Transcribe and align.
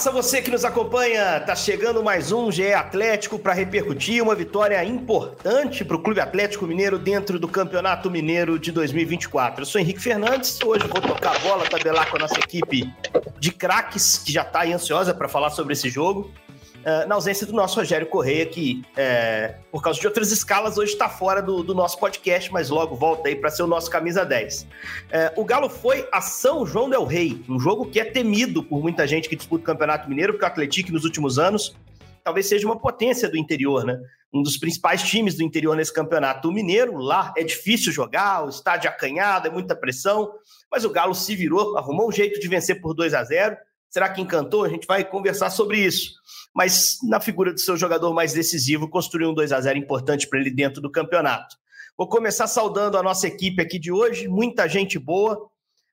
Abraço 0.00 0.12
você 0.12 0.40
que 0.40 0.50
nos 0.50 0.64
acompanha. 0.64 1.40
Tá 1.40 1.54
chegando 1.54 2.02
mais 2.02 2.32
um 2.32 2.50
GE 2.50 2.72
Atlético 2.72 3.38
para 3.38 3.52
repercutir 3.52 4.22
uma 4.22 4.34
vitória 4.34 4.82
importante 4.82 5.84
para 5.84 5.94
o 5.94 6.00
Clube 6.00 6.20
Atlético 6.20 6.66
Mineiro 6.66 6.98
dentro 6.98 7.38
do 7.38 7.46
Campeonato 7.46 8.10
Mineiro 8.10 8.58
de 8.58 8.72
2024. 8.72 9.60
Eu 9.60 9.66
sou 9.66 9.78
Henrique 9.78 10.00
Fernandes. 10.00 10.58
Hoje 10.64 10.86
vou 10.86 11.02
tocar 11.02 11.36
a 11.36 11.38
bola, 11.40 11.68
tabelar 11.68 12.08
com 12.08 12.16
a 12.16 12.20
nossa 12.20 12.38
equipe 12.38 12.90
de 13.38 13.52
craques 13.52 14.16
que 14.24 14.32
já 14.32 14.40
está 14.40 14.64
ansiosa 14.64 15.12
para 15.12 15.28
falar 15.28 15.50
sobre 15.50 15.74
esse 15.74 15.90
jogo. 15.90 16.32
Uh, 16.80 17.06
na 17.06 17.14
ausência 17.14 17.46
do 17.46 17.52
nosso 17.52 17.76
Rogério 17.78 18.06
Correia, 18.06 18.46
que, 18.46 18.82
é, 18.96 19.54
por 19.70 19.82
causa 19.82 20.00
de 20.00 20.06
outras 20.06 20.32
escalas, 20.32 20.78
hoje 20.78 20.92
está 20.92 21.10
fora 21.10 21.42
do, 21.42 21.62
do, 21.62 21.74
nosso 21.74 21.98
podcast, 21.98 22.50
mas 22.50 22.70
logo 22.70 22.96
volta 22.96 23.28
aí 23.28 23.36
para 23.36 23.50
ser 23.50 23.62
o 23.62 23.66
nosso 23.66 23.90
camisa 23.90 24.24
10. 24.24 24.66
É, 25.10 25.32
o 25.36 25.44
Galo 25.44 25.68
foi 25.68 26.08
a 26.10 26.22
São 26.22 26.64
João 26.64 26.88
Del 26.88 27.04
Rei, 27.04 27.44
um 27.46 27.60
jogo 27.60 27.84
que 27.84 28.00
é 28.00 28.04
temido 28.04 28.62
por 28.62 28.80
muita 28.80 29.06
gente 29.06 29.28
que 29.28 29.36
disputa 29.36 29.62
o 29.62 29.66
Campeonato 29.66 30.08
Mineiro, 30.08 30.32
porque 30.32 30.44
o 30.44 30.48
Atlético 30.48 30.90
nos 30.92 31.04
últimos 31.04 31.38
anos 31.38 31.76
talvez 32.24 32.46
seja 32.46 32.66
uma 32.66 32.78
potência 32.78 33.28
do 33.28 33.36
interior, 33.36 33.84
né? 33.84 33.98
Um 34.32 34.42
dos 34.42 34.56
principais 34.56 35.02
times 35.02 35.34
do 35.34 35.42
interior 35.42 35.76
nesse 35.76 35.92
campeonato. 35.92 36.48
O 36.48 36.52
Mineiro, 36.52 36.96
lá 36.96 37.34
é 37.36 37.42
difícil 37.42 37.92
jogar, 37.92 38.44
o 38.44 38.48
estádio 38.48 38.88
é 38.88 38.90
acanhado, 38.90 39.48
é 39.48 39.50
muita 39.50 39.74
pressão, 39.74 40.32
mas 40.70 40.84
o 40.84 40.90
Galo 40.90 41.14
se 41.14 41.34
virou, 41.34 41.76
arrumou 41.76 42.08
um 42.08 42.12
jeito 42.12 42.38
de 42.38 42.48
vencer 42.48 42.80
por 42.80 42.94
2 42.94 43.12
a 43.12 43.24
0 43.24 43.56
Será 43.90 44.08
que 44.08 44.20
encantou? 44.20 44.64
A 44.64 44.68
gente 44.68 44.86
vai 44.86 45.04
conversar 45.04 45.50
sobre 45.50 45.78
isso 45.78 46.20
mas 46.54 46.98
na 47.02 47.20
figura 47.20 47.52
do 47.52 47.60
seu 47.60 47.76
jogador 47.76 48.12
mais 48.12 48.32
decisivo, 48.32 48.88
construiu 48.88 49.30
um 49.30 49.34
2 49.34 49.52
a 49.52 49.60
0 49.60 49.78
importante 49.78 50.28
para 50.28 50.40
ele 50.40 50.50
dentro 50.50 50.80
do 50.80 50.90
campeonato. 50.90 51.56
Vou 51.96 52.08
começar 52.08 52.46
saudando 52.46 52.96
a 52.96 53.02
nossa 53.02 53.26
equipe 53.26 53.62
aqui 53.62 53.78
de 53.78 53.92
hoje, 53.92 54.26
muita 54.26 54.68
gente 54.68 54.98
boa. 54.98 55.48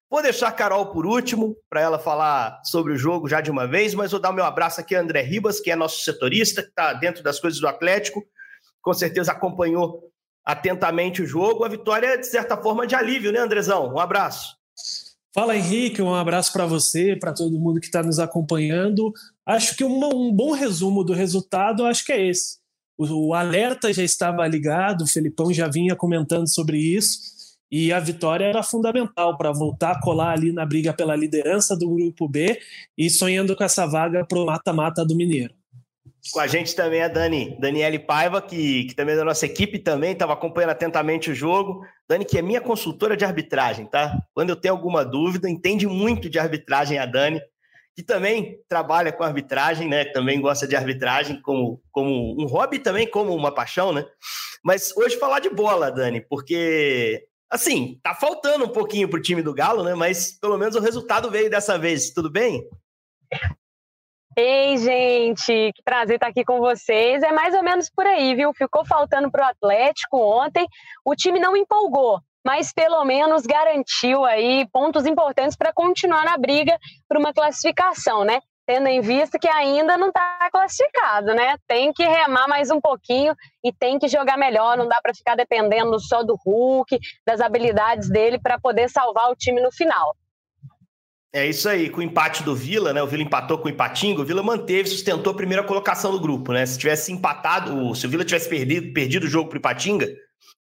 Vou 0.10 0.22
deixar 0.22 0.48
a 0.48 0.52
Carol 0.54 0.88
por 0.88 1.06
último, 1.06 1.56
para 1.70 1.82
ela 1.82 2.00
falar 2.00 2.62
sobre 2.64 2.94
o 2.94 2.98
jogo 2.98 3.28
já 3.28 3.42
de 3.42 3.52
uma 3.52 3.68
vez, 3.68 3.94
mas 3.94 4.12
vou 4.12 4.20
dar 4.20 4.30
o 4.30 4.34
meu 4.34 4.46
abraço 4.46 4.80
aqui 4.80 4.96
a 4.96 5.02
André 5.02 5.22
Ribas, 5.22 5.60
que 5.60 5.70
é 5.70 5.76
nosso 5.76 6.02
setorista, 6.04 6.64
que 6.64 6.70
está 6.70 6.94
dentro 6.94 7.22
das 7.22 7.40
coisas 7.40 7.60
do 7.60 7.68
Atlético, 7.68 8.24
com 8.82 8.94
certeza 8.94 9.34
acompanhou 9.34 10.10
atentamente 10.46 11.22
o 11.22 11.26
jogo. 11.26 11.66
A 11.66 11.68
vitória 11.68 12.08
é, 12.08 12.18
de 12.18 12.26
certa 12.26 12.56
forma, 12.56 12.88
de 12.88 12.96
alívio, 12.96 13.34
né, 13.34 13.40
Andrezão? 13.40 13.94
Um 13.94 14.00
abraço. 14.00 14.56
Fala 15.34 15.56
Henrique, 15.56 16.02
um 16.02 16.16
abraço 16.16 16.52
para 16.52 16.66
você, 16.66 17.16
para 17.16 17.34
todo 17.34 17.60
mundo 17.60 17.80
que 17.80 17.86
está 17.86 18.02
nos 18.02 18.18
acompanhando. 18.18 19.14
Acho 19.46 19.76
que 19.76 19.84
uma, 19.84 20.08
um 20.08 20.32
bom 20.32 20.52
resumo 20.52 21.04
do 21.04 21.14
resultado, 21.14 21.86
acho 21.86 22.06
que 22.06 22.12
é 22.12 22.28
esse. 22.28 22.58
O, 22.98 23.30
o, 23.30 23.34
alerta 23.34 23.94
já 23.94 24.04
estava 24.04 24.48
ligado, 24.48 25.04
o 25.04 25.08
Felipão 25.08 25.54
já 25.54 25.68
vinha 25.68 25.96
comentando 25.96 26.48
sobre 26.48 26.78
isso, 26.80 27.20
e 27.70 27.92
a 27.92 28.00
vitória 28.00 28.46
era 28.46 28.64
fundamental 28.64 29.38
para 29.38 29.52
voltar 29.52 29.92
a 29.92 30.02
colar 30.02 30.32
ali 30.32 30.52
na 30.52 30.66
briga 30.66 30.94
pela 30.94 31.16
liderança 31.16 31.76
do 31.76 31.90
Grupo 31.90 32.28
B 32.28 32.60
e 32.98 33.10
sonhando 33.10 33.56
com 33.56 33.64
essa 33.64 33.86
vaga 33.86 34.26
para 34.26 34.40
o 34.40 34.46
mata-mata 34.46 35.06
do 35.06 35.16
Mineiro. 35.16 35.54
Com 36.34 36.40
a 36.40 36.48
gente 36.48 36.76
também 36.76 37.02
a 37.02 37.08
Dani, 37.08 37.58
Daniele 37.60 38.00
Paiva, 38.00 38.42
que, 38.42 38.86
que 38.86 38.96
também 38.96 39.14
é 39.14 39.18
da 39.18 39.24
nossa 39.24 39.46
equipe 39.46 39.80
também, 39.80 40.12
estava 40.12 40.34
acompanhando 40.34 40.72
atentamente 40.72 41.32
o 41.32 41.36
jogo. 41.36 41.86
Dani, 42.08 42.26
que 42.26 42.38
é 42.38 42.42
minha 42.42 42.60
consultora 42.60 43.16
de 43.16 43.24
arbitragem, 43.24 43.86
tá? 43.86 44.18
Quando 44.34 44.50
eu 44.50 44.56
tenho 44.56 44.74
alguma 44.74 45.06
dúvida, 45.06 45.50
entende 45.50 45.88
muito 45.88 46.30
de 46.30 46.38
arbitragem 46.38 47.00
a 47.00 47.06
Dani, 47.06 47.42
que 47.96 48.04
também 48.04 48.60
trabalha 48.68 49.12
com 49.12 49.24
arbitragem, 49.24 49.88
né? 49.88 50.06
Também 50.06 50.42
gosta 50.42 50.68
de 50.68 50.76
arbitragem 50.76 51.42
como, 51.42 51.82
como 51.92 52.36
um 52.42 52.46
hobby 52.46 52.80
também 52.80 53.10
como 53.10 53.34
uma 53.34 53.54
paixão, 53.54 53.94
né? 53.94 54.06
Mas 54.64 54.96
hoje 54.98 55.18
falar 55.18 55.40
de 55.40 55.50
bola, 55.50 55.92
Dani, 55.92 56.22
porque 56.22 57.26
assim, 57.50 58.00
tá 58.04 58.14
faltando 58.14 58.66
um 58.66 58.70
pouquinho 58.70 59.10
pro 59.10 59.22
time 59.22 59.42
do 59.42 59.54
Galo, 59.54 59.84
né? 59.84 59.96
Mas 59.96 60.38
pelo 60.40 60.58
menos 60.58 60.76
o 60.76 60.82
resultado 60.82 61.32
veio 61.32 61.50
dessa 61.50 61.78
vez. 61.78 62.12
Tudo 62.12 62.30
bem? 62.30 62.68
Ei, 64.40 64.78
gente, 64.78 65.72
que 65.74 65.82
prazer 65.84 66.18
estar 66.18 66.28
aqui 66.28 66.46
com 66.46 66.60
vocês. 66.60 67.24
É 67.24 67.32
mais 67.32 67.56
ou 67.56 67.64
menos 67.64 67.90
por 67.90 68.06
aí, 68.06 68.36
viu? 68.36 68.54
Ficou 68.54 68.86
faltando 68.86 69.32
para 69.32 69.48
o 69.48 69.50
Atlético 69.50 70.16
ontem. 70.20 70.68
O 71.04 71.16
time 71.16 71.40
não 71.40 71.58
empolgou, 71.58 72.22
mas 72.46 72.72
pelo 72.72 73.04
menos 73.04 73.48
garantiu 73.48 74.24
aí 74.26 74.68
pontos 74.72 75.08
importantes 75.08 75.58
para 75.58 75.74
continuar 75.74 76.24
na 76.24 76.38
briga 76.38 76.78
por 77.10 77.18
uma 77.18 77.34
classificação, 77.34 78.24
né? 78.24 78.40
Tendo 78.68 78.86
em 78.86 79.02
vista 79.02 79.40
que 79.40 79.48
ainda 79.48 79.98
não 79.98 80.10
está 80.10 80.48
classificado, 80.52 81.34
né? 81.34 81.56
Tem 81.68 81.92
que 81.92 82.06
remar 82.06 82.48
mais 82.48 82.70
um 82.70 82.80
pouquinho 82.80 83.34
e 83.64 83.74
tem 83.74 83.98
que 83.98 84.08
jogar 84.08 84.38
melhor. 84.38 84.78
Não 84.78 84.88
dá 84.88 85.02
para 85.02 85.16
ficar 85.16 85.34
dependendo 85.34 86.00
só 86.00 86.22
do 86.22 86.38
Hulk, 86.46 87.00
das 87.26 87.42
habilidades 87.42 88.08
dele 88.08 88.38
para 88.38 88.60
poder 88.60 88.88
salvar 88.88 89.32
o 89.32 89.36
time 89.36 89.60
no 89.62 89.72
final. 89.72 90.16
É 91.34 91.46
isso 91.46 91.68
aí, 91.68 91.90
com 91.90 92.00
o 92.00 92.04
empate 92.04 92.42
do 92.42 92.56
Vila, 92.56 92.94
né? 92.94 93.04
O 93.04 93.08
Vila 93.08 93.22
empatou 93.22 93.58
com 93.58 93.68
o 93.68 93.70
Ipatinga, 93.70 94.22
o 94.22 94.26
Vila 94.26 94.42
manteve, 94.42 94.88
sustentou 94.88 95.32
a 95.32 95.36
primeira 95.36 95.64
colocação 95.64 96.12
do 96.12 96.20
grupo, 96.20 96.54
né? 96.54 96.66
Se 96.66 96.78
tivesse 96.80 97.12
empatado, 97.12 97.94
se 97.96 98.08
o 98.08 98.10
Vila 98.10 98.24
tivesse 98.24 98.48
perdido, 98.48 98.94
perdido 98.94 99.26
o 99.26 99.30
jogo 99.30 99.50
para 99.50 99.58
o 99.58 99.60
Ipatinga, 99.60 100.08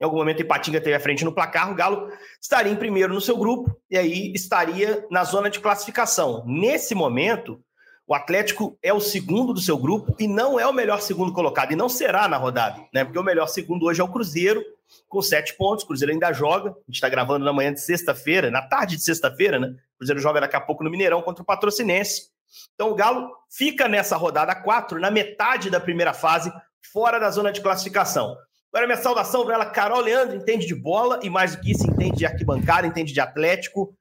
em 0.00 0.04
algum 0.04 0.16
momento 0.16 0.38
o 0.38 0.42
Ipatinga 0.42 0.80
teve 0.80 0.96
a 0.96 1.00
frente 1.00 1.24
no 1.24 1.32
placar, 1.32 1.70
o 1.70 1.74
Galo 1.74 2.08
estaria 2.42 2.72
em 2.72 2.76
primeiro 2.76 3.14
no 3.14 3.20
seu 3.20 3.36
grupo 3.36 3.74
e 3.90 3.96
aí 3.96 4.32
estaria 4.34 5.06
na 5.10 5.22
zona 5.24 5.48
de 5.48 5.60
classificação. 5.60 6.44
Nesse 6.46 6.94
momento, 6.94 7.60
o 8.06 8.14
Atlético 8.14 8.76
é 8.82 8.92
o 8.92 9.00
segundo 9.00 9.52
do 9.52 9.60
seu 9.60 9.78
grupo 9.78 10.14
e 10.18 10.28
não 10.28 10.60
é 10.60 10.66
o 10.66 10.72
melhor 10.72 11.00
segundo 11.00 11.32
colocado, 11.32 11.72
e 11.72 11.76
não 11.76 11.88
será 11.88 12.28
na 12.28 12.36
rodada, 12.36 12.80
né? 12.92 13.04
Porque 13.04 13.18
o 13.18 13.22
melhor 13.22 13.46
segundo 13.46 13.86
hoje 13.86 14.00
é 14.00 14.04
o 14.04 14.08
Cruzeiro, 14.08 14.62
com 15.08 15.22
sete 15.22 15.56
pontos. 15.56 15.84
O 15.84 15.88
Cruzeiro 15.88 16.12
ainda 16.12 16.32
joga. 16.32 16.70
A 16.70 16.74
gente 16.86 16.94
está 16.96 17.08
gravando 17.08 17.44
na 17.44 17.52
manhã 17.52 17.72
de 17.72 17.80
sexta-feira, 17.80 18.50
na 18.50 18.62
tarde 18.62 18.96
de 18.96 19.02
sexta-feira, 19.02 19.58
né? 19.58 19.74
Cruzeiro 19.98 20.20
joga 20.20 20.40
daqui 20.40 20.56
a 20.56 20.60
pouco 20.60 20.84
no 20.84 20.90
Mineirão 20.90 21.22
contra 21.22 21.42
o 21.42 21.46
Patrocinense. 21.46 22.30
Então 22.74 22.90
o 22.90 22.94
Galo 22.94 23.30
fica 23.50 23.88
nessa 23.88 24.16
rodada 24.16 24.54
4, 24.54 25.00
na 25.00 25.10
metade 25.10 25.70
da 25.70 25.80
primeira 25.80 26.12
fase, 26.12 26.52
fora 26.92 27.18
da 27.18 27.30
zona 27.30 27.52
de 27.52 27.60
classificação. 27.60 28.36
Agora, 28.72 28.86
minha 28.86 29.02
saudação 29.02 29.44
para 29.44 29.54
ela, 29.54 29.66
Carol 29.66 30.00
Leandro, 30.00 30.36
entende 30.36 30.66
de 30.66 30.74
bola 30.74 31.20
e 31.22 31.30
mais 31.30 31.56
do 31.56 31.62
que 31.62 31.70
isso, 31.70 31.86
entende 31.86 32.18
de 32.18 32.26
arquibancada, 32.26 32.86
entende 32.86 33.12
de 33.12 33.20
Atlético. 33.20 33.96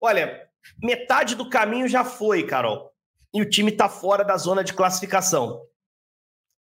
Olha, 0.00 0.48
metade 0.82 1.36
do 1.36 1.48
caminho 1.48 1.86
já 1.86 2.04
foi, 2.04 2.42
Carol. 2.42 2.90
E 3.32 3.40
o 3.40 3.48
time 3.48 3.70
está 3.70 3.88
fora 3.88 4.24
da 4.24 4.36
zona 4.36 4.64
de 4.64 4.74
classificação. 4.74 5.62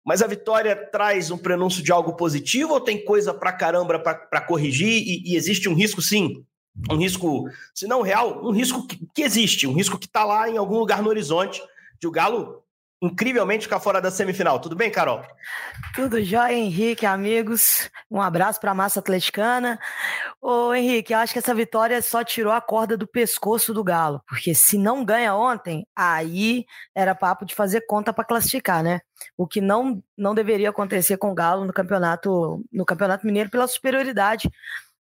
Mas 0.06 0.22
a 0.22 0.28
vitória 0.28 0.76
traz 0.76 1.32
um 1.32 1.38
prenúncio 1.38 1.84
de 1.84 1.92
algo 1.92 2.16
positivo 2.16 2.74
ou 2.74 2.82
tem 2.82 3.04
coisa 3.04 3.34
pra 3.34 3.52
caramba 3.52 4.00
para 4.00 4.42
corrigir 4.42 4.88
e, 4.90 5.32
e, 5.32 5.36
existe 5.36 5.70
um 5.70 5.76
risco, 5.76 6.02
sim? 6.02 6.46
Um 6.90 6.98
risco, 6.98 7.50
se 7.74 7.86
não 7.88 8.02
real, 8.02 8.46
um 8.46 8.52
risco 8.52 8.88
que, 8.88 9.00
que 9.14 9.22
existe, 9.22 9.68
um 9.68 9.74
risco 9.74 9.98
que 9.98 10.06
está 10.06 10.24
lá 10.24 10.50
em 10.50 10.58
algum 10.58 10.78
lugar 10.78 11.02
no 11.02 11.10
horizonte 11.10 11.62
de 12.00 12.08
o 12.08 12.12
Galo 12.12 12.64
incrivelmente 13.02 13.64
ficar 13.64 13.80
fora 13.80 14.00
da 14.00 14.12
semifinal. 14.12 14.60
Tudo 14.60 14.76
bem, 14.76 14.92
Carol? 14.92 15.24
Tudo 15.96 16.24
jóia, 16.24 16.54
Henrique, 16.54 17.06
amigos. 17.06 17.90
Um 18.10 18.22
abraço 18.22 18.60
para 18.62 18.72
a 18.72 18.76
massa 18.76 19.00
atleticana. 19.00 19.80
Ô, 20.40 20.72
Henrique, 20.74 21.14
acho 21.14 21.34
que 21.34 21.40
essa 21.40 21.54
vitória 21.56 22.00
só 22.02 22.24
tirou 22.24 22.54
a 22.54 22.62
corda 22.62 22.96
do 22.96 23.08
pescoço 23.08 23.74
do 23.74 23.84
Galo, 23.84 24.22
porque 24.28 24.54
se 24.54 24.78
não 24.78 25.04
ganha 25.04 25.34
ontem, 25.34 25.86
aí 25.96 26.66
era 26.94 27.16
papo 27.16 27.44
de 27.44 27.56
fazer 27.56 27.82
conta 27.88 28.14
para 28.14 28.24
classificar, 28.24 28.84
né? 28.84 29.02
O 29.36 29.48
que 29.48 29.62
não, 29.62 30.02
não 30.16 30.36
deveria 30.36 30.70
acontecer 30.70 31.18
com 31.18 31.32
o 31.32 31.36
Galo 31.36 31.66
no 31.66 31.74
campeonato, 31.74 32.64
no 32.72 32.86
Campeonato 32.86 33.26
Mineiro 33.26 33.50
pela 33.50 33.68
superioridade 33.68 34.48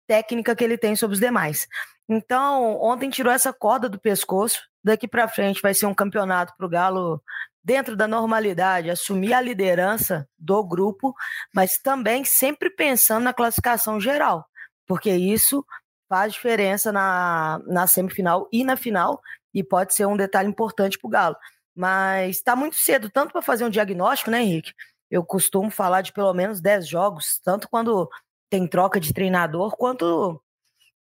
técnica 0.08 0.56
que 0.56 0.64
ele 0.64 0.78
tem 0.78 0.96
sobre 0.96 1.16
os 1.16 1.20
demais. 1.20 1.68
Então, 2.10 2.82
ontem 2.82 3.10
tirou 3.10 3.32
essa 3.32 3.52
corda 3.52 3.90
do 3.90 4.00
pescoço. 4.00 4.62
Daqui 4.84 5.08
para 5.08 5.28
frente 5.28 5.62
vai 5.62 5.74
ser 5.74 5.86
um 5.86 5.94
campeonato 5.94 6.54
para 6.56 6.66
o 6.66 6.70
Galo 6.70 7.22
dentro 7.64 7.98
da 7.98 8.08
normalidade, 8.08 8.90
assumir 8.90 9.34
a 9.34 9.42
liderança 9.42 10.26
do 10.40 10.64
grupo, 10.64 11.14
mas 11.54 11.78
também 11.78 12.24
sempre 12.24 12.70
pensando 12.70 13.26
na 13.26 13.34
classificação 13.34 14.00
geral, 14.00 14.48
porque 14.88 15.12
isso 15.12 15.66
faz 16.08 16.32
diferença 16.32 16.94
na, 16.94 17.60
na 17.68 17.86
semifinal 17.86 18.48
e 18.54 18.64
na 18.64 18.78
final, 18.78 19.22
e 19.54 19.62
pode 19.62 19.94
ser 19.94 20.06
um 20.06 20.16
detalhe 20.16 20.48
importante 20.48 20.98
para 20.98 21.08
o 21.08 21.12
Galo. 21.12 21.36
Mas 21.76 22.38
está 22.38 22.56
muito 22.56 22.78
cedo, 22.78 23.10
tanto 23.10 23.34
para 23.34 23.42
fazer 23.42 23.66
um 23.66 23.70
diagnóstico, 23.70 24.32
né, 24.32 24.42
Henrique? 24.42 24.74
Eu 25.12 25.26
costumo 25.26 25.70
falar 25.70 26.02
de 26.02 26.14
pelo 26.14 26.34
menos 26.34 26.62
10 26.62 26.88
jogos, 26.88 27.40
tanto 27.44 27.68
quando 27.68 28.10
tem 28.50 28.68
troca 28.68 29.00
de 29.00 29.14
treinador, 29.14 29.76
quanto 29.78 30.42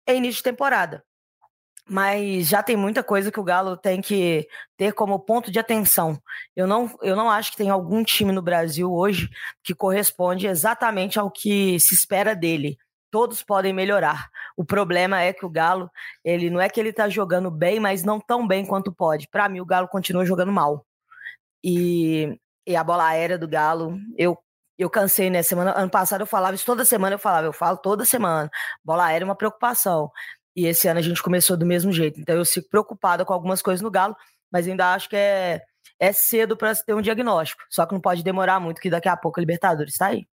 é 0.07 0.15
início 0.15 0.37
de 0.37 0.43
temporada. 0.43 1.03
Mas 1.87 2.47
já 2.47 2.63
tem 2.63 2.77
muita 2.77 3.03
coisa 3.03 3.29
que 3.31 3.39
o 3.39 3.43
Galo 3.43 3.75
tem 3.75 4.01
que 4.01 4.47
ter 4.77 4.93
como 4.93 5.19
ponto 5.19 5.51
de 5.51 5.59
atenção. 5.59 6.17
Eu 6.55 6.65
não, 6.65 6.89
eu 7.01 7.15
não 7.15 7.29
acho 7.29 7.51
que 7.51 7.57
tem 7.57 7.69
algum 7.69 8.03
time 8.03 8.31
no 8.31 8.41
Brasil 8.41 8.91
hoje 8.91 9.29
que 9.61 9.75
corresponde 9.75 10.47
exatamente 10.47 11.19
ao 11.19 11.29
que 11.29 11.77
se 11.79 11.93
espera 11.93 12.33
dele. 12.33 12.77
Todos 13.11 13.43
podem 13.43 13.73
melhorar. 13.73 14.29
O 14.55 14.63
problema 14.63 15.21
é 15.21 15.33
que 15.33 15.45
o 15.45 15.49
Galo, 15.49 15.89
ele 16.23 16.49
não 16.49 16.61
é 16.61 16.69
que 16.69 16.79
ele 16.79 16.89
está 16.89 17.09
jogando 17.09 17.51
bem, 17.51 17.79
mas 17.79 18.03
não 18.03 18.19
tão 18.19 18.47
bem 18.47 18.65
quanto 18.65 18.91
pode. 18.91 19.27
Para 19.27 19.49
mim, 19.49 19.59
o 19.59 19.65
Galo 19.65 19.87
continua 19.87 20.25
jogando 20.25 20.53
mal. 20.53 20.85
E, 21.63 22.39
e 22.65 22.75
a 22.75 22.83
bola 22.83 23.07
aérea 23.07 23.37
do 23.37 23.47
Galo, 23.47 23.99
eu 24.17 24.37
eu 24.77 24.89
cansei, 24.89 25.29
né? 25.29 25.43
Semana, 25.43 25.73
ano 25.77 25.89
passado 25.89 26.21
eu 26.21 26.27
falava 26.27 26.55
isso 26.55 26.65
toda 26.65 26.85
semana, 26.85 27.15
eu 27.15 27.19
falava, 27.19 27.47
eu 27.47 27.53
falo 27.53 27.77
toda 27.77 28.05
semana. 28.05 28.49
Bola 28.83 29.05
aérea 29.05 29.23
é 29.23 29.27
uma 29.27 29.35
preocupação. 29.35 30.11
E 30.55 30.65
esse 30.65 30.87
ano 30.87 30.99
a 30.99 31.03
gente 31.03 31.21
começou 31.21 31.57
do 31.57 31.65
mesmo 31.65 31.91
jeito. 31.91 32.19
Então 32.19 32.35
eu 32.35 32.45
fico 32.45 32.69
preocupada 32.69 33.25
com 33.25 33.33
algumas 33.33 33.61
coisas 33.61 33.81
no 33.81 33.91
Galo, 33.91 34.15
mas 34.51 34.67
ainda 34.67 34.93
acho 34.93 35.09
que 35.09 35.15
é, 35.15 35.61
é 35.99 36.11
cedo 36.11 36.55
para 36.57 36.75
ter 36.75 36.93
um 36.93 37.01
diagnóstico. 37.01 37.63
Só 37.69 37.85
que 37.85 37.93
não 37.93 38.01
pode 38.01 38.23
demorar 38.23 38.59
muito, 38.59 38.81
que 38.81 38.89
daqui 38.89 39.09
a 39.09 39.17
pouco 39.17 39.39
a 39.39 39.41
Libertadores 39.41 39.93
está 39.93 40.07
aí. 40.07 40.25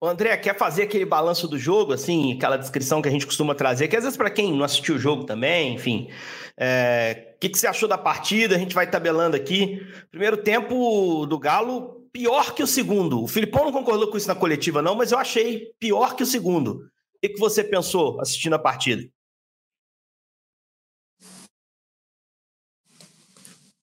O 0.00 0.06
André, 0.06 0.36
quer 0.36 0.56
fazer 0.56 0.84
aquele 0.84 1.04
balanço 1.04 1.48
do 1.48 1.58
jogo, 1.58 1.92
assim, 1.92 2.34
aquela 2.34 2.56
descrição 2.56 3.02
que 3.02 3.08
a 3.08 3.10
gente 3.10 3.26
costuma 3.26 3.54
trazer, 3.54 3.88
que 3.88 3.96
às 3.96 4.04
vezes 4.04 4.16
para 4.16 4.30
quem 4.30 4.52
não 4.52 4.64
assistiu 4.64 4.94
o 4.94 4.98
jogo 4.98 5.24
também, 5.24 5.74
enfim. 5.74 6.08
É... 6.56 7.32
O 7.34 7.38
que, 7.40 7.48
que 7.48 7.58
você 7.58 7.66
achou 7.66 7.88
da 7.88 7.98
partida? 7.98 8.54
A 8.54 8.58
gente 8.58 8.74
vai 8.74 8.88
tabelando 8.88 9.36
aqui. 9.36 9.84
Primeiro 10.10 10.36
tempo 10.36 11.26
do 11.26 11.38
Galo, 11.38 12.01
pior 12.12 12.54
que 12.54 12.62
o 12.62 12.66
segundo. 12.66 13.22
O 13.22 13.28
Filipão 13.28 13.64
não 13.64 13.72
concordou 13.72 14.10
com 14.10 14.16
isso 14.16 14.28
na 14.28 14.34
coletiva, 14.34 14.82
não, 14.82 14.94
mas 14.94 15.12
eu 15.12 15.18
achei 15.18 15.72
pior 15.78 16.14
que 16.14 16.22
o 16.22 16.26
segundo. 16.26 16.90
O 17.24 17.28
que 17.28 17.38
você 17.38 17.64
pensou 17.64 18.20
assistindo 18.20 18.54
a 18.54 18.58
partida? 18.58 19.08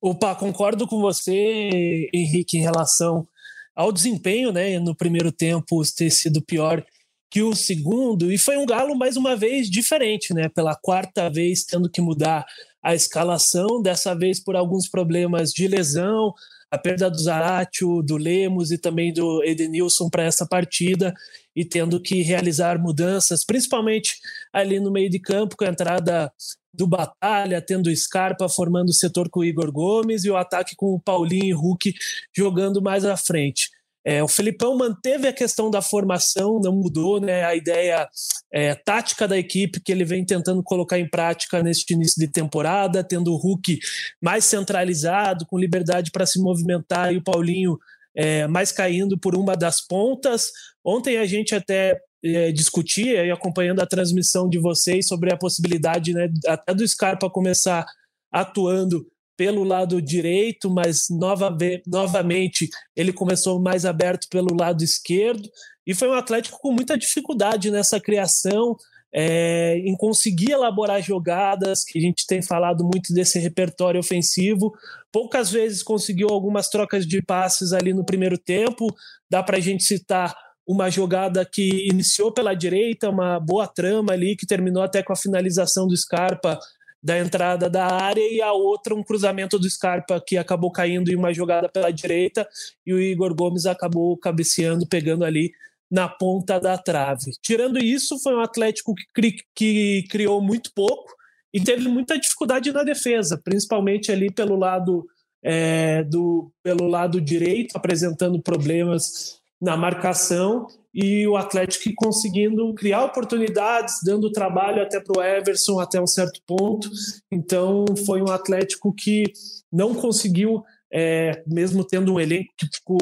Opa, 0.02 0.34
concordo 0.36 0.88
com 0.88 1.02
você, 1.02 2.10
Henrique, 2.14 2.58
em 2.58 2.62
relação 2.62 3.28
ao 3.76 3.92
desempenho, 3.92 4.52
né? 4.52 4.80
No 4.80 4.96
primeiro 4.96 5.32
tempo 5.32 5.82
ter 5.96 6.10
sido 6.10 6.42
pior 6.42 6.86
que 7.30 7.42
o 7.44 7.56
segundo, 7.56 8.32
e 8.32 8.38
foi 8.38 8.58
um 8.58 8.66
Galo 8.66 8.96
mais 8.96 9.16
uma 9.16 9.36
vez 9.36 9.70
diferente, 9.70 10.34
né? 10.34 10.50
Pela 10.50 10.76
quarta 10.76 11.30
vez 11.30 11.64
tendo 11.64 11.90
que 11.90 12.02
mudar 12.02 12.46
a 12.82 12.96
escalação, 12.96 13.82
dessa 13.82 14.16
vez 14.16 14.40
por 14.40 14.56
alguns 14.56 14.88
problemas 14.88 15.52
de 15.52 15.68
lesão, 15.68 16.34
a 16.72 16.78
perda 16.78 17.10
do 17.10 17.18
Zaratio, 17.18 18.02
do 18.02 18.18
Lemos 18.18 18.72
e 18.72 18.78
também 18.78 19.12
do 19.12 19.44
Edenilson 19.44 20.10
para 20.10 20.24
essa 20.24 20.48
partida 20.48 21.14
e 21.56 21.66
tendo 21.66 22.00
que 22.00 22.22
realizar 22.22 22.80
mudanças, 22.80 23.44
principalmente 23.46 24.16
ali 24.54 24.80
no 24.80 24.92
meio 24.92 25.10
de 25.10 25.20
campo, 25.20 25.58
com 25.58 25.66
a 25.66 25.70
entrada 25.70 26.32
do 26.74 26.88
Batalha, 26.88 27.62
tendo 27.62 27.94
Scarpa 27.96 28.48
formando 28.48 28.90
o 28.90 28.94
setor 28.94 29.30
com 29.30 29.40
o 29.40 29.46
Igor 29.46 29.72
Gomes 29.72 30.24
e 30.24 30.30
o 30.30 30.38
ataque 30.38 30.76
com 30.76 30.94
o 30.94 31.00
Paulinho 31.00 31.46
e 31.46 31.54
Hulk 31.54 31.94
jogando 32.36 32.82
mais 32.82 33.04
à 33.04 33.18
frente. 33.18 33.70
É, 34.06 34.24
o 34.24 34.28
Felipão 34.28 34.78
manteve 34.78 35.28
a 35.28 35.34
questão 35.34 35.70
da 35.70 35.82
formação, 35.82 36.60
não 36.60 36.74
mudou 36.74 37.20
né, 37.20 37.44
a 37.44 37.56
ideia 37.56 38.08
é, 38.52 38.74
tática 38.74 39.28
da 39.28 39.38
equipe 39.38 39.82
que 39.82 39.92
ele 39.92 40.06
vem 40.06 40.26
tentando 40.26 40.64
colocar 40.64 40.98
em 40.98 41.08
prática 41.08 41.62
neste 41.62 41.94
início 41.94 42.20
de 42.20 42.32
temporada, 42.32 43.04
tendo 43.04 43.34
o 43.34 43.38
Hulk 43.38 43.80
mais 44.22 44.46
centralizado, 44.46 45.46
com 45.46 45.58
liberdade 45.58 46.12
para 46.12 46.26
se 46.26 46.42
movimentar 46.42 47.14
e 47.14 47.18
o 47.18 47.24
Paulinho 47.24 47.78
é, 48.16 48.48
mais 48.48 48.72
caindo 48.72 49.20
por 49.20 49.36
uma 49.36 49.56
das 49.56 49.82
pontas. 49.82 50.50
Ontem 50.84 51.18
a 51.18 51.26
gente 51.26 51.54
até 51.54 52.00
é, 52.24 52.52
discutia 52.52 53.26
e 53.26 53.32
acompanhando 53.32 53.82
a 53.82 53.88
transmissão 53.88 54.50
de 54.50 54.58
vocês 54.58 55.08
sobre 55.08 55.32
a 55.32 55.38
possibilidade 55.38 56.14
né, 56.14 56.30
até 56.48 56.74
do 56.74 56.88
Scarpa 56.88 57.30
começar 57.30 57.86
atuando 58.32 59.06
pelo 59.40 59.64
lado 59.64 60.02
direito, 60.02 60.70
mas 60.70 61.06
nova, 61.10 61.58
novamente 61.88 62.68
ele 62.94 63.14
começou 63.14 63.58
mais 63.62 63.86
aberto 63.86 64.28
pelo 64.30 64.54
lado 64.54 64.84
esquerdo 64.84 65.50
e 65.88 65.96
foi 65.96 66.10
um 66.10 66.14
Atlético 66.14 66.60
com 66.60 66.74
muita 66.74 66.98
dificuldade 66.98 67.72
nessa 67.72 68.02
criação, 68.02 68.76
é, 69.16 69.78
em 69.78 69.96
conseguir 69.96 70.52
elaborar 70.52 71.02
jogadas, 71.02 71.86
que 71.86 71.98
a 71.98 72.02
gente 72.02 72.28
tem 72.28 72.42
falado 72.42 72.84
muito 72.84 73.14
desse 73.14 73.40
repertório 73.40 74.02
ofensivo. 74.02 74.74
Poucas 75.10 75.50
vezes 75.50 75.82
conseguiu 75.82 76.28
algumas 76.30 76.68
trocas 76.68 77.08
de 77.08 77.22
passes 77.22 77.72
ali 77.72 77.94
no 77.94 78.06
primeiro 78.06 78.38
tempo. 78.38 78.94
Dá 79.32 79.42
para 79.42 79.56
a 79.56 79.62
gente 79.62 79.86
citar 79.86 80.36
uma 80.68 80.90
jogada 80.90 81.46
que 81.46 81.88
iniciou 81.90 82.34
pela 82.34 82.54
direita, 82.54 83.10
uma 83.10 83.40
boa 83.40 83.66
trama 83.68 84.12
ali, 84.12 84.36
que 84.36 84.46
terminou 84.46 84.84
até 84.84 85.02
com 85.02 85.14
a 85.14 85.16
finalização 85.16 85.88
do 85.88 85.96
Scarpa 85.96 86.60
da 87.02 87.18
entrada 87.18 87.70
da 87.70 87.86
área 87.86 88.22
e 88.22 88.42
a 88.42 88.52
outra 88.52 88.94
um 88.94 89.04
cruzamento 89.04 89.58
do 89.58 89.70
Scarpa 89.70 90.22
que 90.26 90.38
acabou 90.38 90.72
caindo 90.72 91.10
em 91.10 91.16
uma 91.16 91.34
jogada 91.34 91.70
pela 91.70 91.92
direita 91.92 92.48
e 92.86 92.94
o 92.94 93.02
Igor 93.02 93.34
Gomes 93.34 93.66
acabou 93.66 94.18
cabeceando, 94.18 94.86
pegando 94.88 95.24
ali 95.24 95.52
na 95.90 96.08
ponta 96.08 96.60
da 96.60 96.78
trave. 96.78 97.32
Tirando 97.42 97.80
isso, 97.80 98.20
foi 98.20 98.36
um 98.36 98.42
Atlético 98.42 98.94
que, 98.94 99.06
cri 99.14 99.38
que 99.56 100.06
criou 100.10 100.42
muito 100.42 100.72
pouco 100.76 101.16
e 101.54 101.60
teve 101.60 101.88
muita 101.88 102.20
dificuldade 102.20 102.72
na 102.72 102.84
defesa, 102.84 103.42
principalmente 103.44 104.12
ali 104.12 104.32
pelo 104.32 104.56
lado 104.56 105.08
é, 105.42 106.04
do 106.04 106.52
pelo 106.62 106.88
lado 106.88 107.20
direito, 107.20 107.76
apresentando 107.76 108.42
problemas 108.42 109.40
na 109.60 109.76
marcação 109.76 110.68
e 110.94 111.28
o 111.28 111.38
Atlético 111.38 111.94
conseguindo 111.96 112.74
criar 112.74 113.06
oportunidades, 113.06 113.96
dando 114.04 114.32
trabalho 114.32 114.82
até 114.82 115.00
para 115.00 115.20
o 115.20 115.24
Everson 115.24 115.80
até 115.80 116.02
um 116.02 116.08
certo 116.08 116.42
ponto. 116.48 116.90
Então 117.32 117.86
foi 118.06 118.22
um 118.22 118.30
Atlético 118.30 118.94
que 118.94 119.26
não 119.72 119.94
conseguiu, 119.94 120.64
é, 120.92 121.44
mesmo 121.46 121.86
tendo 121.86 122.14
um 122.14 122.20
elenco 122.20 122.50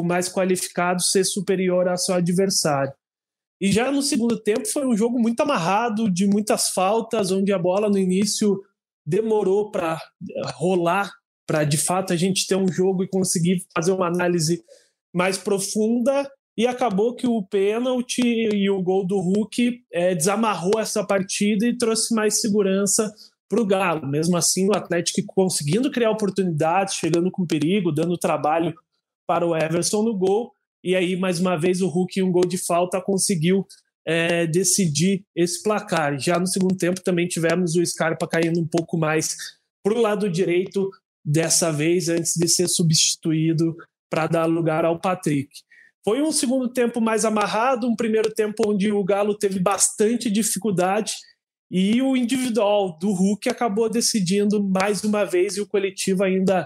mais 0.04 0.28
qualificado, 0.28 1.02
ser 1.02 1.24
superior 1.24 1.88
ao 1.88 1.98
seu 1.98 2.16
adversário. 2.16 2.94
E 3.60 3.72
já 3.72 3.92
no 3.92 4.02
segundo 4.02 4.40
tempo 4.40 4.68
foi 4.68 4.86
um 4.86 4.96
jogo 4.96 5.20
muito 5.20 5.40
amarrado, 5.42 6.12
de 6.12 6.28
muitas 6.28 6.70
faltas, 6.70 7.32
onde 7.32 7.52
a 7.52 7.58
bola 7.58 7.90
no 7.90 7.98
início 7.98 8.62
demorou 9.06 9.72
para 9.72 10.00
rolar, 10.56 11.12
para 11.48 11.64
de 11.64 11.78
fato 11.78 12.12
a 12.12 12.16
gente 12.16 12.46
ter 12.46 12.56
um 12.56 12.68
jogo 12.68 13.04
e 13.04 13.08
conseguir 13.08 13.66
fazer 13.74 13.94
uma 13.94 14.08
análise 14.08 14.62
mais 15.16 15.38
profunda 15.38 16.30
e 16.58 16.66
acabou 16.66 17.16
que 17.16 17.28
o 17.28 17.44
pênalti 17.44 18.22
e 18.24 18.68
o 18.70 18.82
gol 18.82 19.06
do 19.06 19.20
Hulk 19.20 19.84
é, 19.94 20.16
desamarrou 20.16 20.80
essa 20.80 21.06
partida 21.06 21.68
e 21.68 21.78
trouxe 21.78 22.16
mais 22.16 22.42
segurança 22.42 23.14
para 23.48 23.62
o 23.62 23.66
Galo. 23.66 24.08
Mesmo 24.08 24.36
assim, 24.36 24.68
o 24.68 24.76
Atlético 24.76 25.34
conseguindo 25.34 25.92
criar 25.92 26.10
oportunidades, 26.10 26.96
chegando 26.96 27.30
com 27.30 27.46
perigo, 27.46 27.92
dando 27.92 28.18
trabalho 28.18 28.74
para 29.28 29.46
o 29.46 29.56
Everson 29.56 30.02
no 30.02 30.18
gol. 30.18 30.52
E 30.84 30.96
aí, 30.96 31.16
mais 31.16 31.40
uma 31.40 31.56
vez, 31.56 31.82
o 31.82 31.88
Hulk, 31.88 32.20
em 32.20 32.24
um 32.24 32.32
gol 32.32 32.46
de 32.46 32.58
falta, 32.58 33.00
conseguiu 33.00 33.66
é, 34.06 34.48
decidir 34.48 35.24
esse 35.36 35.62
placar. 35.62 36.18
Já 36.20 36.40
no 36.40 36.48
segundo 36.48 36.76
tempo, 36.76 37.04
também 37.04 37.28
tivemos 37.28 37.76
o 37.76 37.86
Scarpa 37.86 38.28
caindo 38.28 38.60
um 38.60 38.68
pouco 38.68 38.98
mais 38.98 39.36
para 39.84 39.94
o 39.94 40.02
lado 40.02 40.30
direito, 40.30 40.90
dessa 41.24 41.72
vez, 41.72 42.10
antes 42.10 42.34
de 42.36 42.48
ser 42.48 42.68
substituído 42.68 43.76
para 44.10 44.28
dar 44.28 44.46
lugar 44.46 44.86
ao 44.86 45.00
Patrick. 45.00 45.50
Foi 46.08 46.22
um 46.22 46.32
segundo 46.32 46.70
tempo 46.70 47.02
mais 47.02 47.26
amarrado, 47.26 47.86
um 47.86 47.94
primeiro 47.94 48.34
tempo 48.34 48.64
onde 48.66 48.90
o 48.90 49.04
Galo 49.04 49.38
teve 49.38 49.60
bastante 49.60 50.32
dificuldade 50.32 51.16
e 51.70 52.02
o 52.02 52.16
individual 52.16 52.98
do 52.98 53.12
Hulk 53.12 53.50
acabou 53.50 53.90
decidindo 53.90 54.64
mais 54.64 55.04
uma 55.04 55.26
vez 55.26 55.58
e 55.58 55.62
o 55.62 55.68
coletivo 55.68 56.24
ainda 56.24 56.66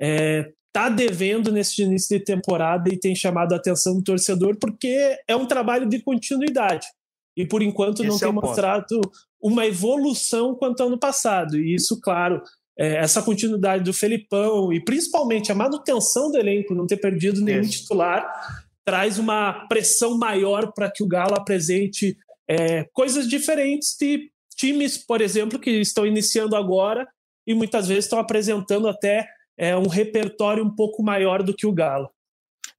é, 0.00 0.50
tá 0.72 0.88
devendo 0.88 1.52
nesse 1.52 1.82
início 1.82 2.18
de 2.18 2.24
temporada 2.24 2.88
e 2.88 2.98
tem 2.98 3.14
chamado 3.14 3.52
a 3.52 3.56
atenção 3.56 3.94
do 3.94 4.02
torcedor 4.02 4.56
porque 4.58 5.18
é 5.28 5.36
um 5.36 5.44
trabalho 5.44 5.86
de 5.86 6.00
continuidade. 6.00 6.86
E 7.36 7.44
por 7.44 7.60
enquanto 7.60 8.02
Esse 8.02 8.08
não 8.08 8.16
é 8.16 8.20
tem 8.20 8.32
mostrado 8.32 9.02
uma 9.38 9.66
evolução 9.66 10.54
quanto 10.54 10.80
ao 10.80 10.86
ano 10.86 10.98
passado. 10.98 11.58
E 11.58 11.74
isso 11.74 12.00
claro 12.00 12.40
é, 12.78 12.96
essa 12.96 13.20
continuidade 13.20 13.84
do 13.84 13.92
Felipão 13.92 14.72
e 14.72 14.82
principalmente 14.82 15.52
a 15.52 15.54
manutenção 15.54 16.30
do 16.30 16.38
elenco 16.38 16.74
não 16.74 16.86
ter 16.86 16.96
perdido 16.96 17.42
nenhum 17.42 17.60
Isso. 17.60 17.82
titular 17.82 18.66
traz 18.88 19.18
uma 19.18 19.66
pressão 19.68 20.16
maior 20.16 20.72
para 20.72 20.90
que 20.90 21.02
o 21.02 21.06
Galo 21.06 21.34
apresente 21.34 22.16
é, 22.48 22.84
coisas 22.94 23.28
diferentes 23.28 23.94
de 24.00 24.30
times, 24.56 24.96
por 24.96 25.20
exemplo, 25.20 25.58
que 25.58 25.72
estão 25.72 26.06
iniciando 26.06 26.56
agora 26.56 27.06
e 27.46 27.52
muitas 27.52 27.86
vezes 27.86 28.06
estão 28.06 28.18
apresentando 28.18 28.88
até 28.88 29.28
é, 29.58 29.76
um 29.76 29.88
repertório 29.88 30.64
um 30.64 30.74
pouco 30.74 31.02
maior 31.02 31.42
do 31.42 31.52
que 31.52 31.66
o 31.66 31.72
Galo. 31.72 32.08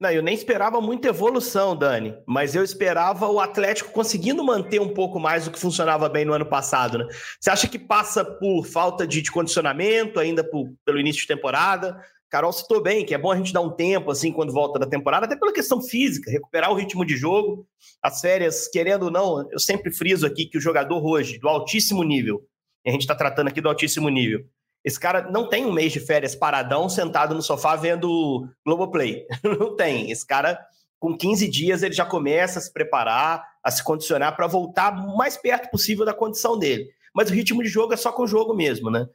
Não, 0.00 0.10
eu 0.10 0.20
nem 0.20 0.34
esperava 0.34 0.80
muita 0.80 1.10
evolução, 1.10 1.76
Dani, 1.76 2.16
mas 2.26 2.56
eu 2.56 2.64
esperava 2.64 3.28
o 3.28 3.38
Atlético 3.38 3.92
conseguindo 3.92 4.42
manter 4.42 4.80
um 4.80 4.92
pouco 4.92 5.20
mais 5.20 5.44
do 5.44 5.52
que 5.52 5.60
funcionava 5.60 6.08
bem 6.08 6.24
no 6.24 6.32
ano 6.32 6.46
passado, 6.46 6.98
né? 6.98 7.06
Você 7.38 7.50
acha 7.50 7.68
que 7.68 7.78
passa 7.78 8.24
por 8.24 8.66
falta 8.66 9.06
de, 9.06 9.22
de 9.22 9.30
condicionamento 9.30 10.18
ainda 10.18 10.42
por, 10.42 10.72
pelo 10.84 10.98
início 10.98 11.20
de 11.20 11.28
temporada? 11.28 12.02
Carol 12.30 12.52
citou 12.52 12.80
bem 12.80 13.04
que 13.04 13.14
é 13.14 13.18
bom 13.18 13.32
a 13.32 13.36
gente 13.36 13.52
dar 13.52 13.60
um 13.60 13.70
tempo, 13.70 14.10
assim, 14.10 14.32
quando 14.32 14.52
volta 14.52 14.78
da 14.78 14.86
temporada, 14.86 15.26
até 15.26 15.36
pela 15.36 15.52
questão 15.52 15.82
física, 15.82 16.30
recuperar 16.30 16.70
o 16.70 16.76
ritmo 16.76 17.04
de 17.04 17.16
jogo. 17.16 17.66
As 18.02 18.20
férias, 18.20 18.68
querendo 18.68 19.04
ou 19.04 19.10
não, 19.10 19.50
eu 19.50 19.58
sempre 19.58 19.92
friso 19.92 20.24
aqui 20.24 20.46
que 20.46 20.56
o 20.56 20.60
jogador 20.60 21.04
hoje, 21.04 21.38
do 21.38 21.48
altíssimo 21.48 22.04
nível, 22.04 22.40
a 22.86 22.90
gente 22.90 23.02
está 23.02 23.14
tratando 23.14 23.48
aqui 23.48 23.60
do 23.60 23.68
altíssimo 23.68 24.08
nível, 24.08 24.46
esse 24.84 24.98
cara 24.98 25.30
não 25.30 25.48
tem 25.48 25.66
um 25.66 25.72
mês 25.72 25.92
de 25.92 26.00
férias 26.00 26.34
paradão, 26.34 26.88
sentado 26.88 27.34
no 27.34 27.42
sofá 27.42 27.76
vendo 27.76 28.48
Globoplay. 28.64 29.26
não 29.44 29.76
tem. 29.76 30.10
Esse 30.10 30.26
cara, 30.26 30.58
com 30.98 31.16
15 31.16 31.48
dias, 31.48 31.82
ele 31.82 31.94
já 31.94 32.06
começa 32.06 32.58
a 32.58 32.62
se 32.62 32.72
preparar, 32.72 33.44
a 33.62 33.70
se 33.70 33.84
condicionar 33.84 34.34
para 34.34 34.46
voltar 34.46 34.92
o 34.92 35.16
mais 35.16 35.36
perto 35.36 35.70
possível 35.70 36.04
da 36.06 36.14
condição 36.14 36.58
dele. 36.58 36.88
Mas 37.14 37.30
o 37.30 37.34
ritmo 37.34 37.62
de 37.62 37.68
jogo 37.68 37.92
é 37.92 37.96
só 37.96 38.12
com 38.12 38.22
o 38.22 38.26
jogo 38.26 38.54
mesmo, 38.54 38.90
né? 38.90 39.06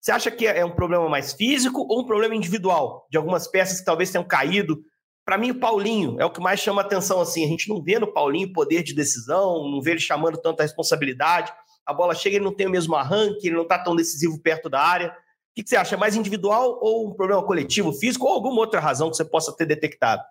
Você 0.00 0.10
acha 0.10 0.30
que 0.30 0.46
é 0.46 0.64
um 0.64 0.74
problema 0.74 1.08
mais 1.08 1.32
físico 1.32 1.86
ou 1.88 2.00
um 2.00 2.06
problema 2.06 2.34
individual? 2.34 3.06
De 3.10 3.16
algumas 3.16 3.46
peças 3.46 3.80
que 3.80 3.84
talvez 3.84 4.10
tenham 4.10 4.26
caído? 4.26 4.82
Para 5.24 5.38
mim, 5.38 5.50
o 5.50 5.60
Paulinho 5.60 6.20
é 6.20 6.24
o 6.24 6.30
que 6.30 6.40
mais 6.40 6.60
chama 6.60 6.80
atenção. 6.80 7.20
Assim, 7.20 7.44
a 7.44 7.48
gente 7.48 7.68
não 7.68 7.82
vê 7.82 7.98
no 7.98 8.12
Paulinho 8.12 8.52
poder 8.52 8.82
de 8.82 8.94
decisão, 8.94 9.70
não 9.70 9.80
vê 9.80 9.92
ele 9.92 10.00
chamando 10.00 10.40
tanta 10.40 10.62
responsabilidade 10.62 11.52
a 11.86 11.92
bola 11.92 12.14
chega, 12.14 12.36
ele 12.36 12.44
não 12.44 12.54
tem 12.54 12.66
o 12.66 12.70
mesmo 12.70 12.94
arranque, 12.94 13.46
ele 13.46 13.56
não 13.56 13.64
está 13.64 13.78
tão 13.78 13.96
decisivo 13.96 14.40
perto 14.40 14.68
da 14.68 14.80
área. 14.80 15.08
O 15.08 15.54
que, 15.54 15.68
você 15.68 15.76
acha? 15.76 15.94
É 15.94 15.98
mais 15.98 16.16
individual 16.16 16.78
ou 16.80 17.08
um 17.08 17.14
problema 17.14 17.44
coletivo, 17.44 17.92
físico, 17.92 18.26
ou 18.26 18.32
alguma 18.32 18.60
outra 18.60 18.80
razão 18.80 19.10
que 19.10 19.16
você 19.16 19.24
possa 19.24 19.54
ter 19.54 19.66
detectado? 19.66 20.22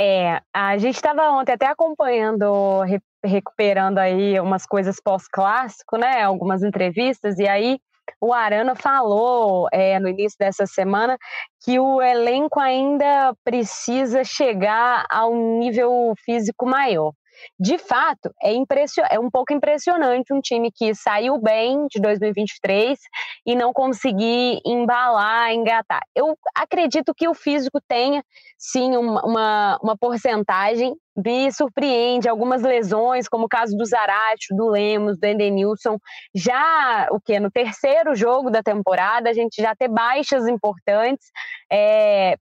É, 0.00 0.40
a 0.54 0.78
gente 0.78 0.94
estava 0.94 1.30
ontem 1.30 1.52
até 1.52 1.66
acompanhando, 1.66 2.82
recuperando 3.24 3.98
aí 3.98 4.38
umas 4.40 4.66
coisas 4.66 5.00
pós-clássico, 5.02 5.96
né? 5.96 6.22
Algumas 6.22 6.62
entrevistas, 6.62 7.38
e 7.38 7.48
aí 7.48 7.78
o 8.20 8.32
Arana 8.32 8.74
falou 8.74 9.68
é, 9.72 9.98
no 9.98 10.08
início 10.08 10.36
dessa 10.38 10.66
semana 10.66 11.18
que 11.62 11.78
o 11.78 12.00
elenco 12.00 12.58
ainda 12.58 13.34
precisa 13.44 14.24
chegar 14.24 15.04
a 15.10 15.26
um 15.26 15.58
nível 15.58 16.14
físico 16.24 16.66
maior. 16.66 17.12
De 17.58 17.78
fato, 17.78 18.32
é, 18.42 18.52
impression... 18.52 19.04
é 19.10 19.18
um 19.18 19.30
pouco 19.30 19.52
impressionante 19.52 20.32
um 20.32 20.40
time 20.40 20.70
que 20.70 20.94
saiu 20.94 21.38
bem 21.38 21.86
de 21.88 22.00
2023 22.00 22.98
e 23.46 23.54
não 23.54 23.72
conseguir 23.72 24.60
embalar, 24.64 25.52
engatar. 25.52 26.02
Eu 26.14 26.36
acredito 26.54 27.14
que 27.14 27.28
o 27.28 27.34
físico 27.34 27.80
tenha, 27.86 28.22
sim, 28.56 28.96
uma, 28.96 29.78
uma, 29.82 29.96
porcentagem. 29.96 30.94
Me 31.16 31.50
surpreende 31.50 32.28
algumas 32.28 32.62
lesões, 32.62 33.28
como 33.28 33.46
o 33.46 33.48
caso 33.48 33.76
do 33.76 33.84
Zarate, 33.84 34.54
do 34.54 34.68
Lemos, 34.68 35.18
do 35.18 35.24
Endenilson. 35.24 35.98
Já 36.32 37.08
o 37.10 37.20
que 37.20 37.40
no 37.40 37.50
terceiro 37.50 38.14
jogo 38.14 38.50
da 38.50 38.62
temporada, 38.62 39.28
a 39.28 39.32
gente 39.32 39.60
já 39.60 39.74
ter 39.74 39.88
baixas 39.88 40.46
importantes. 40.46 41.26
É, 41.70 42.36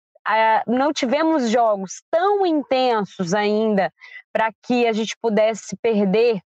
não 0.67 0.91
tivemos 0.91 1.49
jogos 1.49 2.01
tão 2.11 2.45
intensos 2.45 3.33
ainda 3.33 3.91
para 4.33 4.51
que 4.63 4.85
a 4.85 4.93
gente 4.93 5.15
pudesse 5.21 5.75
perder 5.81 6.41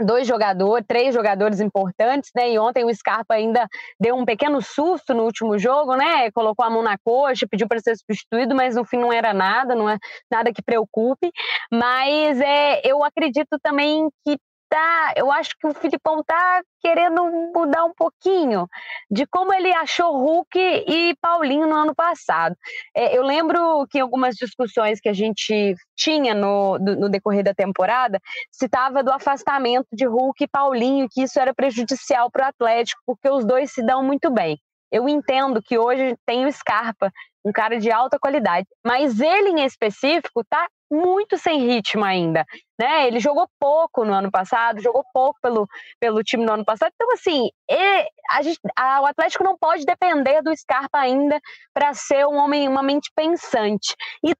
dois 0.00 0.26
jogadores, 0.26 0.84
três 0.86 1.14
jogadores 1.14 1.60
importantes, 1.60 2.30
né? 2.34 2.50
E 2.50 2.58
ontem 2.58 2.84
o 2.84 2.94
Scarpa 2.94 3.34
ainda 3.34 3.68
deu 3.98 4.16
um 4.16 4.24
pequeno 4.24 4.60
susto 4.60 5.14
no 5.14 5.24
último 5.24 5.58
jogo, 5.58 5.94
né? 5.94 6.30
Colocou 6.32 6.64
a 6.64 6.70
mão 6.70 6.82
na 6.82 6.98
coxa, 6.98 7.46
pediu 7.48 7.68
para 7.68 7.80
ser 7.80 7.96
substituído, 7.96 8.54
mas 8.54 8.74
no 8.74 8.84
fim 8.84 8.98
não 8.98 9.12
era 9.12 9.32
nada, 9.32 9.74
não 9.74 9.88
é 9.88 9.96
nada 10.30 10.52
que 10.52 10.62
preocupe. 10.62 11.30
Mas 11.72 12.40
é, 12.40 12.80
eu 12.84 13.04
acredito 13.04 13.58
também 13.62 14.08
que 14.24 14.36
tá, 14.74 15.12
eu 15.16 15.30
acho 15.30 15.50
que 15.56 15.68
o 15.68 15.72
Filipão 15.72 16.20
tá 16.24 16.60
querendo 16.80 17.22
mudar 17.54 17.84
um 17.84 17.94
pouquinho 17.94 18.66
de 19.08 19.24
como 19.24 19.54
ele 19.54 19.72
achou 19.72 20.18
Hulk 20.18 20.58
e 20.58 21.14
Paulinho 21.22 21.68
no 21.68 21.76
ano 21.76 21.94
passado. 21.94 22.56
É, 22.92 23.16
eu 23.16 23.22
lembro 23.22 23.86
que 23.88 23.98
em 23.98 24.00
algumas 24.00 24.34
discussões 24.34 25.00
que 25.00 25.08
a 25.08 25.12
gente 25.12 25.76
tinha 25.96 26.34
no, 26.34 26.76
do, 26.78 26.96
no 26.96 27.08
decorrer 27.08 27.44
da 27.44 27.54
temporada, 27.54 28.20
citava 28.50 29.04
do 29.04 29.12
afastamento 29.12 29.86
de 29.92 30.06
Hulk 30.06 30.42
e 30.42 30.48
Paulinho, 30.48 31.08
que 31.08 31.22
isso 31.22 31.38
era 31.38 31.54
prejudicial 31.54 32.28
para 32.28 32.46
o 32.46 32.48
Atlético, 32.48 33.00
porque 33.06 33.30
os 33.30 33.44
dois 33.44 33.70
se 33.70 33.80
dão 33.80 34.02
muito 34.02 34.28
bem. 34.28 34.58
Eu 34.90 35.08
entendo 35.08 35.62
que 35.62 35.78
hoje 35.78 36.16
tem 36.26 36.46
o 36.46 36.52
Scarpa, 36.52 37.12
um 37.44 37.52
cara 37.52 37.78
de 37.78 37.92
alta 37.92 38.18
qualidade, 38.18 38.66
mas 38.84 39.20
ele 39.20 39.50
em 39.50 39.64
específico 39.64 40.42
tá 40.48 40.66
muito 40.90 41.36
sem 41.38 41.66
ritmo 41.66 42.04
ainda, 42.04 42.44
né? 42.78 43.06
Ele 43.06 43.18
jogou 43.18 43.48
pouco 43.58 44.04
no 44.04 44.12
ano 44.12 44.30
passado, 44.30 44.80
jogou 44.80 45.04
pouco 45.12 45.38
pelo, 45.42 45.66
pelo 46.00 46.22
time 46.22 46.44
no 46.44 46.52
ano 46.52 46.64
passado. 46.64 46.92
Então, 46.94 47.12
assim, 47.12 47.48
ele, 47.68 48.08
a 48.30 48.42
gente, 48.42 48.60
a, 48.76 49.00
o 49.00 49.06
Atlético 49.06 49.44
não 49.44 49.56
pode 49.58 49.84
depender 49.84 50.42
do 50.42 50.54
Scarpa 50.56 50.98
ainda 50.98 51.40
para 51.72 51.94
ser 51.94 52.26
um 52.26 52.36
homem, 52.36 52.68
uma 52.68 52.82
mente 52.82 53.10
pensante. 53.14 53.94
E 54.22 54.34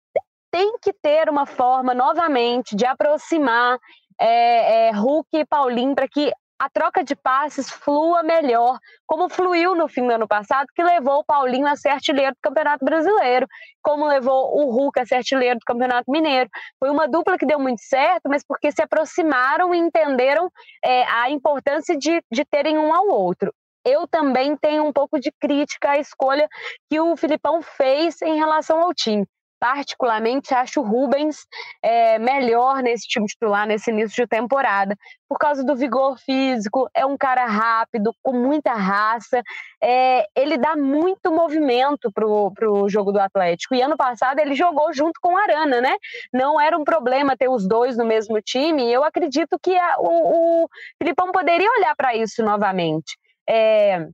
tem 0.51 0.79
que 0.81 0.93
ter 0.93 1.29
uma 1.29 1.47
forma, 1.47 1.93
novamente, 1.93 2.77
de 2.77 2.87
aproximar 2.87 3.79
é, 4.21 4.89
é, 4.89 4.91
Hulk 4.93 5.29
e 5.33 5.45
Paulinho 5.45 5.95
para 5.95 6.09
que 6.09 6.31
a 6.59 6.71
troca 6.71 7.03
de 7.03 7.17
passes 7.17 7.71
flua 7.71 8.23
melhor, 8.23 8.79
como 9.07 9.29
fluiu 9.29 9.75
no 9.75 9.89
fim 9.89 10.07
do 10.07 10.13
ano 10.13 10.29
passado, 10.29 10.67
que 10.75 10.83
levou 10.83 11.19
o 11.19 11.25
Paulinho 11.25 11.67
a 11.67 11.77
ser 11.77 11.89
artilheiro 11.89 12.33
do 12.33 12.41
Campeonato 12.43 12.85
Brasileiro, 12.85 13.47
como 13.83 14.07
levou 14.07 14.57
o 14.57 14.71
Hulk 14.71 15.01
a 15.01 15.07
ser 15.07 15.17
artilheiro 15.17 15.59
do 15.59 15.65
Campeonato 15.65 16.11
Mineiro. 16.11 16.49
Foi 16.79 16.91
uma 16.91 17.09
dupla 17.09 17.37
que 17.37 17.47
deu 17.47 17.59
muito 17.59 17.83
certo, 17.83 18.29
mas 18.29 18.45
porque 18.47 18.71
se 18.71 18.83
aproximaram 18.83 19.75
e 19.75 19.79
entenderam 19.79 20.51
é, 20.85 21.05
a 21.05 21.31
importância 21.31 21.97
de, 21.97 22.23
de 22.31 22.45
terem 22.45 22.79
um 22.79 22.95
ao 22.95 23.09
outro. 23.09 23.53
Eu 23.85 24.07
também 24.09 24.57
tenho 24.57 24.85
um 24.85 24.93
pouco 24.93 25.21
de 25.21 25.31
crítica 25.39 25.91
à 25.91 25.99
escolha 25.99 26.49
que 26.89 26.99
o 26.99 27.17
Filipão 27.17 27.61
fez 27.61 28.23
em 28.23 28.37
relação 28.37 28.81
ao 28.81 28.95
time 28.95 29.27
particularmente 29.65 30.53
acho 30.53 30.83
o 30.83 30.85
Rubens 30.85 31.39
é, 31.83 32.19
melhor 32.19 32.83
nesse 32.83 33.09
time 33.09 33.25
titular, 33.25 33.67
nesse 33.67 33.91
início 33.91 34.15
de 34.15 34.29
temporada, 34.29 34.95
por 35.27 35.39
causa 35.39 35.65
do 35.65 35.75
vigor 35.75 36.19
físico, 36.19 36.87
é 36.95 37.07
um 37.07 37.17
cara 37.17 37.47
rápido, 37.47 38.15
com 38.23 38.35
muita 38.35 38.75
raça, 38.75 39.43
é, 39.83 40.27
ele 40.37 40.59
dá 40.59 40.77
muito 40.77 41.33
movimento 41.33 42.13
pro, 42.13 42.53
pro 42.53 42.87
jogo 42.91 43.11
do 43.11 43.19
Atlético. 43.19 43.75
E 43.75 43.81
ano 43.81 43.97
passado 43.97 44.39
ele 44.39 44.55
jogou 44.55 44.93
junto 44.93 45.19
com 45.19 45.33
o 45.33 45.39
Arana, 45.39 45.81
né? 45.81 45.97
Não 46.31 46.61
era 46.61 46.77
um 46.77 46.85
problema 46.85 47.35
ter 47.35 47.49
os 47.49 47.67
dois 47.67 47.97
no 47.97 48.05
mesmo 48.05 48.43
time, 48.43 48.85
e 48.85 48.93
eu 48.93 49.03
acredito 49.03 49.59
que 49.63 49.75
a, 49.75 49.97
o, 49.99 50.65
o 50.65 50.69
Filipão 50.99 51.33
poderia 51.33 51.71
olhar 51.79 51.97
para 51.97 52.15
isso 52.15 52.45
novamente. 52.45 53.17
É, 53.49 54.07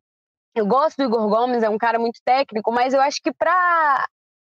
eu 0.54 0.64
gosto 0.64 0.98
do 0.98 1.02
Igor 1.02 1.28
Gomes, 1.28 1.64
é 1.64 1.68
um 1.68 1.78
cara 1.78 1.98
muito 1.98 2.20
técnico, 2.24 2.70
mas 2.70 2.94
eu 2.94 3.00
acho 3.00 3.20
que 3.20 3.32
para 3.32 4.06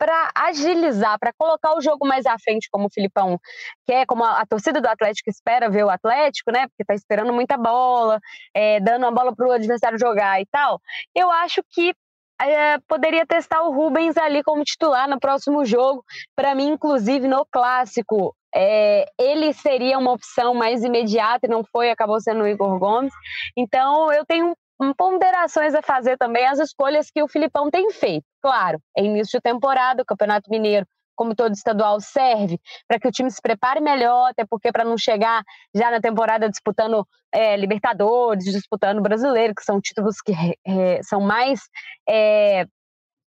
para 0.01 0.31
agilizar, 0.33 1.19
para 1.19 1.31
colocar 1.37 1.75
o 1.75 1.81
jogo 1.81 2.07
mais 2.07 2.25
à 2.25 2.35
frente, 2.39 2.67
como 2.71 2.87
o 2.87 2.89
Filipão 2.91 3.39
quer, 3.85 4.07
como 4.07 4.23
a, 4.23 4.41
a, 4.41 4.45
torcida 4.47 4.81
do 4.81 4.87
Atlético 4.87 5.29
espera 5.29 5.69
ver 5.69 5.83
o 5.83 5.91
Atlético, 5.91 6.51
né? 6.51 6.61
Porque 6.67 6.81
está 6.81 6.95
esperando 6.95 7.31
muita 7.31 7.55
bola, 7.55 8.19
é, 8.51 8.79
dando 8.79 9.05
a 9.05 9.11
bola 9.11 9.35
para 9.35 9.47
o 9.47 9.51
adversário 9.51 9.99
jogar 9.99 10.41
e 10.41 10.47
tal. 10.47 10.81
Eu 11.13 11.29
acho 11.29 11.61
que 11.69 11.93
é, 12.41 12.79
poderia 12.87 13.27
testar 13.27 13.61
o 13.61 13.71
Rubens 13.71 14.17
ali 14.17 14.41
como 14.41 14.63
titular 14.63 15.07
no 15.07 15.19
próximo 15.19 15.63
jogo. 15.63 16.03
Para 16.35 16.55
mim, 16.55 16.69
inclusive, 16.69 17.27
no 17.27 17.45
clássico, 17.45 18.35
é, 18.55 19.05
ele 19.19 19.53
seria 19.53 19.99
uma 19.99 20.13
opção 20.13 20.55
mais 20.55 20.83
imediata 20.83 21.45
e 21.45 21.49
não 21.49 21.63
foi, 21.63 21.91
acabou 21.91 22.19
sendo 22.19 22.43
o 22.43 22.47
Igor 22.47 22.79
Gomes. 22.79 23.13
Então, 23.55 24.11
eu 24.11 24.25
tenho 24.25 24.55
ponderações 24.97 25.75
a 25.75 25.81
fazer 25.81 26.17
também 26.17 26.45
as 26.47 26.59
escolhas 26.59 27.11
que 27.11 27.21
o 27.21 27.27
Filipão 27.27 27.69
tem 27.69 27.91
feito. 27.91 28.25
Claro, 28.41 28.81
é 28.97 29.03
início 29.03 29.37
de 29.37 29.41
temporada, 29.41 30.01
o 30.01 30.05
Campeonato 30.05 30.49
Mineiro, 30.49 30.87
como 31.15 31.35
todo 31.35 31.53
estadual, 31.53 31.99
serve 31.99 32.59
para 32.87 32.99
que 32.99 33.07
o 33.07 33.11
time 33.11 33.29
se 33.29 33.41
prepare 33.41 33.79
melhor, 33.79 34.31
até 34.31 34.43
porque 34.43 34.71
para 34.71 34.83
não 34.83 34.97
chegar 34.97 35.43
já 35.73 35.91
na 35.91 36.01
temporada 36.01 36.49
disputando 36.49 37.07
é, 37.31 37.55
Libertadores, 37.55 38.45
disputando 38.45 39.01
Brasileiro, 39.01 39.53
que 39.53 39.63
são 39.63 39.79
títulos 39.79 40.19
que 40.19 40.33
é, 40.65 41.03
são 41.03 41.21
mais. 41.21 41.61
É, 42.09 42.65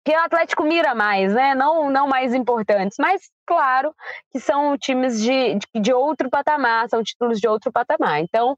que 0.05 0.13
o 0.13 0.21
Atlético 0.21 0.63
mira 0.65 0.95
mais, 0.95 1.35
né? 1.35 1.55
Não, 1.55 1.91
não 1.91 2.09
mais 2.09 2.33
importantes, 2.33 2.97
mas 2.99 3.23
claro 3.47 3.95
que 4.31 4.41
são 4.41 4.77
times 4.79 5.21
de, 5.21 5.55
de, 5.57 5.81
de 5.81 5.93
outro 5.93 6.31
patamar, 6.31 6.89
são 6.89 7.03
títulos 7.03 7.39
de 7.39 7.47
outro 7.47 7.71
patamar. 7.71 8.21
Então, 8.21 8.57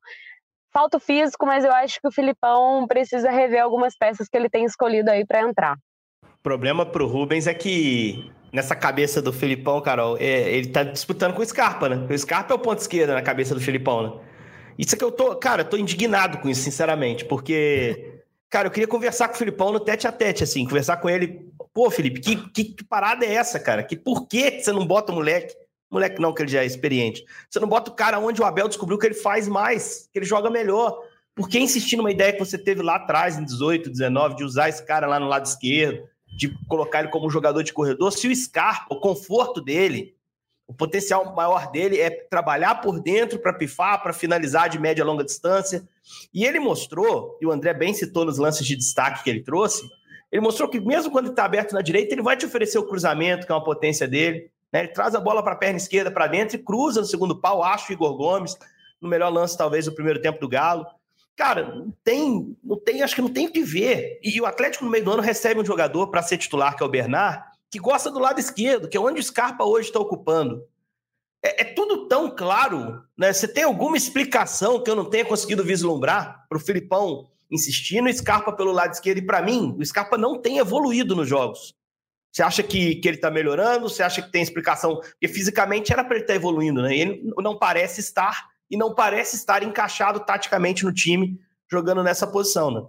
falta 0.72 0.96
o 0.96 1.00
físico, 1.00 1.46
mas 1.46 1.64
eu 1.64 1.72
acho 1.72 2.00
que 2.00 2.08
o 2.08 2.12
Filipão 2.12 2.86
precisa 2.86 3.30
rever 3.30 3.62
algumas 3.62 3.96
peças 3.96 4.28
que 4.28 4.36
ele 4.36 4.48
tem 4.48 4.64
escolhido 4.64 5.10
aí 5.10 5.24
para 5.24 5.42
entrar. 5.42 5.76
O 6.22 6.42
problema 6.42 6.86
pro 6.86 7.06
Rubens 7.06 7.46
é 7.46 7.54
que 7.54 8.30
nessa 8.52 8.74
cabeça 8.74 9.22
do 9.22 9.32
Filipão, 9.32 9.80
Carol, 9.80 10.16
é, 10.18 10.50
ele 10.50 10.68
tá 10.68 10.82
disputando 10.82 11.34
com 11.34 11.42
o 11.42 11.46
Scarpa, 11.46 11.88
né? 11.88 12.06
O 12.08 12.18
Scarpa 12.18 12.52
é 12.52 12.56
o 12.56 12.58
ponto 12.58 12.78
esquerdo 12.78 13.12
na 13.12 13.22
cabeça 13.22 13.54
do 13.54 13.60
Filipão, 13.60 14.02
né? 14.02 14.20
Isso 14.78 14.94
é 14.94 14.98
que 14.98 15.04
eu 15.04 15.12
tô, 15.12 15.36
cara, 15.36 15.62
eu 15.62 15.68
tô 15.68 15.76
indignado 15.76 16.38
com 16.38 16.48
isso, 16.48 16.62
sinceramente, 16.62 17.24
porque, 17.24 18.22
cara, 18.48 18.68
eu 18.68 18.70
queria 18.70 18.88
conversar 18.88 19.28
com 19.28 19.34
o 19.34 19.38
Filipão 19.38 19.72
no 19.72 19.80
tete 19.80 20.06
a 20.06 20.12
tete, 20.12 20.42
assim, 20.42 20.64
conversar 20.64 20.96
com 20.96 21.08
ele. 21.08 21.46
Pô, 21.72 21.90
Felipe, 21.90 22.20
que, 22.20 22.36
que, 22.50 22.64
que 22.64 22.84
parada 22.84 23.24
é 23.24 23.34
essa, 23.34 23.60
cara? 23.60 23.82
Que 23.82 23.96
por 23.96 24.26
que 24.26 24.60
você 24.60 24.72
não 24.72 24.86
bota 24.86 25.12
o 25.12 25.14
moleque? 25.14 25.54
Moleque 25.90 26.20
não, 26.20 26.32
que 26.32 26.42
ele 26.42 26.50
já 26.50 26.62
é 26.62 26.66
experiente. 26.66 27.24
Você 27.48 27.58
não 27.58 27.68
bota 27.68 27.90
o 27.90 27.94
cara 27.94 28.18
onde 28.18 28.40
o 28.40 28.44
Abel 28.44 28.68
descobriu 28.68 28.98
que 28.98 29.06
ele 29.06 29.14
faz 29.14 29.48
mais, 29.48 30.08
que 30.12 30.18
ele 30.18 30.26
joga 30.26 30.48
melhor. 30.48 31.02
Por 31.34 31.48
que 31.48 31.58
insistir 31.58 31.96
numa 31.96 32.10
ideia 32.10 32.32
que 32.32 32.38
você 32.38 32.56
teve 32.56 32.82
lá 32.82 32.96
atrás, 32.96 33.38
em 33.38 33.44
18, 33.44 33.90
19, 33.90 34.36
de 34.36 34.44
usar 34.44 34.68
esse 34.68 34.84
cara 34.84 35.06
lá 35.06 35.18
no 35.18 35.26
lado 35.26 35.46
esquerdo? 35.46 36.08
de 36.36 36.48
colocar 36.66 37.00
ele 37.00 37.08
como 37.08 37.26
um 37.26 37.30
jogador 37.30 37.62
de 37.62 37.72
corredor, 37.72 38.12
se 38.12 38.28
o 38.28 38.34
Scarpa, 38.34 38.94
o 38.94 39.00
conforto 39.00 39.60
dele, 39.60 40.14
o 40.66 40.72
potencial 40.72 41.34
maior 41.34 41.70
dele 41.70 42.00
é 42.00 42.08
trabalhar 42.08 42.76
por 42.76 43.00
dentro 43.00 43.38
para 43.38 43.52
pifar, 43.52 44.00
para 44.02 44.12
finalizar 44.12 44.68
de 44.68 44.78
média 44.78 45.02
a 45.02 45.06
longa 45.06 45.24
distância. 45.24 45.86
E 46.32 46.44
ele 46.44 46.60
mostrou, 46.60 47.36
e 47.40 47.46
o 47.46 47.50
André 47.50 47.74
bem 47.74 47.92
citou 47.92 48.24
nos 48.24 48.38
lances 48.38 48.64
de 48.64 48.76
destaque 48.76 49.24
que 49.24 49.30
ele 49.30 49.42
trouxe, 49.42 49.82
ele 50.30 50.40
mostrou 50.40 50.68
que 50.68 50.78
mesmo 50.78 51.10
quando 51.10 51.30
está 51.30 51.44
aberto 51.44 51.72
na 51.72 51.82
direita, 51.82 52.14
ele 52.14 52.22
vai 52.22 52.36
te 52.36 52.46
oferecer 52.46 52.78
o 52.78 52.86
cruzamento, 52.86 53.46
que 53.46 53.52
é 53.52 53.54
uma 53.54 53.64
potência 53.64 54.06
dele. 54.06 54.48
Né? 54.72 54.80
Ele 54.80 54.88
traz 54.88 55.14
a 55.14 55.20
bola 55.20 55.42
para 55.42 55.52
a 55.52 55.56
perna 55.56 55.76
esquerda 55.76 56.10
para 56.10 56.26
dentro 56.26 56.56
e 56.56 56.62
cruza 56.62 57.00
no 57.00 57.06
segundo 57.06 57.40
pau, 57.40 57.62
acho 57.62 57.90
o 57.90 57.92
Igor 57.92 58.16
Gomes, 58.16 58.56
no 59.00 59.08
melhor 59.08 59.32
lance 59.32 59.56
talvez 59.56 59.86
do 59.86 59.92
primeiro 59.92 60.20
tempo 60.20 60.40
do 60.40 60.48
Galo. 60.48 60.86
Cara, 61.36 61.74
não 61.74 61.92
tem, 62.04 62.56
não 62.62 62.78
tem, 62.78 63.02
acho 63.02 63.14
que 63.14 63.22
não 63.22 63.32
tem 63.32 63.46
o 63.46 63.52
que 63.52 63.62
ver. 63.62 64.20
E 64.22 64.40
o 64.40 64.46
Atlético 64.46 64.84
no 64.84 64.90
meio 64.90 65.04
do 65.04 65.12
ano 65.12 65.22
recebe 65.22 65.60
um 65.60 65.64
jogador 65.64 66.08
para 66.08 66.22
ser 66.22 66.36
titular, 66.36 66.76
que 66.76 66.82
é 66.82 66.86
o 66.86 66.90
Bernard, 66.90 67.42
que 67.70 67.78
gosta 67.78 68.10
do 68.10 68.18
lado 68.18 68.38
esquerdo, 68.38 68.88
que 68.88 68.96
é 68.96 69.00
onde 69.00 69.20
o 69.20 69.22
Scarpa 69.22 69.64
hoje 69.64 69.88
está 69.88 69.98
ocupando. 69.98 70.62
É, 71.42 71.62
é, 71.62 71.64
tudo 71.64 72.06
tão 72.06 72.30
claro, 72.34 73.02
né? 73.16 73.32
Você 73.32 73.48
tem 73.48 73.64
alguma 73.64 73.96
explicação 73.96 74.82
que 74.82 74.90
eu 74.90 74.96
não 74.96 75.06
tenha 75.06 75.24
conseguido 75.24 75.64
vislumbrar 75.64 76.44
para 76.46 76.58
o 76.58 76.60
Filipão 76.60 77.30
insistindo 77.50 78.12
Scarpa 78.12 78.52
pelo 78.52 78.72
lado 78.72 78.92
esquerdo? 78.92 79.18
E 79.18 79.26
para 79.26 79.40
mim, 79.40 79.74
o 79.78 79.84
Scarpa 79.84 80.18
não 80.18 80.38
tem 80.38 80.58
evoluído 80.58 81.16
nos 81.16 81.28
jogos. 81.28 81.74
Você 82.32 82.42
acha 82.42 82.62
que, 82.62 82.96
que 82.96 83.08
ele 83.08 83.16
está 83.16 83.30
melhorando? 83.30 83.88
Você 83.88 84.02
acha 84.02 84.22
que 84.22 84.30
tem 84.30 84.42
explicação? 84.42 84.96
Porque 84.96 85.28
fisicamente 85.28 85.92
era 85.92 86.04
para 86.04 86.14
ele 86.14 86.24
estar 86.24 86.34
tá 86.34 86.36
evoluindo, 86.36 86.82
né? 86.82 86.96
Ele 86.96 87.22
não 87.38 87.58
parece 87.58 88.00
estar 88.00 88.48
e 88.70 88.76
não 88.76 88.94
parece 88.94 89.36
estar 89.36 89.62
encaixado 89.62 90.20
taticamente 90.20 90.84
no 90.84 90.92
time 90.92 91.38
jogando 91.70 92.02
nessa 92.02 92.26
posição, 92.26 92.70
né? 92.70 92.82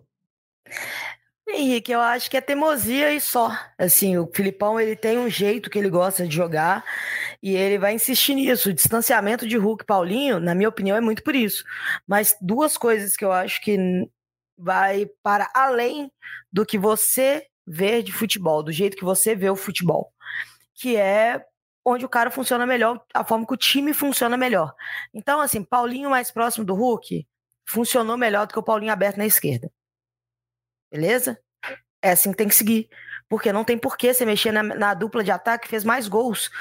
Henrique, 1.54 1.92
eu 1.92 2.00
acho 2.00 2.30
que 2.30 2.38
é 2.38 2.42
teimosia 2.42 3.14
e 3.14 3.20
só. 3.20 3.52
Assim, 3.78 4.18
o 4.18 4.30
Filipão 4.34 4.80
ele 4.80 4.96
tem 4.96 5.18
um 5.18 5.30
jeito 5.30 5.70
que 5.70 5.78
ele 5.78 5.90
gosta 5.90 6.26
de 6.28 6.36
jogar 6.36 6.84
e 7.42 7.56
ele 7.56 7.78
vai 7.78 7.94
insistir 7.94 8.36
nisso. 8.36 8.70
O 8.70 8.74
distanciamento 8.74 9.48
de 9.48 9.58
Hulk 9.58 9.84
e 9.84 9.86
Paulinho, 9.86 10.40
na 10.40 10.56
minha 10.56 10.70
opinião, 10.70 10.96
é 10.96 11.02
muito 11.02 11.24
por 11.24 11.36
isso. 11.36 11.64
Mas 12.08 12.36
duas 12.42 12.78
coisas 12.78 13.16
que 13.16 13.26
eu 13.26 13.32
acho 13.32 13.62
que 13.62 13.78
vai 14.58 15.08
para 15.24 15.50
além 15.54 16.12
do 16.52 16.66
que 16.66 16.78
você 16.78 17.46
vê 17.72 18.04
de 18.04 18.12
futebol, 18.12 18.62
do 18.62 18.72
jeito 18.72 18.98
que 18.98 19.06
você 19.06 19.34
vê 19.34 19.50
o 19.50 19.56
futebol, 19.56 20.14
que 20.74 20.98
é 20.98 21.42
onde 21.86 22.06
o 22.06 22.10
cara 22.10 22.30
funciona 22.30 22.66
melhor, 22.66 23.02
a 23.14 23.24
forma 23.24 23.48
que 23.48 23.54
o 23.54 23.58
time 23.58 23.94
funciona 23.94 24.36
melhor. 24.36 24.76
Então, 25.14 25.40
assim, 25.40 25.64
Paulinho 25.64 26.10
mais 26.10 26.30
próximo 26.30 26.66
do 26.66 26.76
Hulk 26.76 27.26
funcionou 27.66 28.18
melhor 28.18 28.46
do 28.46 28.54
que 28.54 28.60
o 28.60 28.64
Paulinho 28.64 28.92
aberto 28.92 29.18
na 29.18 29.26
esquerda. 29.26 29.72
Beleza? 30.92 31.42
É 32.02 32.12
assim 32.12 32.32
que 32.32 32.38
tem 32.38 32.50
que 32.50 32.56
seguir. 32.56 32.90
Porque 33.30 33.54
não 33.54 33.64
tem 33.64 33.78
porquê 33.78 34.14
você 34.14 34.26
mexer 34.26 34.52
na, 34.52 34.62
na 34.62 34.94
dupla 34.94 35.24
de 35.24 35.32
ataque 35.32 35.64
que 35.64 35.70
fez 35.70 35.86
mais 35.86 36.10
gols 36.10 36.52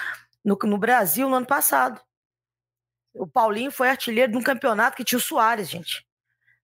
no, 0.45 0.57
no 0.63 0.79
Brasil 0.79 1.29
no 1.29 1.37
ano 1.37 1.47
passado. 1.47 2.01
O 3.13 3.27
Paulinho 3.27 3.73
foi 3.73 3.89
artilheiro 3.89 4.31
de 4.31 4.39
um 4.39 4.43
campeonato 4.43 4.97
que 4.97 5.05
tinha 5.05 5.19
o 5.19 5.21
Soares, 5.21 5.69
gente. 5.69 6.07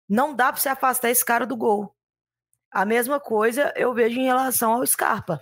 Não 0.09 0.33
dá 0.33 0.53
para 0.53 0.63
você 0.63 0.69
afastar 0.69 1.11
esse 1.11 1.25
cara 1.25 1.45
do 1.45 1.57
gol. 1.57 1.96
A 2.71 2.85
mesma 2.85 3.19
coisa 3.21 3.73
eu 3.77 3.95
vejo 3.95 4.19
em 4.19 4.27
relação 4.27 4.73
ao 4.73 4.87
Scarpa. 4.87 5.41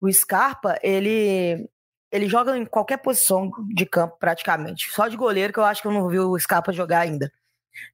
O 0.00 0.12
Scarpa, 0.12 0.78
ele 0.82 1.68
ele 2.10 2.28
joga 2.28 2.56
em 2.58 2.66
qualquer 2.66 2.98
posição 2.98 3.50
de 3.74 3.86
campo 3.86 4.18
praticamente. 4.18 4.90
Só 4.90 5.08
de 5.08 5.16
goleiro 5.16 5.52
que 5.52 5.58
eu 5.58 5.64
acho 5.64 5.80
que 5.80 5.88
eu 5.88 5.92
não 5.92 6.08
vi 6.08 6.18
o 6.18 6.38
Scarpa 6.38 6.70
jogar 6.72 7.00
ainda. 7.00 7.32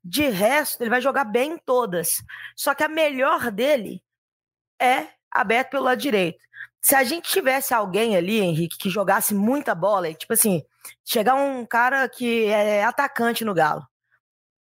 De 0.03 0.29
resto, 0.29 0.83
ele 0.83 0.91
vai 0.91 1.01
jogar 1.01 1.25
bem 1.25 1.53
em 1.53 1.59
todas. 1.59 2.23
Só 2.57 2.75
que 2.75 2.83
a 2.83 2.89
melhor 2.89 3.53
dele 3.53 4.03
é 4.81 5.07
aberto 5.31 5.71
pelo 5.71 5.85
lado 5.85 6.01
direito. 6.01 6.39
Se 6.81 6.95
a 6.95 7.05
gente 7.05 7.31
tivesse 7.31 7.73
alguém 7.73 8.17
ali, 8.17 8.41
Henrique, 8.41 8.79
que 8.79 8.91
jogasse 8.91 9.35
muita 9.35 9.75
bola, 9.75 10.13
tipo 10.15 10.33
assim, 10.33 10.63
chegar 11.05 11.35
um 11.35 11.65
cara 11.65 12.09
que 12.09 12.47
é 12.47 12.85
atacante 12.85 13.45
no 13.45 13.55
Galo, 13.55 13.87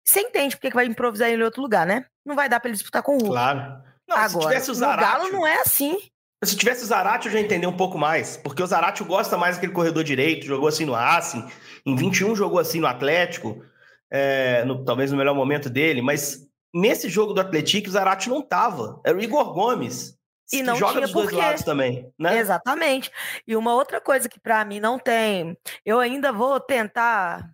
você 0.04 0.20
entende 0.20 0.56
porque 0.56 0.68
que 0.68 0.74
vai 0.74 0.86
improvisar 0.86 1.28
ele 1.28 1.42
em 1.42 1.44
outro 1.44 1.60
lugar, 1.60 1.86
né? 1.86 2.06
Não 2.24 2.34
vai 2.34 2.48
dar 2.48 2.60
para 2.60 2.68
ele 2.70 2.76
disputar 2.76 3.02
com 3.02 3.12
o 3.12 3.18
Hulk. 3.18 3.28
Claro. 3.28 3.82
Não, 4.08 4.16
Agora, 4.16 4.28
se 4.28 4.38
tivesse 4.38 4.70
o 4.70 4.74
Zaratio, 4.74 5.20
Galo 5.20 5.32
não 5.32 5.46
é 5.46 5.60
assim. 5.60 5.98
Se 6.44 6.56
tivesse 6.56 6.84
o 6.84 6.86
Zarate, 6.86 7.26
eu 7.26 7.32
já 7.32 7.40
entendi 7.40 7.66
um 7.66 7.76
pouco 7.76 7.98
mais. 7.98 8.36
Porque 8.36 8.62
o 8.62 8.66
Zarate 8.66 9.02
gosta 9.02 9.36
mais 9.36 9.56
daquele 9.56 9.72
corredor 9.72 10.04
direito, 10.04 10.46
jogou 10.46 10.68
assim 10.68 10.84
no 10.84 10.92
Racing, 10.92 11.44
em 11.84 11.96
21 11.96 12.36
jogou 12.36 12.60
assim 12.60 12.80
no 12.80 12.86
Atlético, 12.86 13.62
é, 14.10 14.64
no, 14.64 14.84
talvez 14.84 15.10
no 15.10 15.18
melhor 15.18 15.34
momento 15.34 15.68
dele, 15.68 16.00
mas 16.00 16.46
nesse 16.72 17.08
jogo 17.08 17.32
do 17.32 17.40
Atlético, 17.40 17.88
o 17.88 17.92
Zarate 17.92 18.30
não 18.30 18.40
tava. 18.40 19.00
Era 19.04 19.16
o 19.16 19.20
Igor 19.20 19.52
Gomes. 19.52 20.16
E 20.50 20.62
não 20.62 20.76
joga 20.76 20.92
tinha 20.92 21.02
dos 21.02 21.12
dois 21.12 21.32
lados 21.32 21.62
também, 21.62 22.10
né? 22.18 22.38
Exatamente. 22.38 23.10
E 23.46 23.54
uma 23.54 23.74
outra 23.74 24.00
coisa 24.00 24.28
que 24.28 24.40
para 24.40 24.64
mim 24.64 24.80
não 24.80 24.98
tem, 24.98 25.58
eu 25.84 25.98
ainda 25.98 26.32
vou 26.32 26.58
tentar 26.58 27.50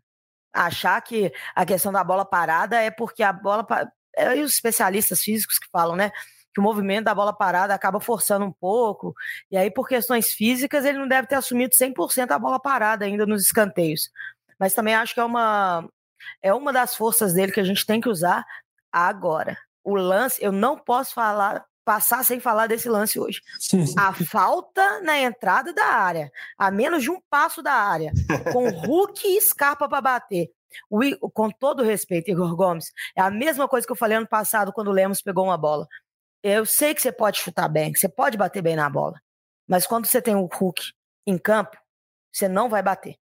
achar 0.52 1.00
que 1.00 1.32
a 1.56 1.66
questão 1.66 1.90
da 1.90 2.04
bola 2.04 2.24
parada 2.24 2.80
é 2.80 2.92
porque 2.92 3.24
a 3.24 3.32
bola 3.32 3.66
é 4.16 4.40
os 4.40 4.52
especialistas 4.52 5.22
físicos 5.22 5.58
que 5.58 5.68
falam, 5.72 5.96
né? 5.96 6.12
Que 6.54 6.60
o 6.60 6.62
movimento 6.62 7.06
da 7.06 7.14
bola 7.14 7.32
parada 7.32 7.74
acaba 7.74 8.00
forçando 8.00 8.44
um 8.44 8.52
pouco, 8.52 9.14
e 9.50 9.56
aí, 9.56 9.70
por 9.70 9.88
questões 9.88 10.30
físicas, 10.32 10.84
ele 10.84 10.98
não 10.98 11.08
deve 11.08 11.26
ter 11.26 11.34
assumido 11.34 11.74
100% 11.74 12.30
a 12.30 12.38
bola 12.38 12.60
parada 12.60 13.04
ainda 13.04 13.26
nos 13.26 13.42
escanteios. 13.42 14.10
Mas 14.58 14.72
também 14.72 14.94
acho 14.94 15.14
que 15.14 15.20
é 15.20 15.24
uma, 15.24 15.88
é 16.40 16.54
uma 16.54 16.72
das 16.72 16.94
forças 16.94 17.34
dele 17.34 17.52
que 17.52 17.60
a 17.60 17.64
gente 17.64 17.84
tem 17.84 18.00
que 18.00 18.08
usar 18.08 18.46
agora. 18.92 19.58
O 19.82 19.94
lance, 19.96 20.42
eu 20.42 20.52
não 20.52 20.78
posso 20.78 21.12
falar 21.12 21.64
passar 21.84 22.24
sem 22.24 22.40
falar 22.40 22.66
desse 22.66 22.88
lance 22.88 23.20
hoje. 23.20 23.42
A 23.98 24.12
falta 24.12 25.00
na 25.02 25.18
entrada 25.18 25.72
da 25.72 25.84
área, 25.84 26.32
a 26.56 26.70
menos 26.70 27.02
de 27.02 27.10
um 27.10 27.20
passo 27.28 27.62
da 27.62 27.72
área, 27.72 28.12
com 28.52 28.68
Hulk 28.70 29.26
e 29.26 29.40
Scarpa 29.40 29.88
para 29.88 30.00
bater. 30.00 30.50
O, 30.90 31.30
com 31.30 31.50
todo 31.50 31.84
respeito, 31.84 32.30
Igor 32.30 32.56
Gomes, 32.56 32.90
é 33.16 33.20
a 33.20 33.30
mesma 33.30 33.68
coisa 33.68 33.86
que 33.86 33.92
eu 33.92 33.96
falei 33.96 34.16
ano 34.16 34.26
passado 34.26 34.72
quando 34.72 34.88
o 34.88 34.92
Lemos 34.92 35.22
pegou 35.22 35.44
uma 35.44 35.58
bola. 35.58 35.86
Eu 36.46 36.66
sei 36.66 36.94
que 36.94 37.00
você 37.00 37.10
pode 37.10 37.38
chutar 37.38 37.66
bem, 37.68 37.90
que 37.90 37.98
você 37.98 38.06
pode 38.06 38.36
bater 38.36 38.60
bem 38.60 38.76
na 38.76 38.90
bola, 38.90 39.18
mas 39.66 39.86
quando 39.86 40.04
você 40.04 40.20
tem 40.20 40.36
o 40.36 40.44
Hulk 40.44 40.92
em 41.26 41.38
campo, 41.38 41.74
você 42.30 42.46
não 42.46 42.68
vai 42.68 42.82
bater. 42.82 43.16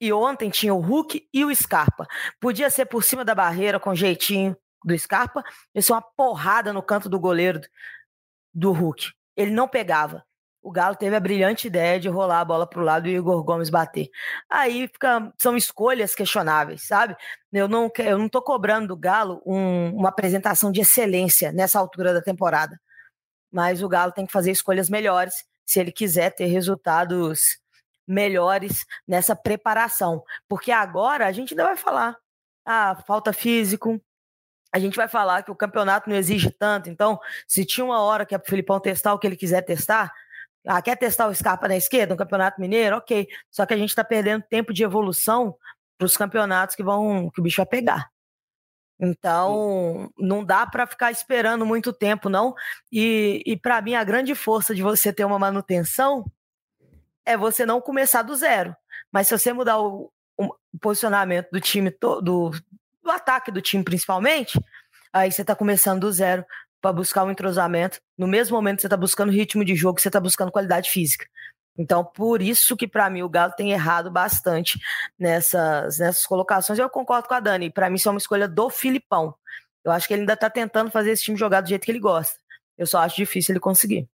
E 0.00 0.10
ontem 0.10 0.48
tinha 0.48 0.72
o 0.72 0.80
Hulk 0.80 1.28
e 1.34 1.44
o 1.44 1.54
Scarpa. 1.54 2.06
Podia 2.40 2.70
ser 2.70 2.86
por 2.86 3.04
cima 3.04 3.26
da 3.26 3.34
barreira, 3.34 3.78
com 3.78 3.94
jeitinho, 3.94 4.56
do 4.82 4.98
Scarpa, 4.98 5.44
isso 5.74 5.92
é 5.92 5.96
uma 5.96 6.02
porrada 6.02 6.72
no 6.72 6.82
canto 6.82 7.10
do 7.10 7.20
goleiro 7.20 7.60
do 8.54 8.72
Hulk. 8.72 9.12
Ele 9.36 9.50
não 9.50 9.68
pegava. 9.68 10.24
O 10.66 10.72
Galo 10.72 10.96
teve 10.96 11.14
a 11.14 11.20
brilhante 11.20 11.68
ideia 11.68 12.00
de 12.00 12.08
rolar 12.08 12.40
a 12.40 12.44
bola 12.44 12.66
para 12.66 12.80
o 12.80 12.84
lado 12.84 13.06
e 13.06 13.14
o 13.14 13.18
Igor 13.18 13.40
Gomes 13.44 13.70
bater. 13.70 14.10
Aí 14.50 14.88
fica, 14.88 15.32
são 15.38 15.56
escolhas 15.56 16.12
questionáveis, 16.12 16.82
sabe? 16.82 17.16
Eu 17.52 17.68
não, 17.68 17.88
eu 17.96 18.18
não 18.18 18.28
tô 18.28 18.42
cobrando 18.42 18.88
do 18.88 18.96
Galo 18.96 19.40
um, 19.46 19.94
uma 19.94 20.08
apresentação 20.08 20.72
de 20.72 20.80
excelência 20.80 21.52
nessa 21.52 21.78
altura 21.78 22.12
da 22.12 22.20
temporada. 22.20 22.80
Mas 23.48 23.80
o 23.80 23.88
Galo 23.88 24.10
tem 24.10 24.26
que 24.26 24.32
fazer 24.32 24.50
escolhas 24.50 24.90
melhores 24.90 25.36
se 25.64 25.78
ele 25.78 25.92
quiser 25.92 26.30
ter 26.30 26.46
resultados 26.46 27.60
melhores 28.04 28.84
nessa 29.06 29.36
preparação. 29.36 30.24
Porque 30.48 30.72
agora 30.72 31.28
a 31.28 31.32
gente 31.32 31.54
ainda 31.54 31.62
vai 31.62 31.76
falar. 31.76 32.16
Ah, 32.64 33.00
falta 33.06 33.32
físico, 33.32 34.00
a 34.72 34.80
gente 34.80 34.96
vai 34.96 35.06
falar 35.06 35.44
que 35.44 35.50
o 35.52 35.56
campeonato 35.56 36.10
não 36.10 36.16
exige 36.16 36.50
tanto. 36.50 36.90
Então, 36.90 37.20
se 37.46 37.64
tinha 37.64 37.84
uma 37.84 38.00
hora 38.00 38.26
que 38.26 38.34
é 38.34 38.38
para 38.38 38.48
o 38.48 38.50
Filipão 38.50 38.80
testar 38.80 39.14
o 39.14 39.18
que 39.20 39.28
ele 39.28 39.36
quiser 39.36 39.62
testar, 39.62 40.12
ah, 40.66 40.82
quer 40.82 40.96
testar 40.96 41.28
o 41.28 41.34
Scarpa 41.34 41.68
na 41.68 41.76
esquerda, 41.76 42.14
no 42.14 42.18
Campeonato 42.18 42.60
Mineiro? 42.60 42.96
Ok. 42.96 43.28
Só 43.50 43.64
que 43.64 43.72
a 43.72 43.76
gente 43.76 43.90
está 43.90 44.02
perdendo 44.02 44.42
tempo 44.42 44.72
de 44.72 44.82
evolução 44.82 45.56
para 45.96 46.04
os 46.04 46.16
campeonatos 46.16 46.74
que 46.74 46.82
vão 46.82 47.30
que 47.30 47.40
o 47.40 47.42
bicho 47.42 47.58
vai 47.58 47.66
pegar. 47.66 48.10
Então, 48.98 50.10
não 50.18 50.42
dá 50.42 50.66
para 50.66 50.86
ficar 50.86 51.10
esperando 51.10 51.66
muito 51.66 51.92
tempo, 51.92 52.28
não. 52.28 52.54
E, 52.90 53.42
e 53.46 53.56
para 53.56 53.80
mim, 53.80 53.94
a 53.94 54.02
grande 54.02 54.34
força 54.34 54.74
de 54.74 54.82
você 54.82 55.12
ter 55.12 55.24
uma 55.24 55.38
manutenção 55.38 56.24
é 57.24 57.36
você 57.36 57.66
não 57.66 57.80
começar 57.80 58.22
do 58.22 58.34
zero. 58.34 58.74
Mas 59.12 59.28
se 59.28 59.38
você 59.38 59.52
mudar 59.52 59.78
o, 59.78 60.10
o 60.36 60.50
posicionamento 60.80 61.50
do 61.50 61.60
time, 61.60 61.94
do, 62.00 62.50
do 63.02 63.10
ataque 63.10 63.50
do 63.50 63.60
time 63.60 63.84
principalmente, 63.84 64.58
aí 65.12 65.30
você 65.30 65.42
está 65.42 65.54
começando 65.54 66.00
do 66.00 66.12
zero 66.12 66.44
para 66.80 66.92
buscar 66.92 67.24
um 67.24 67.30
entrosamento. 67.30 67.98
No 68.16 68.26
mesmo 68.26 68.56
momento 68.56 68.80
você 68.80 68.86
está 68.86 68.96
buscando 68.96 69.32
ritmo 69.32 69.64
de 69.64 69.74
jogo, 69.74 70.00
você 70.00 70.08
está 70.08 70.20
buscando 70.20 70.52
qualidade 70.52 70.90
física. 70.90 71.26
Então, 71.78 72.04
por 72.04 72.40
isso 72.40 72.76
que 72.76 72.88
para 72.88 73.10
mim 73.10 73.22
o 73.22 73.28
Galo 73.28 73.52
tem 73.52 73.72
errado 73.72 74.10
bastante 74.10 74.78
nessas, 75.18 75.98
nessas 75.98 76.24
colocações. 76.26 76.78
Eu 76.78 76.88
concordo 76.88 77.28
com 77.28 77.34
a 77.34 77.40
Dani. 77.40 77.70
Para 77.70 77.90
mim, 77.90 77.96
isso 77.96 78.08
é 78.08 78.12
uma 78.12 78.18
escolha 78.18 78.48
do 78.48 78.70
Filipão. 78.70 79.34
Eu 79.84 79.92
acho 79.92 80.08
que 80.08 80.14
ele 80.14 80.22
ainda 80.22 80.32
está 80.32 80.48
tentando 80.48 80.90
fazer 80.90 81.10
esse 81.10 81.24
time 81.24 81.36
jogar 81.36 81.60
do 81.60 81.68
jeito 81.68 81.84
que 81.84 81.92
ele 81.92 82.00
gosta. 82.00 82.34
Eu 82.78 82.86
só 82.86 82.98
acho 83.00 83.16
difícil 83.16 83.52
ele 83.52 83.60
conseguir 83.60 84.08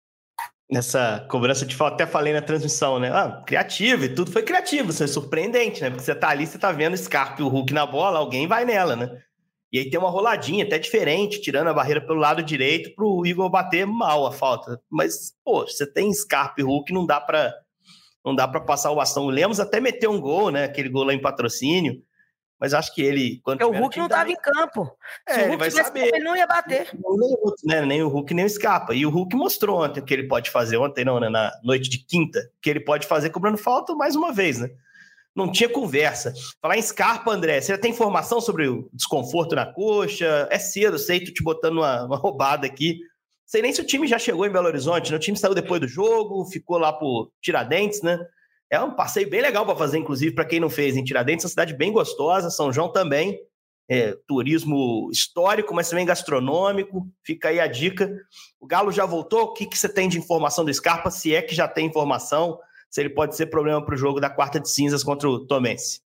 nessa 0.72 1.26
cobrança 1.28 1.66
de 1.66 1.76
falta, 1.76 1.96
até 1.96 2.06
falei 2.06 2.32
na 2.32 2.40
transmissão, 2.40 2.98
né? 2.98 3.10
Ah, 3.12 3.42
criativo, 3.46 4.06
e 4.06 4.08
tudo 4.08 4.32
foi 4.32 4.42
criativo, 4.42 4.88
isso 4.88 5.04
é 5.04 5.06
surpreendente, 5.06 5.82
né? 5.82 5.90
Porque 5.90 6.02
você 6.02 6.14
tá 6.14 6.30
ali, 6.30 6.46
você 6.46 6.58
tá 6.58 6.72
vendo 6.72 6.94
o 6.94 6.96
Scarpa 6.96 7.42
e 7.42 7.44
o 7.44 7.48
Hulk 7.48 7.74
na 7.74 7.84
bola, 7.84 8.18
alguém 8.18 8.46
vai 8.46 8.64
nela, 8.64 8.96
né? 8.96 9.22
E 9.72 9.78
aí 9.78 9.88
tem 9.88 9.98
uma 9.98 10.10
roladinha 10.10 10.64
até 10.64 10.78
diferente, 10.78 11.40
tirando 11.40 11.68
a 11.68 11.74
barreira 11.74 12.00
pelo 12.00 12.18
lado 12.18 12.42
direito 12.42 12.94
para 12.94 13.06
o 13.06 13.24
Igor 13.24 13.48
bater 13.48 13.86
mal 13.86 14.26
a 14.26 14.32
falta. 14.32 14.78
Mas, 14.90 15.34
pô, 15.42 15.66
você 15.66 15.90
tem 15.90 16.12
Scarpa 16.12 16.60
e 16.60 16.62
Hulk, 16.62 16.92
não 16.92 17.06
dá 17.06 17.18
para 17.18 17.54
não 18.24 18.34
dá 18.34 18.46
para 18.46 18.60
passar 18.60 18.90
o 18.90 18.96
bastão. 18.96 19.24
O 19.24 19.30
Lemos 19.30 19.58
até 19.58 19.80
meteu 19.80 20.10
um 20.10 20.20
gol, 20.20 20.50
né? 20.50 20.64
Aquele 20.64 20.88
gol 20.88 21.04
lá 21.04 21.12
em 21.12 21.20
patrocínio. 21.20 22.02
Mas 22.60 22.72
acho 22.72 22.94
que 22.94 23.02
ele. 23.02 23.40
Quando 23.42 23.62
o 23.62 23.72
Hulk 23.72 23.98
não 23.98 24.06
estava 24.06 24.30
em 24.30 24.36
campo. 24.36 24.96
É, 25.26 25.34
Se 25.34 25.40
o 25.40 25.42
Hulk 25.42 25.52
ele 25.52 25.56
vai 25.56 25.70
saber. 25.72 26.04
Campo, 26.04 26.16
ele 26.16 26.24
não 26.24 26.36
ia 26.36 26.46
bater. 26.46 26.88
Nem 26.92 27.34
o, 27.34 27.40
Hulk, 27.42 27.66
né? 27.66 27.84
nem 27.84 28.02
o 28.04 28.08
Hulk 28.08 28.34
nem 28.34 28.44
o 28.44 28.48
Scarpa. 28.48 28.94
E 28.94 29.04
o 29.04 29.10
Hulk 29.10 29.34
mostrou 29.34 29.82
ontem 29.82 29.98
o 29.98 30.04
que 30.04 30.14
ele 30.14 30.28
pode 30.28 30.48
fazer. 30.48 30.76
Ontem, 30.76 31.04
não, 31.04 31.18
né? 31.18 31.28
Na 31.28 31.50
noite 31.64 31.90
de 31.90 31.98
quinta, 31.98 32.38
que 32.60 32.70
ele 32.70 32.78
pode 32.78 33.08
fazer 33.08 33.30
cobrando 33.30 33.58
falta 33.58 33.94
mais 33.96 34.14
uma 34.14 34.32
vez, 34.32 34.60
né? 34.60 34.70
Não 35.34 35.50
tinha 35.50 35.68
conversa. 35.68 36.34
Falar 36.60 36.76
em 36.76 36.82
Scarpa, 36.82 37.32
André, 37.32 37.60
você 37.60 37.72
já 37.72 37.78
tem 37.78 37.90
informação 37.90 38.40
sobre 38.40 38.68
o 38.68 38.88
desconforto 38.92 39.54
na 39.54 39.64
coxa? 39.66 40.46
É 40.50 40.58
cedo, 40.58 40.98
sei, 40.98 41.24
tô 41.24 41.32
te 41.32 41.42
botando 41.42 41.78
uma, 41.78 42.04
uma 42.04 42.16
roubada 42.16 42.66
aqui. 42.66 42.98
Sei 43.46 43.62
nem 43.62 43.72
se 43.72 43.80
o 43.80 43.86
time 43.86 44.06
já 44.06 44.18
chegou 44.18 44.46
em 44.46 44.50
Belo 44.50 44.66
Horizonte, 44.66 45.10
né? 45.10 45.16
O 45.16 45.20
time 45.20 45.36
saiu 45.36 45.54
depois 45.54 45.80
do 45.80 45.88
jogo, 45.88 46.44
ficou 46.46 46.78
lá 46.78 46.92
por 46.92 47.30
Tiradentes, 47.40 48.02
né? 48.02 48.18
É 48.70 48.80
um 48.80 48.94
passeio 48.94 49.28
bem 49.28 49.42
legal 49.42 49.66
para 49.66 49.76
fazer, 49.76 49.98
inclusive, 49.98 50.34
para 50.34 50.46
quem 50.46 50.58
não 50.58 50.70
fez 50.70 50.96
em 50.96 51.04
Tiradentes, 51.04 51.44
é 51.44 51.46
uma 51.46 51.50
cidade 51.50 51.74
bem 51.74 51.92
gostosa, 51.92 52.48
São 52.48 52.72
João 52.72 52.90
também. 52.90 53.38
É, 53.88 54.16
turismo 54.26 55.10
histórico, 55.12 55.74
mas 55.74 55.90
também 55.90 56.06
gastronômico. 56.06 57.06
Fica 57.22 57.48
aí 57.48 57.60
a 57.60 57.66
dica. 57.66 58.10
O 58.58 58.66
Galo 58.66 58.90
já 58.90 59.04
voltou? 59.04 59.42
O 59.42 59.52
que, 59.52 59.66
que 59.66 59.76
você 59.76 59.88
tem 59.88 60.08
de 60.08 60.18
informação 60.18 60.64
do 60.64 60.72
Scarpa? 60.72 61.10
Se 61.10 61.34
é 61.34 61.42
que 61.42 61.54
já 61.54 61.68
tem 61.68 61.86
informação, 61.86 62.58
se 62.92 63.00
ele 63.00 63.08
pode 63.08 63.34
ser 63.34 63.46
problema 63.46 63.82
para 63.82 63.94
o 63.94 63.98
jogo 63.98 64.20
da 64.20 64.28
quarta 64.28 64.60
de 64.60 64.68
cinzas 64.68 65.02
contra 65.02 65.28
o 65.28 65.40
Tomense. 65.46 66.00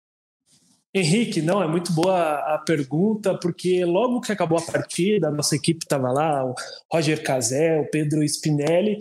Henrique, 0.95 1.41
não, 1.41 1.61
é 1.63 1.67
muito 1.67 1.93
boa 1.93 2.35
a 2.55 2.59
pergunta, 2.59 3.37
porque 3.37 3.85
logo 3.85 4.21
que 4.21 4.31
acabou 4.31 4.59
a 4.59 4.63
partida, 4.63 5.27
a 5.27 5.31
nossa 5.31 5.57
equipe 5.57 5.83
estava 5.83 6.13
lá, 6.13 6.45
o 6.45 6.55
Roger 6.93 7.21
Cazé, 7.25 7.81
o 7.81 7.91
Pedro 7.91 8.23
Spinelli, 8.23 8.99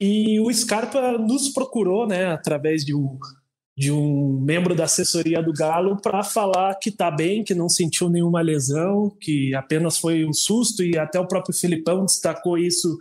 e 0.00 0.38
o 0.40 0.50
Scarpa 0.54 1.18
nos 1.18 1.48
procurou, 1.48 2.06
né, 2.06 2.26
através 2.26 2.84
de 2.84 2.94
um, 2.94 3.18
de 3.76 3.90
um 3.90 4.40
membro 4.40 4.74
da 4.74 4.84
assessoria 4.84 5.42
do 5.42 5.52
Galo, 5.52 6.00
para 6.00 6.22
falar 6.22 6.76
que 6.76 6.88
está 6.88 7.10
bem, 7.10 7.44
que 7.44 7.54
não 7.54 7.68
sentiu 7.68 8.08
nenhuma 8.08 8.40
lesão, 8.40 9.14
que 9.20 9.54
apenas 9.54 9.98
foi 9.98 10.24
um 10.24 10.32
susto, 10.32 10.82
e 10.82 10.96
até 10.96 11.18
o 11.18 11.28
próprio 11.28 11.54
Filipão 11.54 12.06
destacou 12.06 12.56
isso 12.56 12.96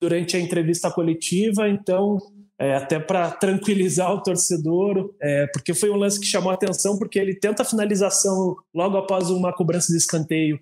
durante 0.00 0.36
a 0.36 0.40
entrevista 0.40 0.90
coletiva. 0.92 1.68
Então, 1.68 2.18
é, 2.60 2.74
até 2.74 3.00
para 3.00 3.30
tranquilizar 3.30 4.12
o 4.12 4.22
torcedor, 4.22 5.14
é, 5.18 5.46
porque 5.46 5.72
foi 5.72 5.88
um 5.88 5.96
lance 5.96 6.20
que 6.20 6.26
chamou 6.26 6.50
a 6.50 6.54
atenção, 6.54 6.98
porque 6.98 7.18
ele 7.18 7.34
tenta 7.34 7.62
a 7.62 7.64
finalização 7.64 8.54
logo 8.74 8.98
após 8.98 9.30
uma 9.30 9.50
cobrança 9.50 9.90
de 9.90 9.96
escanteio 9.96 10.60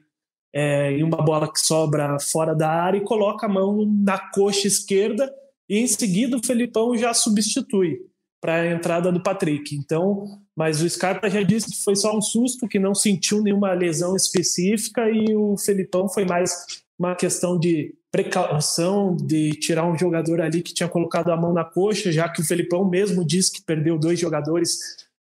é, 0.55 0.93
em 0.93 1.03
uma 1.03 1.21
bola 1.21 1.53
que 1.53 1.59
sobra 1.59 2.17
fora 2.21 2.55
da 2.55 2.71
área 2.71 2.99
e 2.99 3.05
coloca 3.05 3.47
a 3.47 3.49
mão 3.49 3.85
na 3.85 4.17
coxa 4.17 4.69
esquerda 4.69 5.29
e 5.69 5.79
em 5.79 5.87
seguida 5.89 6.37
o 6.37 6.47
Felipão 6.47 6.97
já 6.97 7.13
substitui 7.13 7.99
para 8.41 8.61
a 8.61 8.71
entrada 8.71 9.11
do 9.11 9.21
Patrick. 9.21 9.75
Então, 9.75 10.25
mas 10.57 10.81
o 10.81 10.89
Scarpa 10.89 11.29
já 11.29 11.43
disse 11.43 11.73
que 11.73 11.83
foi 11.83 11.97
só 11.97 12.17
um 12.17 12.23
susto, 12.23 12.69
que 12.69 12.79
não 12.79 12.95
sentiu 12.95 13.43
nenhuma 13.43 13.73
lesão 13.73 14.15
específica 14.15 15.11
e 15.11 15.35
o 15.35 15.57
Felipão 15.59 16.09
foi 16.09 16.25
mais 16.25 16.53
uma 16.97 17.17
questão 17.17 17.59
de 17.59 17.98
precaução 18.11 19.15
de 19.15 19.51
tirar 19.51 19.87
um 19.87 19.99
jogador 19.99 20.41
ali 20.41 20.63
que 20.63 20.73
tinha 20.73 20.89
colocado 20.89 21.31
a 21.31 21.37
mão 21.37 21.53
na 21.53 21.65
coxa, 21.65 22.11
já 22.11 22.29
que 22.29 22.41
o 22.41 22.45
Felipão 22.45 22.89
mesmo 22.89 23.25
disse 23.25 23.53
que 23.53 23.63
perdeu 23.63 23.99
dois 23.99 24.19
jogadores 24.19 24.79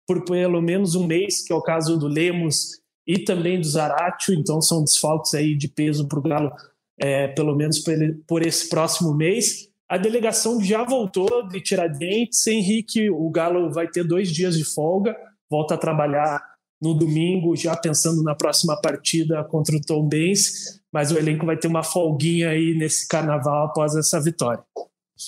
por 0.06 0.24
pelo 0.24 0.62
menos 0.62 0.94
um 0.94 1.06
mês, 1.06 1.44
que 1.44 1.52
é 1.52 1.56
o 1.56 1.62
caso 1.62 1.98
do 1.98 2.06
Lemos 2.06 2.80
e 3.06 3.18
também 3.18 3.60
do 3.60 3.66
Zaratio, 3.66 4.34
então 4.34 4.60
são 4.62 4.84
desfalques 4.84 5.34
aí 5.34 5.56
de 5.56 5.68
peso 5.68 6.06
para 6.06 6.18
o 6.18 6.22
Galo, 6.22 6.52
é, 6.98 7.28
pelo 7.28 7.54
menos 7.56 7.80
por, 7.80 7.92
ele, 7.92 8.14
por 8.26 8.46
esse 8.46 8.68
próximo 8.68 9.12
mês. 9.14 9.68
A 9.88 9.96
delegação 9.96 10.62
já 10.62 10.84
voltou 10.84 11.46
de 11.48 11.60
Tiradentes. 11.60 12.44
Henrique, 12.46 13.08
o 13.10 13.28
Galo 13.30 13.70
vai 13.70 13.88
ter 13.88 14.04
dois 14.04 14.30
dias 14.30 14.56
de 14.56 14.64
folga, 14.64 15.16
volta 15.48 15.74
a 15.74 15.78
trabalhar 15.78 16.40
no 16.80 16.94
domingo, 16.94 17.56
já 17.56 17.76
pensando 17.76 18.22
na 18.22 18.34
próxima 18.34 18.80
partida 18.80 19.42
contra 19.44 19.76
o 19.76 19.80
Tom 19.80 20.06
Benz, 20.06 20.80
mas 20.96 21.12
o 21.12 21.18
elenco 21.18 21.44
vai 21.44 21.58
ter 21.58 21.68
uma 21.68 21.82
folguinha 21.82 22.48
aí 22.48 22.72
nesse 22.74 23.06
carnaval 23.06 23.66
após 23.66 23.94
essa 23.94 24.18
vitória. 24.18 24.64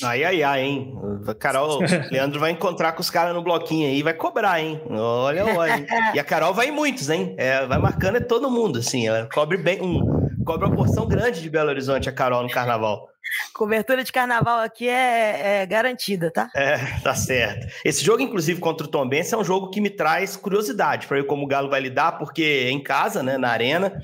Ai, 0.02 0.24
ai, 0.24 0.42
ai, 0.42 0.62
hein? 0.62 0.98
Carol, 1.38 1.80
Leandro 2.10 2.40
vai 2.40 2.52
encontrar 2.52 2.92
com 2.92 3.02
os 3.02 3.10
caras 3.10 3.34
no 3.34 3.42
bloquinho 3.42 3.86
aí 3.86 4.02
vai 4.02 4.14
cobrar, 4.14 4.62
hein? 4.62 4.80
Olha, 4.88 5.44
olha. 5.44 5.86
E 6.14 6.18
a 6.18 6.24
Carol 6.24 6.54
vai 6.54 6.68
em 6.68 6.72
muitos, 6.72 7.10
hein? 7.10 7.34
É, 7.36 7.66
vai 7.66 7.76
marcando 7.78 8.16
é 8.16 8.20
todo 8.20 8.50
mundo, 8.50 8.78
assim. 8.78 9.06
Ela 9.06 9.28
cobre 9.30 9.58
bem, 9.58 9.78
um, 9.82 10.27
cobre 10.48 10.66
uma 10.66 10.74
porção 10.74 11.06
grande 11.06 11.42
de 11.42 11.50
Belo 11.50 11.68
Horizonte, 11.68 12.08
a 12.08 12.12
Carol, 12.12 12.42
no 12.42 12.48
carnaval. 12.48 13.06
Cobertura 13.52 14.02
de 14.02 14.10
carnaval 14.10 14.60
aqui 14.60 14.88
é, 14.88 15.60
é, 15.60 15.66
garantida, 15.66 16.30
tá? 16.30 16.48
É, 16.56 16.78
tá 17.00 17.14
certo. 17.14 17.66
Esse 17.84 18.02
jogo, 18.02 18.22
inclusive, 18.22 18.58
contra 18.58 18.86
o 18.86 18.90
Tom 18.90 19.06
Benz, 19.06 19.30
é 19.30 19.36
um 19.36 19.44
jogo 19.44 19.68
que 19.68 19.78
me 19.78 19.90
traz 19.90 20.38
curiosidade 20.38 21.06
para 21.06 21.18
ver 21.18 21.26
como 21.26 21.44
o 21.44 21.46
Galo 21.46 21.68
vai 21.68 21.80
lidar, 21.80 22.12
porque 22.12 22.64
é 22.64 22.70
em 22.70 22.82
casa, 22.82 23.22
né, 23.22 23.36
na 23.36 23.50
arena. 23.50 24.00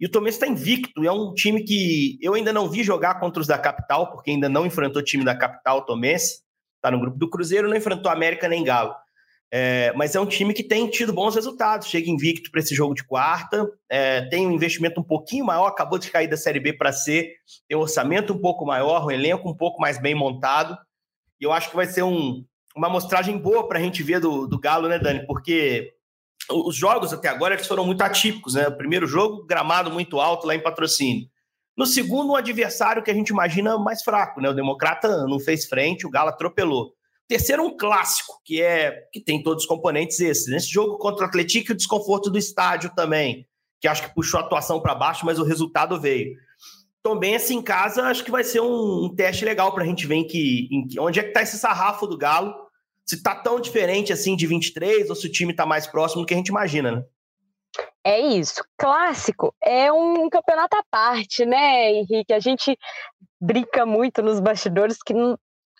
E 0.00 0.06
o 0.06 0.10
Tom 0.10 0.22
Benz 0.22 0.34
está 0.34 0.48
invicto. 0.48 1.04
É 1.04 1.12
um 1.12 1.32
time 1.32 1.62
que 1.62 2.18
eu 2.20 2.34
ainda 2.34 2.52
não 2.52 2.68
vi 2.68 2.82
jogar 2.82 3.20
contra 3.20 3.40
os 3.40 3.46
da 3.46 3.56
capital, 3.56 4.10
porque 4.10 4.32
ainda 4.32 4.48
não 4.48 4.66
enfrentou 4.66 5.00
o 5.00 5.04
time 5.04 5.24
da 5.24 5.36
capital, 5.36 5.78
o 5.78 5.82
Tom 5.82 6.00
Benz. 6.00 6.42
Tá 6.82 6.90
no 6.90 6.98
grupo 6.98 7.16
do 7.16 7.30
Cruzeiro, 7.30 7.68
não 7.68 7.76
enfrentou 7.76 8.10
América 8.10 8.48
nem 8.48 8.64
Galo. 8.64 8.92
É, 9.52 9.92
mas 9.94 10.14
é 10.14 10.20
um 10.20 10.26
time 10.26 10.52
que 10.52 10.62
tem 10.62 10.90
tido 10.90 11.12
bons 11.12 11.34
resultados, 11.34 11.86
chega 11.86 12.10
invicto 12.10 12.50
para 12.50 12.60
esse 12.60 12.74
jogo 12.74 12.94
de 12.94 13.04
quarta, 13.04 13.70
é, 13.88 14.22
tem 14.22 14.46
um 14.46 14.50
investimento 14.50 15.00
um 15.00 15.04
pouquinho 15.04 15.44
maior, 15.44 15.68
acabou 15.68 15.98
de 15.98 16.10
cair 16.10 16.28
da 16.28 16.36
Série 16.36 16.58
B 16.58 16.72
para 16.72 16.92
C, 16.92 17.32
tem 17.68 17.78
um 17.78 17.80
orçamento 17.80 18.32
um 18.32 18.38
pouco 18.40 18.66
maior, 18.66 19.06
um 19.06 19.10
elenco 19.10 19.48
um 19.48 19.56
pouco 19.56 19.80
mais 19.80 20.00
bem 20.00 20.14
montado, 20.14 20.76
e 21.40 21.44
eu 21.44 21.52
acho 21.52 21.70
que 21.70 21.76
vai 21.76 21.86
ser 21.86 22.02
um, 22.02 22.44
uma 22.74 22.88
amostragem 22.88 23.38
boa 23.38 23.68
para 23.68 23.78
a 23.78 23.82
gente 23.82 24.02
ver 24.02 24.20
do, 24.20 24.46
do 24.46 24.58
Galo, 24.58 24.88
né, 24.88 24.98
Dani? 24.98 25.26
Porque 25.26 25.92
os 26.50 26.76
jogos 26.76 27.12
até 27.12 27.28
agora 27.28 27.54
eles 27.54 27.66
foram 27.66 27.84
muito 27.84 28.02
atípicos, 28.02 28.54
né? 28.54 28.68
O 28.68 28.76
primeiro 28.76 29.06
jogo, 29.06 29.44
gramado 29.46 29.90
muito 29.90 30.20
alto 30.20 30.46
lá 30.46 30.54
em 30.54 30.62
patrocínio. 30.62 31.28
No 31.76 31.86
segundo, 31.86 32.32
um 32.32 32.36
adversário 32.36 33.02
que 33.02 33.10
a 33.10 33.14
gente 33.14 33.28
imagina 33.28 33.78
mais 33.78 34.02
fraco, 34.02 34.40
né? 34.40 34.48
O 34.48 34.54
Democrata 34.54 35.26
não 35.26 35.38
fez 35.38 35.66
frente, 35.66 36.06
o 36.06 36.10
Galo 36.10 36.30
atropelou. 36.30 36.95
Terceiro, 37.28 37.64
um 37.64 37.76
clássico, 37.76 38.40
que 38.44 38.62
é 38.62 39.08
que 39.12 39.20
tem 39.20 39.42
todos 39.42 39.64
os 39.64 39.68
componentes 39.68 40.20
esses. 40.20 40.46
Nesse 40.46 40.68
jogo 40.68 40.96
contra 40.96 41.24
o 41.24 41.28
Atlético, 41.28 41.72
o 41.72 41.76
desconforto 41.76 42.30
do 42.30 42.38
estádio 42.38 42.92
também, 42.94 43.46
que 43.80 43.88
acho 43.88 44.02
que 44.02 44.14
puxou 44.14 44.38
a 44.38 44.44
atuação 44.44 44.80
para 44.80 44.94
baixo, 44.94 45.26
mas 45.26 45.38
o 45.38 45.44
resultado 45.44 46.00
veio. 46.00 46.36
Também, 47.02 47.34
assim, 47.36 47.56
em 47.56 47.62
casa, 47.62 48.02
acho 48.04 48.24
que 48.24 48.30
vai 48.30 48.44
ser 48.44 48.60
um, 48.60 49.04
um 49.04 49.14
teste 49.14 49.44
legal 49.44 49.72
para 49.72 49.82
a 49.82 49.86
gente 49.86 50.06
ver 50.06 50.16
em 50.16 50.26
que, 50.26 50.68
em 50.70 50.86
onde 51.00 51.18
é 51.18 51.22
que 51.22 51.28
está 51.28 51.42
esse 51.42 51.58
sarrafo 51.58 52.06
do 52.06 52.18
Galo, 52.18 52.54
se 53.04 53.16
está 53.16 53.34
tão 53.34 53.60
diferente 53.60 54.12
assim 54.12 54.34
de 54.34 54.46
23 54.46 55.08
ou 55.08 55.14
se 55.14 55.26
o 55.26 55.30
time 55.30 55.52
está 55.52 55.64
mais 55.64 55.86
próximo 55.86 56.22
do 56.22 56.26
que 56.26 56.34
a 56.34 56.36
gente 56.36 56.48
imagina, 56.48 56.90
né? 56.90 57.04
É 58.04 58.20
isso. 58.20 58.64
Clássico 58.76 59.54
é 59.62 59.92
um 59.92 60.28
campeonato 60.28 60.76
à 60.76 60.82
parte, 60.90 61.44
né, 61.44 61.92
Henrique? 61.92 62.32
A 62.32 62.40
gente 62.40 62.76
brinca 63.40 63.84
muito 63.84 64.22
nos 64.22 64.40
bastidores 64.40 64.98
que 65.02 65.14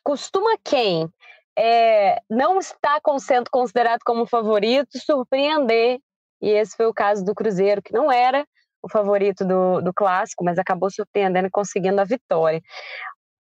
costuma 0.05 0.57
quem 0.63 1.09
é, 1.59 2.21
não 2.29 2.59
está 2.59 3.01
sendo 3.19 3.51
considerado 3.51 4.01
como 4.05 4.27
favorito, 4.27 4.99
surpreender. 4.99 5.99
E 6.41 6.51
esse 6.51 6.77
foi 6.77 6.87
o 6.87 6.95
caso 6.95 7.25
do 7.25 7.35
Cruzeiro, 7.35 7.83
que 7.83 7.93
não 7.93 8.13
era 8.13 8.47
o 8.83 8.89
favorito 8.89 9.45
do, 9.45 9.81
do 9.81 9.93
clássico, 9.93 10.45
mas 10.45 10.59
acabou 10.59 10.91
surpreendendo 10.91 11.49
e 11.49 11.51
conseguindo 11.51 12.01
a 12.01 12.05
vitória. 12.05 12.61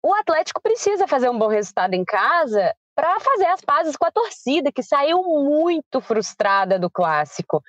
O 0.01 0.13
Atlético 0.13 0.61
precisa 0.61 1.07
fazer 1.07 1.29
um 1.29 1.37
bom 1.37 1.47
resultado 1.47 1.93
em 1.93 2.05
casa 2.05 2.73
para 2.97 3.19
fazer 3.19 3.45
as 3.45 3.61
pazes 3.61 3.95
com 3.95 4.07
a 4.07 4.11
torcida, 4.11 4.71
que 4.71 4.81
saiu 4.81 5.21
muito 5.21 6.01
frustrada 6.01 6.79
do 6.79 6.89
clássico. 6.89 7.61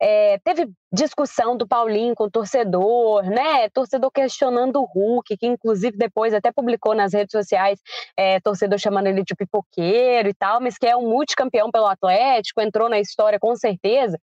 É, 0.00 0.38
teve 0.44 0.70
discussão 0.92 1.56
do 1.56 1.66
Paulinho 1.66 2.14
com 2.14 2.22
o 2.22 2.30
torcedor, 2.30 3.24
né? 3.24 3.68
Torcedor 3.70 4.12
questionando 4.12 4.80
o 4.80 4.84
Hulk, 4.84 5.36
que 5.36 5.44
inclusive 5.44 5.98
depois 5.98 6.32
até 6.32 6.52
publicou 6.52 6.94
nas 6.94 7.12
redes 7.14 7.32
sociais, 7.32 7.80
é, 8.16 8.38
torcedor 8.38 8.78
chamando 8.78 9.08
ele 9.08 9.24
de 9.24 9.34
pipoqueiro 9.34 10.28
e 10.28 10.34
tal, 10.34 10.60
mas 10.60 10.78
que 10.78 10.86
é 10.86 10.96
um 10.96 11.10
multicampeão 11.10 11.68
pelo 11.68 11.88
Atlético, 11.88 12.60
entrou 12.60 12.88
na 12.88 13.00
história 13.00 13.40
com 13.40 13.56
certeza. 13.56 14.16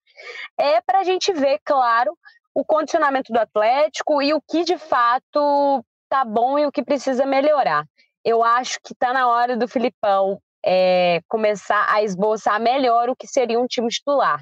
É 0.58 0.80
para 0.80 0.99
a 0.99 1.04
gente 1.04 1.34
ver, 1.34 1.60
claro, 1.65 2.17
o 2.56 2.63
condicionamento 2.63 3.34
do 3.34 3.39
Atlético 3.39 4.21
e 4.21 4.34
o 4.34 4.41
que 4.41 4.63
de 4.63 4.78
fato 4.78 5.84
tá 6.08 6.23
bom 6.23 6.58
e 6.58 6.65
o 6.65 6.71
que 6.71 6.82
precisa 6.82 7.26
melhorar. 7.26 7.86
Eu 8.23 8.41
acho 8.41 8.80
que 8.82 8.93
está 8.93 9.12
na 9.12 9.28
hora 9.28 9.58
do 9.58 9.67
Filipão 9.67 10.39
é, 10.65 11.21
começar 11.28 11.86
a 11.89 12.04
esboçar 12.04 12.60
melhor 12.62 13.10
o 13.10 13.15
que 13.15 13.28
seria 13.28 13.60
um 13.60 13.67
time 13.67 13.88
titular. 13.89 14.41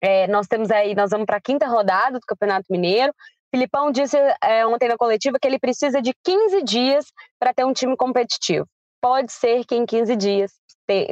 É, 0.00 0.26
nós 0.28 0.46
temos 0.46 0.70
aí, 0.70 0.94
nós 0.94 1.10
vamos 1.10 1.26
para 1.26 1.38
a 1.38 1.40
quinta 1.40 1.66
rodada 1.66 2.18
do 2.18 2.26
Campeonato 2.26 2.66
Mineiro. 2.70 3.12
Filipão 3.50 3.90
disse 3.90 4.16
é, 4.42 4.66
ontem 4.66 4.88
na 4.88 4.96
coletiva 4.96 5.38
que 5.40 5.48
ele 5.48 5.58
precisa 5.58 6.02
de 6.02 6.12
15 6.24 6.62
dias 6.62 7.06
para 7.38 7.54
ter 7.54 7.64
um 7.64 7.72
time 7.72 7.96
competitivo. 7.96 8.66
Pode 9.00 9.32
ser 9.32 9.64
que 9.64 9.74
em 9.74 9.86
15 9.86 10.16
dias 10.16 10.52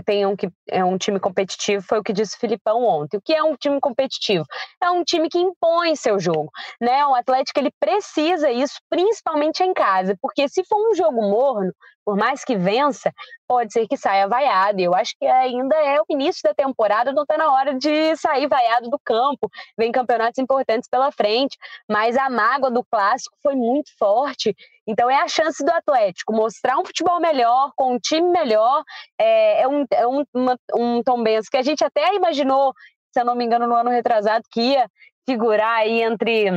tenham 0.06 0.36
que 0.36 0.48
é 0.68 0.84
um 0.84 0.96
time 0.96 1.18
competitivo, 1.18 1.84
foi 1.86 1.98
o 1.98 2.02
que 2.02 2.12
disse 2.12 2.36
o 2.36 2.38
Filipão 2.38 2.84
ontem. 2.84 3.16
O 3.16 3.20
que 3.20 3.34
é 3.34 3.42
um 3.42 3.56
time 3.56 3.80
competitivo? 3.80 4.44
É 4.80 4.90
um 4.90 5.02
time 5.02 5.28
que 5.28 5.38
impõe 5.38 5.96
seu 5.96 6.18
jogo, 6.18 6.50
né? 6.80 7.04
O 7.06 7.14
Atlético 7.14 7.58
ele 7.58 7.72
precisa 7.80 8.50
isso, 8.50 8.74
principalmente 8.88 9.62
em 9.62 9.72
casa, 9.74 10.16
porque 10.20 10.48
se 10.48 10.64
for 10.64 10.78
um 10.90 10.94
jogo 10.94 11.20
morno, 11.22 11.72
por 12.04 12.16
mais 12.16 12.44
que 12.44 12.56
vença, 12.56 13.12
pode 13.48 13.72
ser 13.72 13.86
que 13.86 13.96
saia 13.96 14.28
vaiado. 14.28 14.80
Eu 14.80 14.94
acho 14.94 15.14
que 15.18 15.26
ainda 15.26 15.74
é 15.76 16.00
o 16.00 16.04
início 16.08 16.42
da 16.44 16.54
temporada, 16.54 17.12
não 17.12 17.22
está 17.22 17.36
na 17.36 17.52
hora 17.52 17.74
de 17.74 18.14
sair 18.16 18.46
vaiado 18.46 18.90
do 18.90 18.98
campo. 18.98 19.50
Vem 19.76 19.90
campeonatos 19.90 20.38
importantes 20.38 20.88
pela 20.88 21.10
frente, 21.10 21.56
mas 21.88 22.16
a 22.16 22.28
mágoa 22.28 22.70
do 22.70 22.84
clássico 22.84 23.36
foi 23.42 23.54
muito 23.54 23.90
forte. 23.98 24.54
Então 24.86 25.08
é 25.08 25.16
a 25.16 25.28
chance 25.28 25.64
do 25.64 25.72
Atlético 25.72 26.32
mostrar 26.32 26.78
um 26.78 26.84
futebol 26.84 27.18
melhor, 27.20 27.72
com 27.76 27.94
um 27.94 27.98
time 27.98 28.28
melhor. 28.28 28.82
É, 29.18 29.62
é 29.62 29.68
um, 29.68 29.84
é 29.90 30.06
um, 30.06 30.24
uma, 30.34 30.58
um 30.74 31.02
Tom 31.02 31.22
Benz 31.22 31.48
que 31.48 31.56
a 31.56 31.62
gente 31.62 31.84
até 31.84 32.14
imaginou, 32.14 32.74
se 33.12 33.20
eu 33.20 33.24
não 33.24 33.34
me 33.34 33.44
engano, 33.44 33.66
no 33.66 33.74
ano 33.74 33.90
retrasado, 33.90 34.44
que 34.50 34.60
ia 34.60 34.88
figurar 35.26 35.78
aí 35.78 36.02
entre 36.02 36.50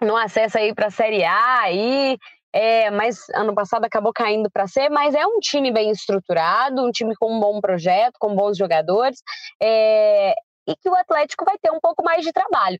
no 0.00 0.16
acesso 0.16 0.58
aí 0.58 0.74
para 0.74 0.88
a 0.88 0.90
Série 0.90 1.24
A 1.24 1.60
aí 1.60 2.18
é, 2.52 2.90
mas 2.90 3.28
ano 3.34 3.54
passado 3.54 3.84
acabou 3.84 4.12
caindo 4.12 4.50
para 4.50 4.66
ser, 4.66 4.88
mas 4.88 5.14
é 5.14 5.26
um 5.26 5.38
time 5.40 5.70
bem 5.70 5.90
estruturado, 5.90 6.84
um 6.84 6.90
time 6.90 7.14
com 7.16 7.32
um 7.32 7.40
bom 7.40 7.60
projeto, 7.60 8.14
com 8.18 8.34
bons 8.34 8.56
jogadores, 8.56 9.22
é, 9.62 10.34
e 10.66 10.74
que 10.76 10.88
o 10.88 10.94
Atlético 10.94 11.44
vai 11.44 11.56
ter 11.58 11.70
um 11.70 11.80
pouco 11.80 12.02
mais 12.02 12.24
de 12.24 12.32
trabalho. 12.32 12.78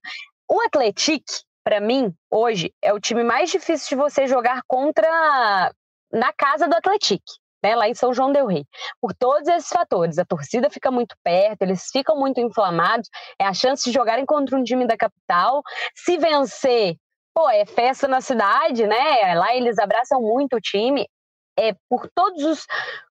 O 0.48 0.60
Atlético, 0.60 1.24
para 1.64 1.80
mim, 1.80 2.14
hoje, 2.30 2.72
é 2.80 2.92
o 2.92 3.00
time 3.00 3.22
mais 3.22 3.50
difícil 3.50 3.90
de 3.90 4.02
você 4.02 4.26
jogar 4.26 4.62
contra 4.66 5.72
na 6.12 6.32
casa 6.32 6.68
do 6.68 6.74
Atlético. 6.74 7.24
Né, 7.64 7.74
lá 7.74 7.88
em 7.88 7.94
São 7.94 8.12
João 8.12 8.30
del 8.30 8.46
Rei, 8.46 8.64
por 9.00 9.14
todos 9.14 9.48
esses 9.48 9.70
fatores. 9.70 10.18
A 10.18 10.24
torcida 10.26 10.70
fica 10.70 10.90
muito 10.90 11.16
perto, 11.24 11.62
eles 11.62 11.88
ficam 11.90 12.16
muito 12.16 12.38
inflamados, 12.38 13.08
é 13.40 13.44
a 13.44 13.54
chance 13.54 13.82
de 13.82 13.92
jogarem 13.92 14.26
contra 14.26 14.56
um 14.56 14.62
time 14.62 14.86
da 14.86 14.96
capital. 14.96 15.62
Se 15.94 16.18
vencer, 16.18 16.96
pô, 17.36 17.50
é 17.50 17.66
festa 17.66 18.08
na 18.08 18.22
cidade, 18.22 18.86
né? 18.86 19.34
Lá 19.34 19.54
eles 19.54 19.78
abraçam 19.78 20.22
muito 20.22 20.56
o 20.56 20.60
time. 20.60 21.06
É 21.58 21.74
por 21.88 22.08
todos 22.14 22.42
os 22.42 22.66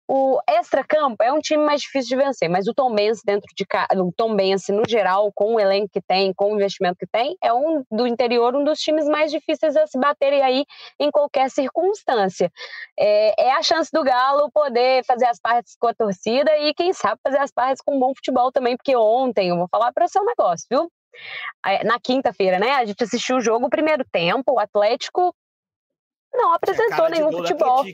o 0.09 0.41
extra-campo 0.47 1.23
é 1.23 1.33
um 1.33 1.39
time 1.39 1.65
mais 1.65 1.81
difícil 1.81 2.19
de 2.19 2.25
vencer, 2.25 2.49
mas 2.49 2.67
o 2.69 2.75
Tom 2.75 2.95
Benz 2.95 3.23
dentro 3.25 3.49
de 3.57 3.65
o 3.97 4.13
Tom 4.15 4.35
Benz 4.37 4.69
no 4.69 4.83
geral, 4.87 5.33
com 5.35 5.55
o 5.55 5.61
elenco 5.61 5.89
que 5.91 6.03
tem, 6.03 6.35
com 6.35 6.53
o 6.53 6.57
investimento 6.57 6.99
que 6.99 7.07
tem, 7.07 7.35
é 7.43 7.53
um 7.53 7.83
do 7.91 8.07
interior 8.07 8.55
um 8.55 8.63
dos 8.63 8.79
times 8.81 9.07
mais 9.07 9.31
difíceis 9.31 9.75
a 9.75 9.87
se 9.87 9.99
baterem 9.99 10.43
aí 10.43 10.67
em 11.01 11.11
qualquer 11.11 11.49
circunstância. 11.51 12.51
É, 12.99 13.47
é 13.47 13.53
a 13.53 13.63
chance 13.63 13.91
do 13.93 14.05
Galo 14.05 14.51
poder 14.53 15.03
fazer 15.07 15.27
as 15.27 15.41
partes 15.41 15.77
com 15.79 15.87
a 15.87 15.95
torcida 15.95 16.59
e 16.59 16.75
quem 16.75 16.93
sabe 16.93 17.19
fazer 17.25 17.39
as 17.39 17.51
partes 17.51 17.83
com 17.83 17.97
um 17.97 18.01
bom 18.01 18.13
futebol 18.15 18.53
também, 18.53 18.77
porque 18.77 18.95
ontem 18.95 19.49
eu 19.49 19.57
vou 19.57 19.69
falar 19.69 19.93
para 19.93 20.05
o 20.05 20.09
seu 20.09 20.23
negócio, 20.25 20.67
viu? 20.71 20.91
Na 21.85 21.99
quinta-feira, 22.01 22.59
né? 22.59 22.73
A 22.73 22.85
gente 22.85 23.03
assistiu 23.03 23.37
o 23.37 23.41
jogo, 23.41 23.67
o 23.67 23.71
primeiro 23.71 24.05
tempo, 24.11 24.53
o 24.53 24.59
Atlético 24.59 25.35
não 26.33 26.55
apresentou 26.55 27.09
nenhum 27.09 27.31
futebol. 27.31 27.85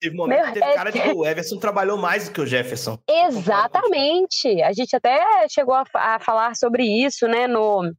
Teve 0.00 0.14
um 0.14 0.18
momento 0.18 0.38
Meu, 0.38 0.46
que 0.46 0.60
teve 0.60 0.66
é... 0.66 0.74
cara 0.74 0.92
de 0.92 0.98
o 0.98 1.26
Everson 1.26 1.58
trabalhou 1.58 1.98
mais 1.98 2.28
do 2.28 2.34
que 2.34 2.40
o 2.40 2.46
Jefferson. 2.46 2.98
Exatamente. 3.08 4.62
A 4.62 4.72
gente 4.72 4.94
até 4.94 5.48
chegou 5.48 5.74
a, 5.74 5.84
a 5.94 6.20
falar 6.20 6.54
sobre 6.54 6.84
isso, 6.84 7.26
né, 7.26 7.48
no, 7.48 7.92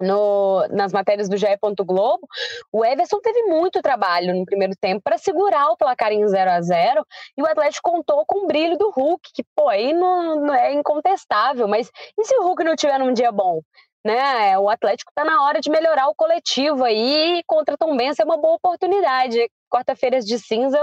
no, 0.00 0.66
nas 0.70 0.92
matérias 0.92 1.28
do 1.28 1.36
GE. 1.36 1.46
Globo, 1.84 2.26
o 2.72 2.84
Everson 2.84 3.20
teve 3.20 3.42
muito 3.44 3.82
trabalho 3.82 4.34
no 4.34 4.44
primeiro 4.44 4.74
tempo 4.80 5.02
para 5.02 5.18
segurar 5.18 5.70
o 5.70 5.76
placar 5.76 6.12
em 6.12 6.26
0 6.26 6.50
a 6.50 6.60
0 6.60 7.06
e 7.36 7.42
o 7.42 7.46
Atlético 7.46 7.90
contou 7.90 8.24
com 8.26 8.44
o 8.44 8.46
brilho 8.46 8.76
do 8.76 8.90
Hulk, 8.90 9.30
que 9.32 9.44
pô, 9.54 9.68
aí 9.68 9.92
não, 9.92 10.40
não 10.40 10.54
é 10.54 10.72
incontestável, 10.72 11.68
mas 11.68 11.90
e 12.18 12.24
se 12.24 12.36
o 12.38 12.42
Hulk 12.42 12.64
não 12.64 12.76
tiver 12.76 12.98
num 12.98 13.12
dia 13.12 13.32
bom? 13.32 13.60
né? 14.04 14.58
O 14.58 14.68
Atlético 14.68 15.10
está 15.10 15.24
na 15.24 15.42
hora 15.42 15.60
de 15.60 15.70
melhorar 15.70 16.08
o 16.08 16.14
coletivo 16.14 16.84
aí, 16.84 17.42
contra 17.46 17.76
Tombense 17.76 18.20
é 18.20 18.24
uma 18.24 18.36
boa 18.36 18.56
oportunidade. 18.56 19.50
Quarta-feiras 19.70 20.26
de 20.26 20.38
cinza, 20.38 20.78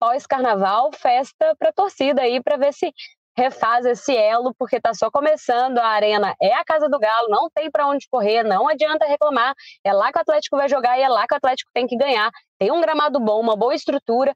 pós-carnaval, 0.00 0.90
festa 0.92 1.54
para 1.58 1.72
torcida 1.72 2.22
aí, 2.22 2.42
para 2.42 2.56
ver 2.56 2.72
se 2.72 2.92
refaz 3.36 3.84
esse 3.84 4.16
elo, 4.16 4.54
porque 4.58 4.76
está 4.76 4.94
só 4.94 5.10
começando, 5.10 5.78
a 5.78 5.86
arena 5.86 6.34
é 6.40 6.54
a 6.54 6.64
casa 6.64 6.88
do 6.88 6.98
Galo, 6.98 7.28
não 7.28 7.50
tem 7.54 7.70
para 7.70 7.86
onde 7.86 8.08
correr, 8.10 8.42
não 8.42 8.68
adianta 8.68 9.06
reclamar, 9.06 9.54
é 9.84 9.92
lá 9.92 10.10
que 10.10 10.18
o 10.18 10.22
Atlético 10.22 10.56
vai 10.56 10.68
jogar 10.68 10.98
e 10.98 11.02
é 11.02 11.08
lá 11.08 11.26
que 11.26 11.34
o 11.34 11.36
Atlético 11.36 11.70
tem 11.74 11.86
que 11.86 11.96
ganhar. 11.96 12.30
Tem 12.58 12.72
um 12.72 12.80
gramado 12.80 13.20
bom, 13.20 13.40
uma 13.40 13.56
boa 13.56 13.74
estrutura, 13.74 14.34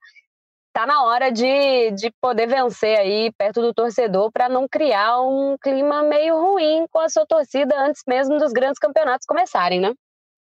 tá 0.72 0.86
na 0.86 1.02
hora 1.04 1.30
de, 1.30 1.90
de 1.92 2.12
poder 2.20 2.46
vencer 2.46 2.98
aí 2.98 3.32
perto 3.32 3.60
do 3.60 3.74
torcedor 3.74 4.30
para 4.30 4.48
não 4.48 4.68
criar 4.68 5.20
um 5.22 5.56
clima 5.60 6.02
meio 6.02 6.36
ruim 6.36 6.86
com 6.90 7.00
a 7.00 7.08
sua 7.08 7.26
torcida 7.26 7.74
antes 7.78 8.02
mesmo 8.06 8.38
dos 8.38 8.52
grandes 8.52 8.78
campeonatos 8.78 9.26
começarem, 9.26 9.80
né? 9.80 9.94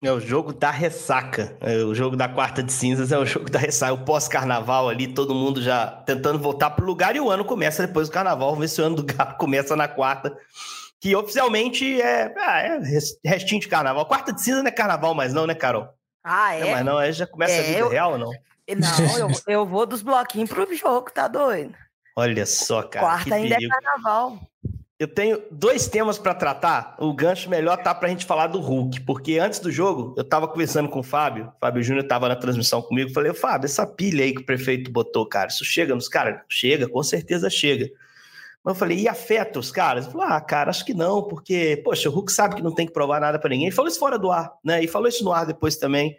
É 0.04 0.12
o 0.12 0.20
jogo 0.20 0.52
da 0.52 0.70
ressaca. 0.70 1.56
É, 1.62 1.78
o 1.78 1.96
jogo 1.96 2.18
da 2.18 2.28
quarta 2.28 2.62
de 2.62 2.74
cinzas 2.74 3.13
é 3.13 3.18
o 3.18 3.26
jogo 3.26 3.50
da 3.50 3.58
ressaca. 3.58 3.94
O 3.94 4.04
pós-carnaval 4.04 4.89
ali, 4.89 5.08
todo 5.08 5.34
mundo 5.34 5.62
já 5.62 5.88
tentando 5.88 6.38
voltar 6.38 6.72
pro 6.72 6.86
lugar 6.86 7.16
e 7.16 7.22
o 7.22 7.32
ano 7.32 7.46
começa 7.46 7.88
depois 7.88 8.10
do 8.10 8.12
carnaval. 8.12 8.50
Vamos 8.50 8.60
ver 8.60 8.68
se 8.68 8.82
o 8.82 8.86
ano 8.86 8.98
do 8.98 9.04
gato 9.04 9.38
começa 9.39 9.78
na 9.78 9.88
quarta. 9.88 10.38
Que 11.00 11.16
oficialmente 11.16 12.02
é, 12.02 12.34
ah, 12.38 12.60
é 12.62 12.80
restinho 13.24 13.62
de 13.62 13.70
carnaval. 13.70 14.06
Quarta 14.06 14.34
de 14.34 14.42
cinza 14.42 14.62
não 14.62 14.68
é 14.68 14.72
carnaval 14.72 15.13
mais 15.13 15.34
não, 15.34 15.48
né, 15.48 15.56
Carol? 15.56 15.88
Ah, 16.22 16.54
é? 16.54 16.60
Não, 16.60 16.72
mas 16.72 16.86
não, 16.86 16.98
aí 16.98 17.13
já 17.13 17.26
começa 17.26 17.54
é, 17.54 17.60
a 17.60 17.63
vida 17.63 17.80
eu... 17.80 17.89
real 17.89 18.12
ou 18.13 18.18
não? 18.18 18.32
Não, 18.66 19.20
eu, 19.20 19.28
eu 19.46 19.66
vou 19.66 19.86
dos 19.86 20.02
bloquinhos 20.02 20.50
pro 20.50 20.74
jogo, 20.74 21.12
tá 21.12 21.28
doido? 21.28 21.76
Olha 22.16 22.46
só, 22.46 22.82
cara. 22.82 23.06
Quarta 23.06 23.36
ainda 23.36 23.56
é 23.56 23.58
perigo. 23.58 23.74
é 23.74 23.82
carnaval. 23.82 24.39
Eu 25.04 25.08
tenho 25.10 25.44
dois 25.52 25.86
temas 25.86 26.18
para 26.18 26.34
tratar. 26.34 26.96
O 26.98 27.13
gancho 27.13 27.50
melhor 27.50 27.76
tá 27.76 27.94
pra 27.94 28.08
gente 28.08 28.26
falar 28.26 28.48
do 28.48 28.62
Hulk, 28.62 29.02
porque 29.02 29.38
antes 29.38 29.60
do 29.60 29.70
jogo, 29.70 30.16
eu 30.16 30.24
tava 30.24 30.48
conversando 30.48 30.88
com 30.88 31.00
o 31.00 31.04
Fábio, 31.04 31.52
o 31.58 31.60
Fábio 31.60 31.84
Júnior 31.84 32.08
tava 32.08 32.30
na 32.30 32.38
transmissão 32.38 32.82
comigo, 32.82 33.12
falei, 33.12 33.34
Fábio, 33.34 33.66
essa 33.66 33.86
pilha 33.86 34.24
aí 34.24 34.34
que 34.34 34.39
o 34.39 34.46
prefeito 34.46 34.89
botou, 34.89 35.28
cara, 35.28 35.50
isso 35.50 35.66
chega 35.66 35.94
nos 35.94 36.08
caras? 36.08 36.39
Chega, 36.48 36.88
com 36.88 37.04
certeza 37.04 37.50
chega. 37.50 37.89
Mas 38.63 38.76
eu 38.76 38.80
falei, 38.80 39.00
e 39.00 39.10
afeta 39.10 39.60
os 39.60 39.72
caras? 39.72 40.06
Falou, 40.06 40.26
ah, 40.26 40.39
cara, 40.39 40.70
acho 40.70 40.86
que 40.86 40.94
não, 40.94 41.22
porque, 41.22 41.82
poxa, 41.84 42.08
o 42.08 42.13
Hulk 42.13 42.32
sabe 42.32 42.56
que 42.56 42.63
não 42.63 42.74
tem 42.74 42.88
que 42.88 42.94
provar 42.94 43.20
nada 43.20 43.38
para 43.38 43.50
ninguém. 43.50 43.68
Ele 43.68 43.76
falou 43.76 43.92
isso 43.92 44.00
fora 44.00 44.18
do 44.18 44.32
ar, 44.32 44.54
né? 44.63 44.82
E 44.82 44.88
falou 44.88 45.10
isso 45.10 45.22
no 45.26 45.34
ar 45.34 45.46
depois 45.46 45.76
também 45.76 46.18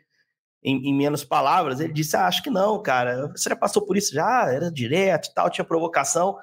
em, 0.64 0.88
em, 0.88 0.94
menos 0.94 1.22
palavras, 1.22 1.78
ele 1.78 1.92
disse: 1.92 2.16
ah, 2.16 2.26
acho 2.26 2.42
que 2.42 2.50
não, 2.50 2.82
cara. 2.82 3.28
Você 3.28 3.50
já 3.50 3.56
passou 3.56 3.84
por 3.84 3.96
isso 3.96 4.14
já, 4.14 4.50
era 4.50 4.72
direto 4.72 5.32
tal, 5.34 5.50
tinha 5.50 5.64
provocação. 5.64 6.36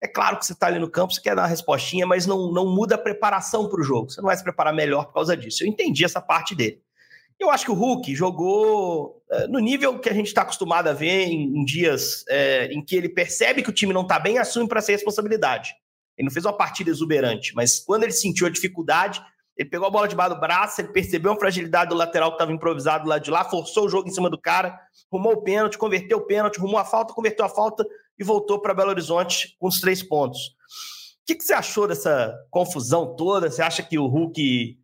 É 0.00 0.06
claro 0.06 0.38
que 0.38 0.44
você 0.44 0.52
está 0.52 0.66
ali 0.66 0.78
no 0.78 0.90
campo, 0.90 1.14
você 1.14 1.20
quer 1.20 1.34
dar 1.34 1.42
uma 1.42 1.48
respostinha, 1.48 2.06
mas 2.06 2.26
não, 2.26 2.52
não 2.52 2.66
muda 2.66 2.96
a 2.96 2.98
preparação 2.98 3.68
para 3.68 3.80
o 3.80 3.84
jogo. 3.84 4.10
Você 4.10 4.20
não 4.20 4.26
vai 4.26 4.36
se 4.36 4.42
preparar 4.42 4.74
melhor 4.74 5.06
por 5.06 5.14
causa 5.14 5.36
disso. 5.36 5.62
Eu 5.62 5.68
entendi 5.68 6.04
essa 6.04 6.20
parte 6.20 6.54
dele. 6.54 6.82
Eu 7.38 7.50
acho 7.50 7.64
que 7.64 7.70
o 7.70 7.74
Hulk 7.74 8.14
jogou 8.14 9.22
é, 9.30 9.46
no 9.46 9.58
nível 9.58 9.98
que 9.98 10.08
a 10.08 10.12
gente 10.12 10.26
está 10.26 10.42
acostumado 10.42 10.88
a 10.88 10.92
ver 10.92 11.28
em, 11.28 11.58
em 11.58 11.64
dias 11.64 12.24
é, 12.28 12.66
em 12.66 12.84
que 12.84 12.94
ele 12.94 13.08
percebe 13.08 13.62
que 13.62 13.70
o 13.70 13.72
time 13.72 13.92
não 13.92 14.02
está 14.02 14.18
bem, 14.18 14.38
assume 14.38 14.68
para 14.68 14.80
ser 14.80 14.92
responsabilidade. 14.92 15.74
Ele 16.16 16.26
não 16.26 16.32
fez 16.32 16.44
uma 16.44 16.52
partida 16.52 16.90
exuberante, 16.90 17.54
mas 17.54 17.80
quando 17.80 18.02
ele 18.02 18.12
sentiu 18.12 18.46
a 18.46 18.50
dificuldade, 18.50 19.22
ele 19.62 19.70
pegou 19.70 19.86
a 19.86 19.90
bola 19.90 20.08
debaixo 20.08 20.34
do 20.34 20.40
braço, 20.40 20.80
ele 20.80 20.88
percebeu 20.88 21.32
a 21.32 21.36
fragilidade 21.36 21.90
do 21.90 21.96
lateral 21.96 22.30
que 22.30 22.34
estava 22.34 22.52
improvisado 22.52 23.08
lá 23.08 23.18
de 23.18 23.30
lá, 23.30 23.44
forçou 23.44 23.86
o 23.86 23.88
jogo 23.88 24.08
em 24.08 24.12
cima 24.12 24.28
do 24.28 24.38
cara, 24.38 24.78
rumou 25.10 25.34
o 25.34 25.42
pênalti, 25.42 25.78
converteu 25.78 26.18
o 26.18 26.26
pênalti, 26.26 26.58
rumou 26.58 26.78
a 26.78 26.84
falta, 26.84 27.14
converteu 27.14 27.44
a 27.44 27.48
falta 27.48 27.86
e 28.18 28.24
voltou 28.24 28.60
para 28.60 28.74
Belo 28.74 28.90
Horizonte 28.90 29.56
com 29.58 29.68
os 29.68 29.80
três 29.80 30.02
pontos. 30.02 30.48
O 30.48 31.24
que, 31.26 31.36
que, 31.36 31.44
você 31.44 31.54
achou 31.54 31.86
dessa 31.86 32.34
confusão 32.50 33.14
toda? 33.14 33.48
Você 33.48 33.62
acha 33.62 33.82
que 33.82 33.96
o 33.96 34.06
Hulk 34.06 34.76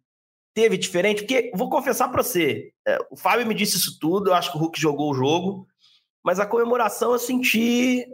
teve 0.54 0.78
diferente? 0.78 1.22
Porque, 1.22 1.50
vou 1.54 1.68
confessar 1.68 2.08
para 2.08 2.22
você, 2.22 2.72
é, 2.86 2.98
o 3.10 3.16
Fábio 3.16 3.46
me 3.46 3.54
disse 3.54 3.76
isso 3.76 3.98
tudo, 3.98 4.30
eu 4.30 4.34
acho 4.34 4.52
que 4.52 4.56
o 4.56 4.60
Hulk 4.60 4.80
jogou 4.80 5.10
o 5.10 5.14
jogo, 5.14 5.66
mas 6.24 6.38
a 6.38 6.46
comemoração 6.46 7.12
eu 7.12 7.18
senti 7.18 8.06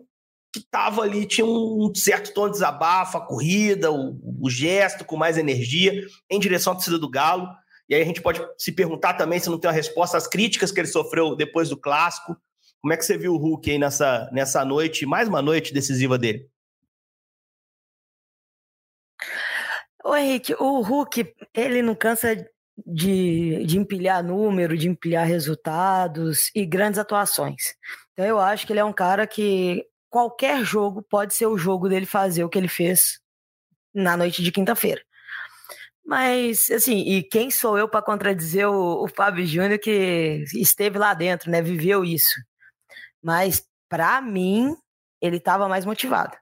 que 0.55 0.61
estava 0.61 1.03
ali, 1.03 1.27
tinha 1.27 1.45
um 1.45 1.93
certo 1.93 2.33
tom 2.33 2.47
de 2.47 2.53
desabafo, 2.53 3.19
a 3.19 3.27
corrida, 3.27 3.91
o, 3.91 4.17
o, 4.41 4.49
gesto 4.49 5.05
com 5.05 5.17
mais 5.17 5.37
energia 5.37 6.07
em 6.31 6.39
direção 6.39 6.73
à 6.73 6.77
torcida 6.77 6.97
do 6.97 7.11
Galo. 7.11 7.49
E 7.89 7.95
aí 7.95 8.01
a 8.01 8.05
gente 8.05 8.23
pode 8.23 8.41
se 8.57 8.71
perguntar 8.71 9.15
também 9.15 9.41
se 9.41 9.51
não 9.51 9.59
tem 9.59 9.69
uma 9.69 9.75
resposta 9.75 10.17
às 10.17 10.29
críticas 10.29 10.71
que 10.71 10.79
ele 10.79 10.87
sofreu 10.87 11.35
depois 11.35 11.71
do 11.71 11.77
clássico. 11.77 12.37
Como 12.81 12.93
é 12.93 12.97
que 12.97 13.05
você 13.05 13.19
viu 13.19 13.35
o 13.35 13.37
Hulk 13.37 13.69
aí 13.69 13.79
nessa, 13.79 14.31
nessa 14.33 14.65
noite, 14.65 15.05
mais 15.05 15.27
uma 15.27 15.43
noite 15.43 15.75
decisiva 15.75 16.17
dele? 16.17 16.49
Ô 20.05 20.15
Henrique, 20.15 20.55
o 20.55 20.83
Hulk, 20.83 21.35
ele 21.53 21.83
não 21.83 21.97
cansa 21.97 22.37
de, 22.87 23.65
de 23.65 23.77
empilhar 23.77 24.23
número, 24.23 24.79
de 24.79 24.89
empilhar 24.89 25.27
resultados 25.27 26.49
e 26.55 26.65
grandes 26.65 27.01
atuações. 27.01 27.75
Então 28.13 28.25
eu 28.25 28.39
acho 28.39 28.65
que 28.69 28.73
ele 28.73 28.81
é 28.81 28.85
um 28.85 28.93
cara 28.93 29.27
que 29.27 29.85
qualquer 30.15 30.63
jogo 30.65 31.03
pode 31.03 31.35
ser 31.35 31.47
o 31.47 31.59
jogo 31.59 31.89
dele 31.89 32.07
fazer 32.07 32.45
o 32.45 32.49
que 32.49 32.57
ele 32.57 32.69
fez 32.69 33.19
na 33.93 34.17
noite 34.17 34.45
de 34.45 34.53
quinta-feira. 34.53 35.03
Mas, 36.07 36.71
assim, 36.71 36.99
e 36.99 37.21
quem 37.25 37.51
sou 37.51 37.77
eu 37.77 37.89
para 37.89 38.01
contradizer 38.01 38.69
o, 38.69 39.03
o 39.03 39.09
Fábio 39.09 39.45
Júnior 39.45 39.77
que 39.81 40.45
esteve 40.55 41.01
lá 41.01 41.15
dentro, 41.15 41.51
né? 41.51 41.61
Viveu 41.61 42.05
isso. 42.05 42.41
Mas, 43.21 43.67
para 43.89 44.21
mim, 44.21 44.77
ele 45.21 45.39
estava 45.39 45.69
mais 45.69 45.85
motivado. 45.85 46.37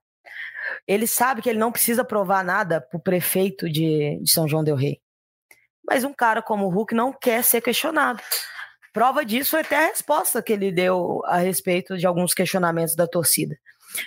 Ele 0.86 1.06
sabe 1.06 1.40
que 1.40 1.48
ele 1.48 1.58
não 1.58 1.72
precisa 1.72 2.04
provar 2.04 2.44
nada 2.44 2.78
para 2.78 2.98
o 2.98 3.02
prefeito 3.02 3.70
de, 3.70 4.20
de 4.20 4.30
São 4.30 4.46
João 4.46 4.62
del 4.62 4.76
Rei. 4.76 5.00
Mas 5.82 6.04
um 6.04 6.12
cara 6.12 6.42
como 6.42 6.66
o 6.66 6.70
Hulk 6.70 6.94
não 6.94 7.10
quer 7.10 7.42
ser 7.42 7.62
questionado. 7.62 8.22
Prova 8.92 9.24
disso 9.24 9.56
é 9.56 9.60
até 9.60 9.76
a 9.76 9.88
resposta 9.88 10.42
que 10.42 10.52
ele 10.52 10.70
deu 10.70 11.22
a 11.24 11.38
respeito 11.38 11.96
de 11.96 12.06
alguns 12.06 12.34
questionamentos 12.34 12.94
da 12.94 13.06
torcida. 13.06 13.56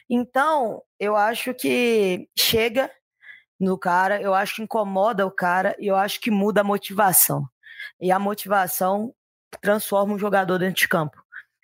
Então, 0.10 0.82
eu 1.00 1.16
acho 1.16 1.54
que 1.54 2.30
chega 2.38 2.92
no 3.60 3.78
cara, 3.78 4.22
eu 4.22 4.34
acho 4.34 4.56
que 4.56 4.62
incomoda 4.62 5.26
o 5.26 5.32
cara 5.32 5.76
e 5.80 5.88
eu 5.88 5.96
acho 5.96 6.20
que 6.20 6.30
muda 6.30 6.62
a 6.62 6.64
motivação. 6.64 7.48
E 8.00 8.12
a 8.12 8.20
motivação 8.20 9.14
transforma 9.62 10.14
um 10.14 10.20
jogador 10.20 10.60
dentro 10.60 10.82
de 10.82 10.88
campo. 10.88 11.24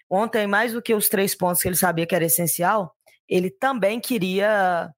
Ontem, 0.10 0.48
mais 0.48 0.74
do 0.74 0.82
que 0.82 0.94
os 0.94 1.08
três 1.08 1.36
pontos 1.36 1.62
que 1.62 1.68
ele 1.68 1.76
sabia 1.76 2.06
que 2.06 2.16
era 2.16 2.26
essencial, 2.26 2.96
ele 3.28 3.50
também 3.50 4.00
queria 4.00 4.92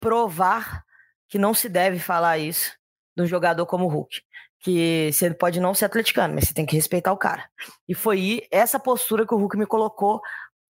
provar 0.00 0.84
que 1.28 1.38
não 1.38 1.54
se 1.54 1.68
deve 1.68 1.98
falar 1.98 2.38
isso 2.38 2.76
de 3.16 3.22
um 3.22 3.26
jogador 3.26 3.66
como 3.66 3.84
o 3.84 3.88
Hulk. 3.88 4.20
Que 4.64 5.12
você 5.12 5.32
pode 5.32 5.60
não 5.60 5.74
ser 5.74 5.84
atleticano, 5.84 6.34
mas 6.34 6.48
você 6.48 6.54
tem 6.54 6.64
que 6.64 6.74
respeitar 6.74 7.12
o 7.12 7.18
cara. 7.18 7.48
E 7.86 7.94
foi 7.94 8.46
essa 8.50 8.80
postura 8.80 9.26
que 9.26 9.34
o 9.34 9.36
Hulk 9.36 9.58
me 9.58 9.66
colocou 9.66 10.22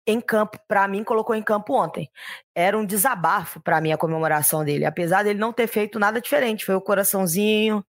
em 0.07 0.21
campo, 0.21 0.59
para 0.67 0.89
mim, 0.89 1.05
colocou 1.05 1.35
em 1.35 1.43
campo 1.43 1.75
ontem. 1.75 2.11
Era 2.55 2.79
um 2.79 2.85
desabafo 2.85 3.61
para 3.61 3.81
mim 3.81 3.93
a 3.93 3.99
comemoração 3.99 4.65
dele, 4.65 4.85
apesar 4.85 5.23
dele 5.23 5.39
não 5.39 5.53
ter 5.53 5.67
feito 5.67 5.99
nada 5.99 6.21
diferente. 6.21 6.65
Foi 6.65 6.75
o 6.75 6.81
coraçãozinho, 6.81 7.85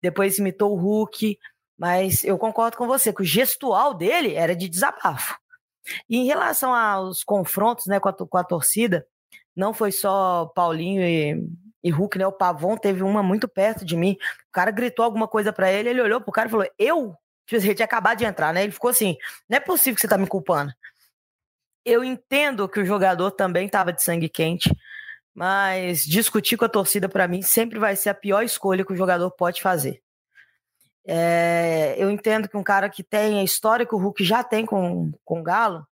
depois 0.00 0.38
imitou 0.38 0.72
o 0.72 0.76
Hulk, 0.76 1.38
mas 1.78 2.24
eu 2.24 2.38
concordo 2.38 2.76
com 2.76 2.86
você 2.86 3.12
que 3.12 3.22
o 3.22 3.24
gestual 3.24 3.94
dele 3.94 4.34
era 4.34 4.54
de 4.54 4.68
desabafo. 4.68 5.36
E 6.08 6.16
em 6.16 6.26
relação 6.26 6.74
aos 6.74 7.24
confrontos 7.24 7.86
né, 7.86 7.98
com, 7.98 8.08
a, 8.08 8.12
com 8.12 8.38
a 8.38 8.44
torcida, 8.44 9.06
não 9.54 9.74
foi 9.74 9.92
só 9.92 10.46
Paulinho 10.54 11.02
e, 11.02 11.44
e 11.82 11.90
Hulk, 11.90 12.18
né? 12.18 12.26
O 12.26 12.32
Pavon 12.32 12.76
teve 12.76 13.02
uma 13.02 13.22
muito 13.22 13.48
perto 13.48 13.84
de 13.84 13.96
mim. 13.96 14.16
O 14.48 14.52
cara 14.52 14.70
gritou 14.70 15.04
alguma 15.04 15.26
coisa 15.26 15.52
para 15.52 15.70
ele, 15.70 15.88
ele 15.88 16.00
olhou 16.00 16.20
pro 16.20 16.32
cara 16.32 16.48
e 16.48 16.50
falou: 16.50 16.66
Eu? 16.78 17.16
Tipo, 17.46 17.64
ele 17.64 17.74
tinha 17.74 17.84
acabado 17.84 18.18
de 18.18 18.24
entrar, 18.24 18.52
né? 18.52 18.62
Ele 18.62 18.72
ficou 18.72 18.90
assim: 18.90 19.16
Não 19.48 19.56
é 19.56 19.60
possível 19.60 19.94
que 19.94 20.00
você 20.00 20.08
tá 20.08 20.18
me 20.18 20.26
culpando. 20.26 20.72
Eu 21.84 22.04
entendo 22.04 22.68
que 22.68 22.80
o 22.80 22.84
jogador 22.84 23.32
também 23.32 23.66
estava 23.66 23.92
de 23.92 24.02
sangue 24.02 24.28
quente, 24.28 24.70
mas 25.34 26.04
discutir 26.04 26.56
com 26.56 26.64
a 26.64 26.68
torcida 26.68 27.08
para 27.08 27.26
mim 27.26 27.42
sempre 27.42 27.78
vai 27.78 27.96
ser 27.96 28.10
a 28.10 28.14
pior 28.14 28.42
escolha 28.44 28.84
que 28.84 28.92
o 28.92 28.96
jogador 28.96 29.30
pode 29.32 29.60
fazer. 29.60 30.00
É, 31.04 31.96
eu 31.98 32.10
entendo 32.10 32.48
que 32.48 32.56
um 32.56 32.62
cara 32.62 32.88
que 32.88 33.02
tem 33.02 33.40
a 33.40 33.42
história 33.42 33.84
que 33.84 33.94
o 33.94 33.98
Hulk 33.98 34.22
já 34.22 34.44
tem 34.44 34.64
com, 34.64 35.10
com 35.24 35.40
o 35.40 35.42
Galo 35.42 35.84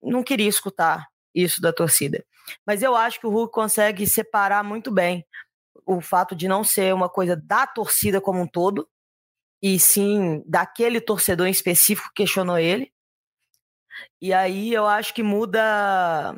não 0.00 0.22
queria 0.22 0.48
escutar 0.48 1.08
isso 1.34 1.60
da 1.60 1.72
torcida. 1.72 2.24
Mas 2.66 2.82
eu 2.82 2.94
acho 2.96 3.20
que 3.20 3.26
o 3.26 3.30
Hulk 3.30 3.52
consegue 3.52 4.06
separar 4.06 4.62
muito 4.62 4.90
bem 4.90 5.26
o 5.84 6.00
fato 6.00 6.34
de 6.34 6.48
não 6.48 6.64
ser 6.64 6.92
uma 6.94 7.08
coisa 7.08 7.36
da 7.36 7.66
torcida 7.66 8.20
como 8.20 8.40
um 8.40 8.46
todo, 8.46 8.88
e 9.62 9.78
sim 9.78 10.42
daquele 10.46 11.00
torcedor 11.00 11.46
em 11.46 11.50
específico 11.50 12.08
que 12.08 12.22
questionou 12.24 12.58
ele, 12.58 12.92
e 14.20 14.32
aí 14.32 14.72
eu 14.72 14.86
acho 14.86 15.14
que 15.14 15.22
muda 15.22 16.36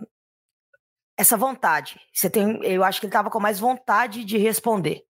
essa 1.16 1.36
vontade. 1.36 2.00
Você 2.12 2.30
tem, 2.30 2.62
eu 2.64 2.84
acho 2.84 3.00
que 3.00 3.06
ele 3.06 3.10
estava 3.10 3.30
com 3.30 3.40
mais 3.40 3.58
vontade 3.58 4.24
de 4.24 4.38
responder, 4.38 5.02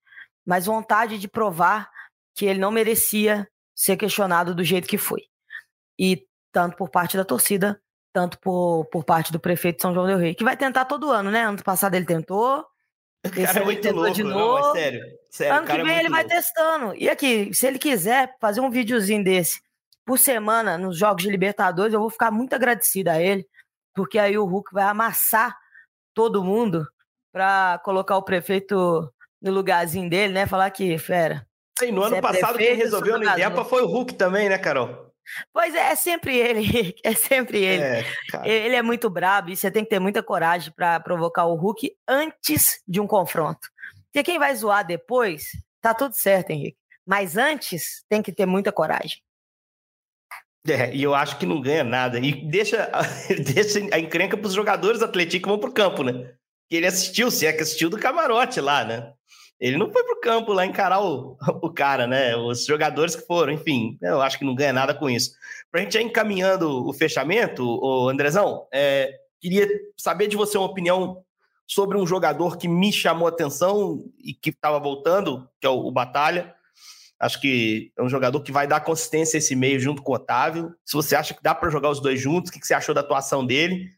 mais 0.46 0.66
vontade 0.66 1.18
de 1.18 1.28
provar 1.28 1.90
que 2.34 2.46
ele 2.46 2.58
não 2.58 2.70
merecia 2.70 3.48
ser 3.74 3.96
questionado 3.96 4.54
do 4.54 4.64
jeito 4.64 4.88
que 4.88 4.98
foi. 4.98 5.22
E 5.98 6.26
tanto 6.52 6.76
por 6.76 6.90
parte 6.90 7.16
da 7.16 7.24
torcida, 7.24 7.80
tanto 8.18 8.36
por, 8.40 8.84
por 8.86 9.04
parte 9.04 9.30
do 9.30 9.38
prefeito 9.38 9.76
de 9.76 9.82
São 9.82 9.94
João 9.94 10.04
del 10.04 10.18
Rei, 10.18 10.34
que 10.34 10.42
vai 10.42 10.56
tentar 10.56 10.86
todo 10.86 11.08
ano, 11.08 11.30
né? 11.30 11.42
Ano 11.42 11.62
passado 11.62 11.94
ele 11.94 12.04
tentou, 12.04 12.66
esse 13.22 13.46
cara 13.46 13.60
é 13.60 13.64
muito 13.64 13.92
louco, 13.92 14.10
de 14.12 14.24
novo. 14.24 14.66
Não, 14.66 14.72
sério, 14.72 15.00
sério. 15.30 15.56
Ano 15.56 15.66
que 15.68 15.82
vem 15.84 15.94
é 15.94 16.00
ele 16.00 16.08
vai 16.08 16.24
testando. 16.24 16.96
E 16.96 17.08
aqui, 17.08 17.54
se 17.54 17.64
ele 17.64 17.78
quiser 17.78 18.34
fazer 18.40 18.60
um 18.60 18.70
videozinho 18.70 19.22
desse 19.22 19.60
por 20.04 20.18
semana 20.18 20.76
nos 20.76 20.98
Jogos 20.98 21.22
de 21.22 21.30
Libertadores, 21.30 21.94
eu 21.94 22.00
vou 22.00 22.10
ficar 22.10 22.32
muito 22.32 22.54
agradecida 22.54 23.12
a 23.12 23.22
ele, 23.22 23.46
porque 23.94 24.18
aí 24.18 24.36
o 24.36 24.44
Hulk 24.44 24.74
vai 24.74 24.84
amassar 24.84 25.56
todo 26.12 26.42
mundo 26.42 26.88
para 27.30 27.80
colocar 27.84 28.16
o 28.16 28.24
prefeito 28.24 29.12
no 29.40 29.52
lugarzinho 29.52 30.10
dele, 30.10 30.32
né? 30.32 30.44
Falar 30.44 30.68
que, 30.72 30.98
fera. 30.98 31.46
E 31.80 31.92
no 31.92 32.02
ano 32.02 32.16
é 32.16 32.20
passado 32.20 32.54
prefeito, 32.54 32.78
quem 32.78 32.84
resolveu 32.84 33.16
no 33.16 33.24
INEPA 33.24 33.64
foi 33.64 33.82
o 33.82 33.86
Hulk 33.86 34.14
também, 34.14 34.48
né, 34.48 34.58
Carol? 34.58 35.07
Pois 35.52 35.74
é, 35.74 35.92
é 35.92 35.94
sempre 35.94 36.36
ele, 36.36 36.94
é 37.04 37.14
sempre 37.14 37.58
ele. 37.64 37.82
É, 37.82 38.04
ele 38.48 38.76
é 38.76 38.82
muito 38.82 39.08
brabo 39.10 39.50
e 39.50 39.56
você 39.56 39.70
tem 39.70 39.84
que 39.84 39.90
ter 39.90 39.98
muita 39.98 40.22
coragem 40.22 40.72
para 40.74 41.00
provocar 41.00 41.46
o 41.46 41.54
Hulk 41.54 41.92
antes 42.06 42.82
de 42.86 43.00
um 43.00 43.06
confronto. 43.06 43.68
Porque 44.06 44.22
quem 44.22 44.38
vai 44.38 44.54
zoar 44.54 44.86
depois, 44.86 45.48
tá 45.80 45.94
tudo 45.94 46.14
certo, 46.14 46.50
Henrique. 46.50 46.78
Mas 47.06 47.36
antes 47.36 48.04
tem 48.08 48.22
que 48.22 48.32
ter 48.32 48.46
muita 48.46 48.72
coragem. 48.72 49.18
É, 50.66 50.94
e 50.94 51.02
eu 51.02 51.14
acho 51.14 51.38
que 51.38 51.46
não 51.46 51.60
ganha 51.60 51.84
nada. 51.84 52.18
E 52.18 52.46
deixa, 52.46 52.90
deixa 53.54 53.78
a 53.92 53.98
encrenca 53.98 54.36
para 54.36 54.46
os 54.46 54.54
jogadores 54.54 55.02
atléticos 55.02 55.44
que 55.44 55.48
vão 55.48 55.58
para 55.58 55.70
o 55.70 55.74
campo, 55.74 56.02
né? 56.02 56.34
Que 56.68 56.76
ele 56.76 56.86
assistiu, 56.86 57.30
se 57.30 57.46
é 57.46 57.52
que 57.52 57.62
assistiu 57.62 57.88
do 57.88 57.98
camarote 57.98 58.60
lá, 58.60 58.84
né? 58.84 59.12
Ele 59.60 59.76
não 59.76 59.90
foi 59.90 60.04
para 60.04 60.14
o 60.14 60.20
campo 60.20 60.52
lá 60.52 60.64
encarar 60.64 61.02
o, 61.02 61.36
o 61.62 61.70
cara, 61.72 62.06
né? 62.06 62.36
Os 62.36 62.64
jogadores 62.64 63.16
que 63.16 63.26
foram, 63.26 63.52
enfim, 63.52 63.98
eu 64.00 64.20
acho 64.20 64.38
que 64.38 64.44
não 64.44 64.54
ganha 64.54 64.72
nada 64.72 64.94
com 64.94 65.10
isso. 65.10 65.32
Para 65.70 65.80
a 65.80 65.84
gente 65.84 65.98
ir 65.98 66.02
encaminhando 66.02 66.86
o 66.86 66.92
fechamento, 66.92 67.64
o 67.64 68.08
Andrezão, 68.08 68.66
é, 68.72 69.12
queria 69.40 69.68
saber 69.96 70.28
de 70.28 70.36
você 70.36 70.56
uma 70.56 70.66
opinião 70.66 71.22
sobre 71.66 71.98
um 71.98 72.06
jogador 72.06 72.56
que 72.56 72.66
me 72.66 72.92
chamou 72.92 73.26
a 73.26 73.30
atenção 73.30 74.02
e 74.18 74.32
que 74.32 74.50
estava 74.50 74.78
voltando, 74.78 75.48
que 75.60 75.66
é 75.66 75.70
o, 75.70 75.86
o 75.86 75.92
Batalha. 75.92 76.54
Acho 77.20 77.40
que 77.40 77.92
é 77.98 78.02
um 78.02 78.08
jogador 78.08 78.40
que 78.42 78.52
vai 78.52 78.66
dar 78.66 78.80
consistência 78.80 79.36
a 79.36 79.38
esse 79.38 79.56
meio 79.56 79.80
junto 79.80 80.02
com 80.02 80.12
o 80.12 80.14
Otávio. 80.14 80.72
Se 80.84 80.94
você 80.94 81.16
acha 81.16 81.34
que 81.34 81.42
dá 81.42 81.52
para 81.54 81.68
jogar 81.68 81.90
os 81.90 82.00
dois 82.00 82.20
juntos, 82.20 82.50
o 82.50 82.52
que 82.52 82.64
você 82.64 82.74
achou 82.74 82.94
da 82.94 83.00
atuação 83.00 83.44
dele? 83.44 83.90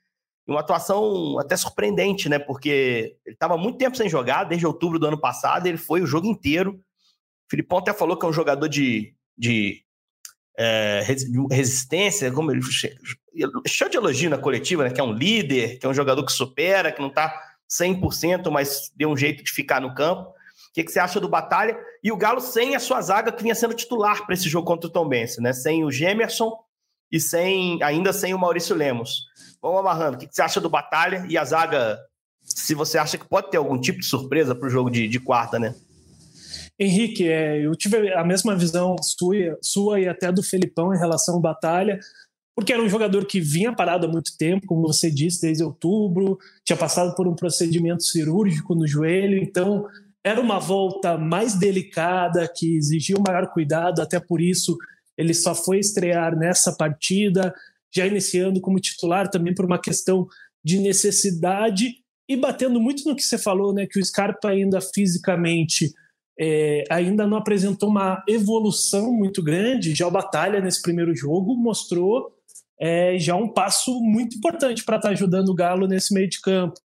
Uma 0.47 0.61
atuação 0.61 1.39
até 1.39 1.57
surpreendente, 1.57 2.29
né? 2.29 2.39
Porque 2.39 3.17
ele 3.25 3.35
estava 3.35 3.57
muito 3.57 3.79
tempo 3.79 3.97
sem 3.97 4.09
jogar, 4.09 4.45
desde 4.45 4.67
outubro 4.67 4.99
do 4.99 5.07
ano 5.07 5.21
passado, 5.21 5.67
ele 5.67 5.79
foi 5.79 6.01
o 6.01 6.07
jogo 6.07 6.27
inteiro. 6.27 6.73
O 6.73 7.51
Filipão 7.51 7.79
até 7.79 7.93
falou 7.93 8.17
que 8.17 8.27
é 8.27 8.29
um 8.29 8.33
jogador 8.33 8.69
de, 8.69 9.15
de 9.39 9.85
é, 10.59 11.05
resistência, 11.51 12.31
como 12.33 12.51
ele 12.51 12.61
cheio 13.67 13.91
de 13.91 13.97
elogio 13.97 14.29
na 14.29 14.39
coletiva, 14.39 14.85
né? 14.85 14.91
Que 14.91 15.01
é 15.01 15.05
um 15.05 15.13
líder, 15.13 15.79
que 15.79 15.87
é 15.87 15.89
um 15.89 15.95
jogador 15.95 16.25
que 16.25 16.33
supera, 16.33 16.91
que 16.93 17.01
não 17.01 17.09
está 17.09 17.33
100%, 17.71 18.51
mas 18.51 18.91
deu 18.97 19.09
um 19.09 19.17
jeito 19.17 19.45
de 19.45 19.51
ficar 19.51 19.81
no 19.81 19.95
campo. 19.95 20.31
O 20.31 20.73
que, 20.73 20.85
que, 20.85 20.93
você 20.93 21.01
acha 21.01 21.21
do 21.21 21.29
Batalha? 21.29 21.79
E 22.03 22.13
o 22.13 22.17
Galo 22.17 22.41
sem 22.41 22.77
a 22.77 22.81
sua 22.81 23.01
zaga 23.01 23.33
que 23.33 23.43
vinha 23.43 23.55
sendo 23.55 23.75
titular 23.75 24.25
para 24.25 24.35
esse 24.35 24.49
jogo 24.49 24.67
contra 24.67 24.89
o 24.89 24.93
Tom 24.93 25.09
Bense, 25.09 25.41
né? 25.41 25.53
Sem 25.53 25.85
o 25.85 25.91
Gemerson 25.91 26.57
e 27.11 27.19
sem 27.21 27.83
ainda 27.83 28.13
sem 28.13 28.35
o 28.35 28.39
Maurício 28.39 28.75
Lemos. 28.75 29.27
Vamos 29.63 29.81
amarrando. 29.81 30.17
O 30.17 30.21
que, 30.21 30.29
você 30.31 30.43
acha 30.43 30.61
do 30.61 30.71
Batalha 30.71 31.25
e 31.29 31.37
a 31.37 31.45
zaga? 31.45 31.99
Se 32.43 32.75
você 32.75 32.99
acha 32.99 33.19
que 33.19 33.29
pode 33.29 33.51
ter 33.51 33.59
algum 33.59 33.81
tipo 33.81 34.01
de 34.01 34.07
surpresa 34.07 34.55
para 34.55 34.67
o 34.67 34.71
jogo 34.71 34.91
de, 34.91 35.07
de, 35.07 35.21
quarta, 35.21 35.59
né? 35.59 35.75
Henrique, 36.79 37.29
é, 37.29 37.65
eu 37.65 37.75
tive 37.77 38.13
a 38.15 38.25
mesma 38.25 38.57
visão 38.57 38.97
sua, 39.03 39.59
sua 39.63 40.01
e 40.01 40.09
até 40.09 40.33
do 40.33 40.43
Felipão 40.43 40.95
em 40.95 40.99
relação 40.99 41.35
ao 41.35 41.41
Batalha 41.41 42.01
porque 42.61 42.75
era 42.75 42.83
um 42.83 42.89
jogador 42.91 43.25
que 43.25 43.41
vinha 43.41 43.75
parado 43.75 44.07
há 44.07 44.09
muito 44.09 44.37
tempo, 44.37 44.67
como 44.67 44.83
você 44.83 45.11
disse, 45.11 45.41
desde 45.41 45.65
outubro, 45.65 46.39
tinha 46.63 46.77
passado 46.77 47.15
por 47.15 47.27
um 47.27 47.35
procedimento 47.35 48.03
cirúrgico 48.03 48.75
no 48.75 48.87
joelho, 48.87 49.39
então 49.39 49.87
era 50.23 50.39
uma 50.39 50.59
volta 50.59 51.17
mais 51.17 51.55
delicada, 51.55 52.47
que 52.55 52.77
exigia 52.77 53.17
um 53.17 53.25
maior 53.27 53.47
cuidado, 53.47 54.03
até 54.03 54.21
por 54.21 54.43
isso 54.43 54.77
ele 55.21 55.35
só 55.35 55.55
foi 55.55 55.79
estrear 55.79 56.37
nessa 56.37 56.73
partida, 56.73 57.55
já 57.95 58.07
iniciando 58.07 58.61
como 58.61 58.81
titular 58.81 59.29
também 59.29 59.55
por 59.55 59.65
uma 59.65 59.79
questão 59.79 60.27
de 60.65 60.79
necessidade 60.79 61.97
e 62.29 62.37
batendo 62.37 62.81
muito 62.81 63.09
no 63.09 63.15
que 63.15 63.23
você 63.23 63.37
falou, 63.37 63.75
né, 63.75 63.87
que 63.87 63.99
o 63.99 64.05
Scarpa 64.05 64.49
ainda 64.49 64.81
fisicamente 64.81 65.93
é, 66.39 66.85
ainda 66.89 67.27
não 67.27 67.37
apresentou 67.37 67.91
uma 67.91 68.23
evolução 68.27 69.13
muito 69.13 69.43
grande, 69.43 69.95
já 69.95 70.07
o 70.07 70.11
Batalha 70.11 70.61
nesse 70.61 70.81
primeiro 70.81 71.15
jogo 71.15 71.55
mostrou 71.55 72.33
é, 72.81 73.19
já 73.19 73.37
um 73.37 73.53
passo 73.53 74.01
muito 74.01 74.39
importante 74.39 74.85
para 74.85 74.97
estar 74.97 75.09
tá 75.09 75.13
ajudando 75.13 75.51
o 75.51 75.55
Galo 75.55 75.87
nesse 75.87 76.15
meio 76.15 76.31
de 76.31 76.41
campo. 76.41 76.81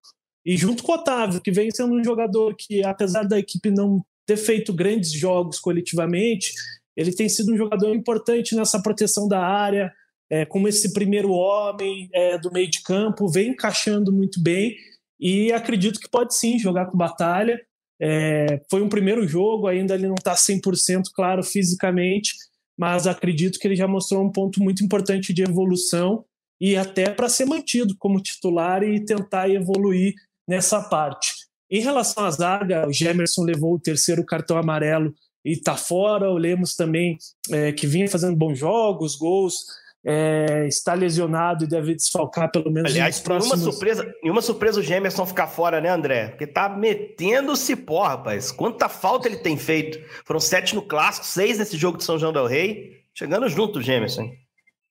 E 0.46 0.58
junto 0.58 0.84
com 0.84 0.92
o 0.92 0.96
Otávio, 0.96 1.40
que 1.40 1.52
vem 1.52 1.72
sendo 1.72 1.96
um 1.96 2.04
jogador 2.04 2.54
que, 2.58 2.84
apesar 2.84 3.24
da 3.24 3.40
equipe 3.40 3.72
não 3.72 4.04
ter 4.26 4.38
feito 4.38 4.74
grandes 4.74 5.12
jogos 5.12 5.60
coletivamente, 5.60 6.52
ele 6.96 7.12
tem 7.12 7.28
sido 7.28 7.54
um 7.54 7.58
jogador 7.58 7.94
importante 7.94 8.56
nessa 8.56 8.82
proteção 8.82 9.28
da 9.28 9.40
área, 9.40 9.92
é, 10.30 10.46
como 10.46 10.68
esse 10.68 10.94
primeiro 10.94 11.32
homem 11.32 12.10
é, 12.14 12.38
do 12.38 12.52
meio 12.52 12.70
de 12.70 12.82
campo, 12.82 13.28
vem 13.28 13.50
encaixando 13.50 14.12
muito 14.12 14.42
bem 14.42 14.76
e 15.20 15.52
acredito 15.52 16.00
que 16.00 16.10
pode 16.10 16.36
sim 16.36 16.58
jogar 16.58 16.88
com 16.88 16.98
batalha. 16.98 17.60
É, 18.00 18.62
foi 18.70 18.82
um 18.82 18.90
primeiro 18.90 19.28
jogo, 19.28 19.68
ainda 19.68 19.94
ele 19.94 20.08
não 20.08 20.16
está 20.16 20.34
100% 20.34 21.04
claro 21.14 21.44
fisicamente, 21.44 22.34
mas 22.78 23.08
acredito 23.08 23.60
que 23.60 23.68
ele 23.68 23.76
já 23.76 23.88
mostrou 23.88 24.24
um 24.24 24.32
ponto 24.32 24.62
muito 24.62 24.84
importante 24.84 25.34
de 25.34 25.44
evolução 25.44 26.26
e 26.60 26.76
até 26.76 27.10
para 27.10 27.30
ser 27.30 27.46
mantido 27.46 27.96
como 27.98 28.22
titular 28.22 28.84
e 28.84 29.04
tentar 29.04 29.50
evoluir 29.50 30.14
nessa 30.48 30.82
parte. 30.82 31.46
Em 31.70 31.82
relação 31.82 32.26
à 32.26 32.32
zaga, 32.32 32.88
o 32.88 32.94
Gemerson 32.94 33.44
levou 33.44 33.74
o 33.76 33.80
terceiro 33.80 34.26
cartão 34.26 34.58
amarelo 34.58 35.14
e 35.46 35.52
está 35.52 35.78
fora. 35.78 36.30
O 36.30 36.38
Lemos 36.38 36.76
também, 36.76 37.18
é, 37.52 37.72
que 37.72 37.86
vinha 37.86 38.10
fazendo 38.10 38.36
bons 38.36 38.58
jogos, 38.58 39.16
gols, 39.16 39.66
é, 40.04 40.68
está 40.68 40.94
lesionado 40.94 41.64
e 41.64 41.68
deve 41.68 41.96
desfalcar 41.96 42.52
pelo 42.52 42.72
menos 42.72 42.92
Aliás, 42.92 43.16
nos 43.16 43.24
próximos... 43.24 43.58
Nenhuma 43.58 43.72
surpresa, 43.72 44.16
nenhuma 44.22 44.42
surpresa 44.42 44.80
o 44.80 44.84
Gemerson 44.84 45.26
ficar 45.26 45.48
fora, 45.48 45.80
né, 45.80 45.90
André? 45.90 46.30
Porque 46.30 46.46
tá 46.46 46.70
metendo 46.70 47.56
cipó, 47.56 48.04
rapaz. 48.04 48.52
Quanta 48.52 48.90
falta 48.90 49.28
ele 49.28 49.38
tem 49.38 49.58
feito. 49.58 50.00
Foram 50.26 50.40
sete 50.40 50.76
no 50.76 50.82
Clássico, 50.82 51.26
seis 51.26 51.58
nesse 51.58 51.78
jogo 51.78 51.98
de 51.98 52.04
São 52.04 52.20
João 52.20 52.34
del 52.34 52.48
Rei. 52.48 53.04
Chegando 53.14 53.48
junto 53.48 53.80
o 53.80 53.82
Gemerson. 53.82 54.30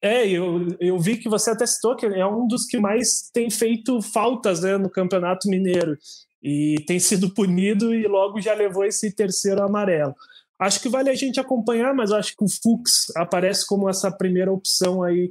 É, 0.03 0.29
eu, 0.29 0.67
eu 0.81 0.99
vi 0.99 1.17
que 1.17 1.29
você 1.29 1.51
até 1.51 1.65
citou 1.65 1.97
que 1.97 2.05
é 2.05 2.27
um 2.27 2.47
dos 2.47 2.67
que 2.67 2.79
mais 2.79 3.31
tem 3.33 3.49
feito 3.49 4.03
faltas 4.03 4.63
né, 4.63 4.77
no 4.77 4.91
Campeonato 4.91 5.49
Mineiro. 5.49 5.97
E 6.43 6.77
tem 6.87 6.99
sido 6.99 7.33
punido 7.33 7.95
e 7.95 8.07
logo 8.07 8.41
já 8.41 8.53
levou 8.53 8.85
esse 8.85 9.15
terceiro 9.15 9.63
amarelo. 9.63 10.15
Acho 10.59 10.81
que 10.81 10.89
vale 10.89 11.11
a 11.11 11.15
gente 11.15 11.41
acompanhar, 11.41 11.95
mas 11.95 12.13
acho 12.13 12.37
que 12.37 12.45
o 12.45 12.49
Fux 12.49 13.13
aparece 13.17 13.67
como 13.67 13.89
essa 13.89 14.11
primeira 14.11 14.53
opção 14.53 15.03
aí 15.03 15.31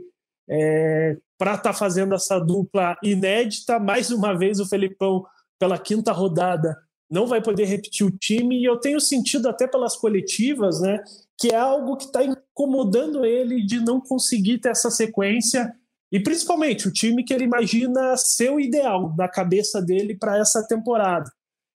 é, 0.49 1.17
para 1.38 1.55
estar 1.55 1.71
tá 1.71 1.74
fazendo 1.74 2.13
essa 2.13 2.39
dupla 2.39 2.97
inédita. 3.03 3.80
Mais 3.80 4.11
uma 4.11 4.38
vez, 4.38 4.59
o 4.59 4.67
Felipão, 4.67 5.26
pela 5.59 5.78
quinta 5.78 6.11
rodada, 6.11 6.78
não 7.09 7.28
vai 7.28 7.41
poder 7.41 7.65
repetir 7.65 8.05
o 8.05 8.11
time, 8.11 8.59
e 8.59 8.65
eu 8.65 8.78
tenho 8.78 8.99
sentido 8.99 9.47
até 9.47 9.67
pelas 9.67 9.95
coletivas, 9.95 10.82
né, 10.82 10.99
que 11.38 11.49
é 11.49 11.55
algo 11.55 11.95
que 11.95 12.05
está 12.05 12.24
incomodando 12.24 13.24
ele 13.24 13.63
de 13.63 13.80
não 13.80 14.01
conseguir 14.01 14.57
ter 14.57 14.69
essa 14.69 14.89
sequência, 14.89 15.71
e 16.11 16.19
principalmente 16.19 16.88
o 16.88 16.91
time 16.91 17.24
que 17.24 17.34
ele 17.34 17.43
imagina 17.43 18.17
ser 18.17 18.51
o 18.51 18.59
ideal 18.59 19.15
na 19.15 19.28
cabeça 19.28 19.82
dele 19.82 20.15
para 20.17 20.38
essa 20.38 20.65
temporada. 20.67 21.32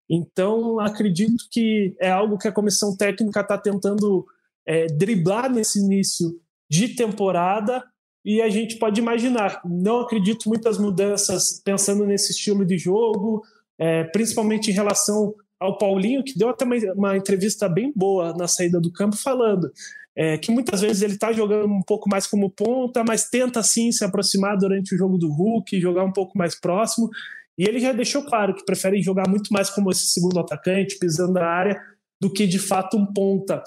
Então, 0.09 0.79
acredito 0.79 1.47
que 1.51 1.95
é 1.99 2.09
algo 2.09 2.37
que 2.37 2.47
a 2.47 2.51
comissão 2.51 2.95
técnica 2.95 3.41
está 3.41 3.57
tentando 3.57 4.25
é, 4.65 4.87
driblar 4.87 5.51
nesse 5.51 5.79
início 5.79 6.39
de 6.69 6.89
temporada 6.89 7.83
e 8.23 8.41
a 8.41 8.49
gente 8.49 8.77
pode 8.77 8.99
imaginar. 8.99 9.61
Não 9.65 10.01
acredito 10.01 10.49
muitas 10.49 10.77
mudanças 10.77 11.61
pensando 11.63 12.05
nesse 12.05 12.31
estilo 12.31 12.65
de 12.65 12.77
jogo, 12.77 13.41
é, 13.79 14.03
principalmente 14.05 14.69
em 14.69 14.73
relação 14.73 15.33
ao 15.59 15.77
Paulinho, 15.77 16.23
que 16.23 16.37
deu 16.37 16.49
até 16.49 16.65
uma, 16.65 16.75
uma, 16.93 17.17
entrevista 17.17 17.67
bem 17.67 17.91
boa 17.95 18.33
na 18.33 18.47
saída 18.47 18.79
do 18.79 18.91
campo, 18.91 19.15
falando 19.15 19.71
é, 20.15 20.37
que 20.37 20.51
muitas 20.51 20.81
vezes 20.81 21.03
ele 21.03 21.13
está 21.13 21.31
jogando 21.31 21.71
um 21.71 21.81
pouco 21.81 22.09
mais 22.09 22.25
como 22.25 22.49
ponta, 22.49 23.03
mas 23.03 23.29
tenta 23.29 23.61
sim 23.61 23.91
se 23.91 24.03
aproximar 24.03 24.57
durante 24.57 24.95
o 24.95 24.97
jogo 24.97 25.17
do 25.17 25.31
Hulk, 25.31 25.79
jogar 25.79 26.03
um 26.03 26.11
pouco 26.11 26.37
mais 26.37 26.59
próximo. 26.59 27.09
E 27.57 27.67
ele 27.67 27.79
já 27.79 27.91
deixou 27.91 28.23
claro 28.23 28.53
que 28.53 28.65
prefere 28.65 29.01
jogar 29.01 29.27
muito 29.27 29.51
mais 29.51 29.69
como 29.69 29.89
esse 29.89 30.07
segundo 30.07 30.39
atacante, 30.39 30.99
pisando 30.99 31.33
na 31.33 31.45
área, 31.45 31.81
do 32.21 32.31
que 32.31 32.45
de 32.45 32.59
fato 32.59 32.97
um 32.97 33.05
ponta 33.05 33.63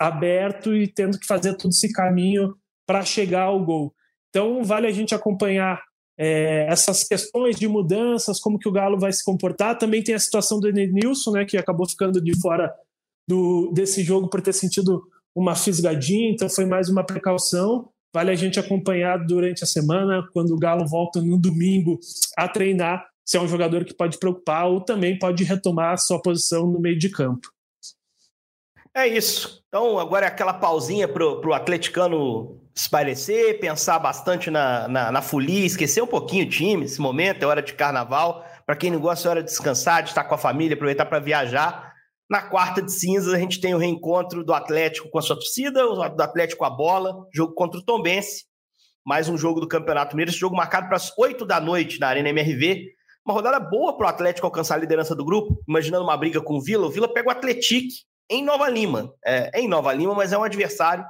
aberto 0.00 0.74
e 0.74 0.86
tendo 0.86 1.18
que 1.18 1.26
fazer 1.26 1.54
todo 1.56 1.70
esse 1.70 1.92
caminho 1.92 2.54
para 2.86 3.04
chegar 3.04 3.42
ao 3.42 3.64
gol. 3.64 3.94
Então 4.30 4.64
vale 4.64 4.86
a 4.86 4.92
gente 4.92 5.14
acompanhar 5.14 5.82
é, 6.18 6.66
essas 6.68 7.04
questões 7.04 7.56
de 7.56 7.68
mudanças, 7.68 8.40
como 8.40 8.58
que 8.58 8.68
o 8.68 8.72
Galo 8.72 8.98
vai 8.98 9.12
se 9.12 9.24
comportar. 9.24 9.78
Também 9.78 10.02
tem 10.02 10.14
a 10.14 10.18
situação 10.18 10.60
do 10.60 10.68
Edenilson, 10.68 11.32
né, 11.32 11.44
que 11.44 11.56
acabou 11.56 11.88
ficando 11.88 12.20
de 12.20 12.38
fora 12.40 12.72
do, 13.28 13.70
desse 13.72 14.02
jogo 14.02 14.28
por 14.28 14.40
ter 14.40 14.52
sentido 14.52 15.02
uma 15.34 15.56
fisgadinha, 15.56 16.30
então 16.30 16.48
foi 16.48 16.64
mais 16.64 16.88
uma 16.88 17.04
precaução. 17.04 17.88
Vale 18.14 18.30
a 18.30 18.36
gente 18.36 18.60
acompanhar 18.60 19.18
durante 19.26 19.64
a 19.64 19.66
semana, 19.66 20.24
quando 20.32 20.52
o 20.52 20.58
Galo 20.58 20.86
volta 20.86 21.20
no 21.20 21.36
domingo 21.36 21.98
a 22.36 22.46
treinar, 22.46 23.04
se 23.24 23.36
é 23.36 23.40
um 23.40 23.48
jogador 23.48 23.84
que 23.84 23.94
pode 23.94 24.18
preocupar 24.18 24.66
ou 24.66 24.80
também 24.80 25.18
pode 25.18 25.44
retomar 25.44 25.94
a 25.94 25.96
sua 25.96 26.20
posição 26.20 26.66
no 26.66 26.80
meio 26.80 26.98
de 26.98 27.08
campo. 27.08 27.48
É 28.96 29.08
isso. 29.08 29.64
Então, 29.66 29.98
agora 29.98 30.26
é 30.26 30.28
aquela 30.28 30.54
pausinha 30.54 31.08
para 31.08 31.24
o 31.24 31.52
atleticano 31.52 32.60
espairecer, 32.74 33.58
pensar 33.58 33.98
bastante 33.98 34.50
na, 34.50 34.86
na, 34.86 35.10
na, 35.10 35.22
folia, 35.22 35.66
esquecer 35.66 36.02
um 36.02 36.06
pouquinho 36.06 36.46
o 36.46 36.48
time. 36.48 36.84
Esse 36.84 37.00
momento 37.00 37.42
é 37.42 37.46
hora 37.46 37.62
de 37.62 37.74
carnaval. 37.74 38.44
Para 38.64 38.76
quem 38.76 38.90
não 38.90 39.00
gosta, 39.00 39.28
é 39.28 39.30
hora 39.30 39.42
de 39.42 39.48
descansar, 39.48 40.02
de 40.02 40.10
estar 40.10 40.24
com 40.24 40.34
a 40.34 40.38
família, 40.38 40.74
aproveitar 40.74 41.06
para 41.06 41.18
viajar. 41.18 41.92
Na 42.30 42.40
quarta 42.42 42.80
de 42.80 42.92
cinzas, 42.92 43.34
a 43.34 43.38
gente 43.38 43.60
tem 43.60 43.74
o 43.74 43.78
reencontro 43.78 44.44
do 44.44 44.54
Atlético 44.54 45.10
com 45.10 45.18
a 45.18 45.22
sua 45.22 45.36
torcida, 45.36 45.84
do 45.86 46.22
Atlético 46.22 46.60
com 46.60 46.64
a 46.64 46.70
bola, 46.70 47.26
jogo 47.34 47.52
contra 47.52 47.80
o 47.80 47.84
Tombense. 47.84 48.44
Mais 49.04 49.28
um 49.28 49.36
jogo 49.36 49.60
do 49.60 49.68
Campeonato 49.68 50.14
Mineiro. 50.14 50.30
Esse 50.30 50.38
jogo 50.38 50.56
marcado 50.56 50.86
para 50.86 50.96
as 50.96 51.12
8 51.18 51.44
da 51.44 51.60
noite 51.60 51.98
na 51.98 52.08
Arena 52.08 52.30
MRV. 52.30 52.94
Uma 53.24 53.34
rodada 53.34 53.58
boa 53.58 53.96
para 53.96 54.06
o 54.06 54.08
Atlético 54.10 54.46
alcançar 54.46 54.74
a 54.74 54.78
liderança 54.78 55.14
do 55.14 55.24
grupo, 55.24 55.58
imaginando 55.66 56.04
uma 56.04 56.16
briga 56.16 56.42
com 56.42 56.56
o 56.56 56.60
Vila. 56.60 56.86
O 56.86 56.90
Vila 56.90 57.08
pega 57.08 57.28
o 57.28 57.32
Atlético 57.32 57.88
em 58.28 58.44
Nova 58.44 58.68
Lima. 58.68 59.14
É, 59.24 59.50
é, 59.54 59.60
em 59.62 59.68
Nova 59.68 59.92
Lima, 59.94 60.14
mas 60.14 60.32
é 60.32 60.38
um 60.38 60.44
adversário 60.44 61.04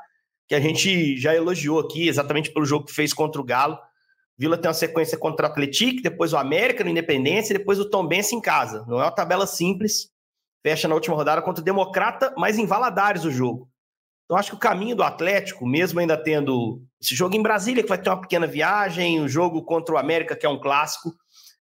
que 0.46 0.54
a 0.54 0.60
gente 0.60 1.16
já 1.16 1.34
elogiou 1.34 1.80
aqui, 1.80 2.06
exatamente 2.06 2.52
pelo 2.52 2.64
jogo 2.64 2.86
que 2.86 2.92
fez 2.92 3.12
contra 3.12 3.40
o 3.40 3.44
Galo. 3.44 3.78
Vila 4.38 4.56
tem 4.56 4.68
uma 4.68 4.74
sequência 4.74 5.18
contra 5.18 5.46
o 5.46 5.50
Atlético, 5.50 6.02
depois 6.02 6.32
o 6.32 6.36
América 6.36 6.84
no 6.84 6.90
Independência 6.90 7.52
e 7.52 7.58
depois 7.58 7.80
o 7.80 7.90
Tombense 7.90 8.34
em 8.34 8.40
casa. 8.40 8.84
Não 8.86 9.00
é 9.00 9.04
uma 9.04 9.10
tabela 9.10 9.46
simples. 9.46 10.08
Fecha 10.62 10.86
na 10.86 10.94
última 10.94 11.16
rodada 11.16 11.42
contra 11.42 11.62
o 11.62 11.64
Democrata, 11.64 12.32
mas 12.36 12.58
em 12.58 12.66
Valadares 12.66 13.24
o 13.24 13.30
jogo. 13.30 13.68
Então 14.24 14.36
acho 14.36 14.50
que 14.50 14.56
o 14.56 14.60
caminho 14.60 14.96
do 14.96 15.02
Atlético, 15.02 15.66
mesmo 15.66 15.98
ainda 15.98 16.16
tendo 16.16 16.80
esse 17.00 17.14
jogo 17.14 17.36
em 17.36 17.42
Brasília, 17.42 17.82
que 17.82 17.88
vai 17.88 18.00
ter 18.00 18.08
uma 18.08 18.20
pequena 18.20 18.46
viagem, 18.46 19.20
o 19.20 19.28
jogo 19.28 19.62
contra 19.64 19.94
o 19.94 19.98
América, 19.98 20.36
que 20.36 20.46
é 20.46 20.48
um 20.48 20.60
clássico, 20.60 21.12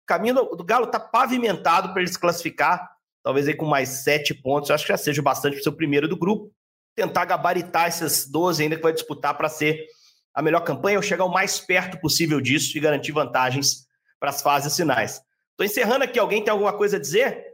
o 0.03 0.05
caminho 0.05 0.35
do 0.55 0.63
Galo 0.63 0.85
está 0.85 0.99
pavimentado 0.99 1.91
para 1.93 2.01
ele 2.01 2.11
se 2.11 2.19
classificar, 2.19 2.91
talvez 3.23 3.47
aí 3.47 3.55
com 3.55 3.65
mais 3.65 3.89
sete 4.03 4.33
pontos, 4.33 4.69
eu 4.69 4.75
acho 4.75 4.85
que 4.85 4.91
já 4.91 4.97
seja 4.97 5.21
bastante 5.21 5.53
para 5.53 5.61
o 5.61 5.63
seu 5.63 5.73
primeiro 5.73 6.07
do 6.07 6.17
grupo. 6.17 6.51
Tentar 6.95 7.25
gabaritar 7.25 7.87
essas 7.87 8.27
12 8.27 8.63
ainda 8.63 8.75
que 8.75 8.83
vai 8.83 8.93
disputar 8.93 9.35
para 9.35 9.49
ser 9.49 9.87
a 10.33 10.41
melhor 10.41 10.61
campanha 10.61 10.97
ou 10.97 11.03
chegar 11.03 11.25
o 11.25 11.31
mais 11.31 11.59
perto 11.59 11.99
possível 11.99 12.41
disso 12.41 12.77
e 12.77 12.81
garantir 12.81 13.11
vantagens 13.11 13.87
para 14.19 14.29
as 14.29 14.41
fases 14.41 14.75
finais. 14.75 15.21
Estou 15.51 15.65
encerrando 15.65 16.03
aqui. 16.03 16.19
Alguém 16.19 16.43
tem 16.43 16.51
alguma 16.51 16.73
coisa 16.73 16.97
a 16.97 16.99
dizer? 16.99 17.45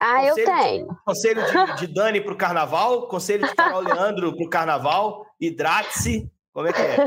Ah, 0.00 0.28
conselho 0.28 0.48
eu 0.48 0.56
tenho. 0.56 0.88
De, 0.88 1.04
conselho 1.04 1.42
de, 1.44 1.76
de 1.86 1.94
Dani 1.94 2.20
para 2.20 2.32
o 2.32 2.36
carnaval, 2.36 3.08
conselho 3.08 3.46
de 3.46 3.54
Carol 3.54 3.82
Leandro 3.82 4.34
para 4.34 4.46
o 4.46 4.50
carnaval, 4.50 5.26
hidrate-se. 5.38 6.30
Como 6.52 6.68
é 6.68 6.72
que 6.72 6.80
é? 6.80 7.06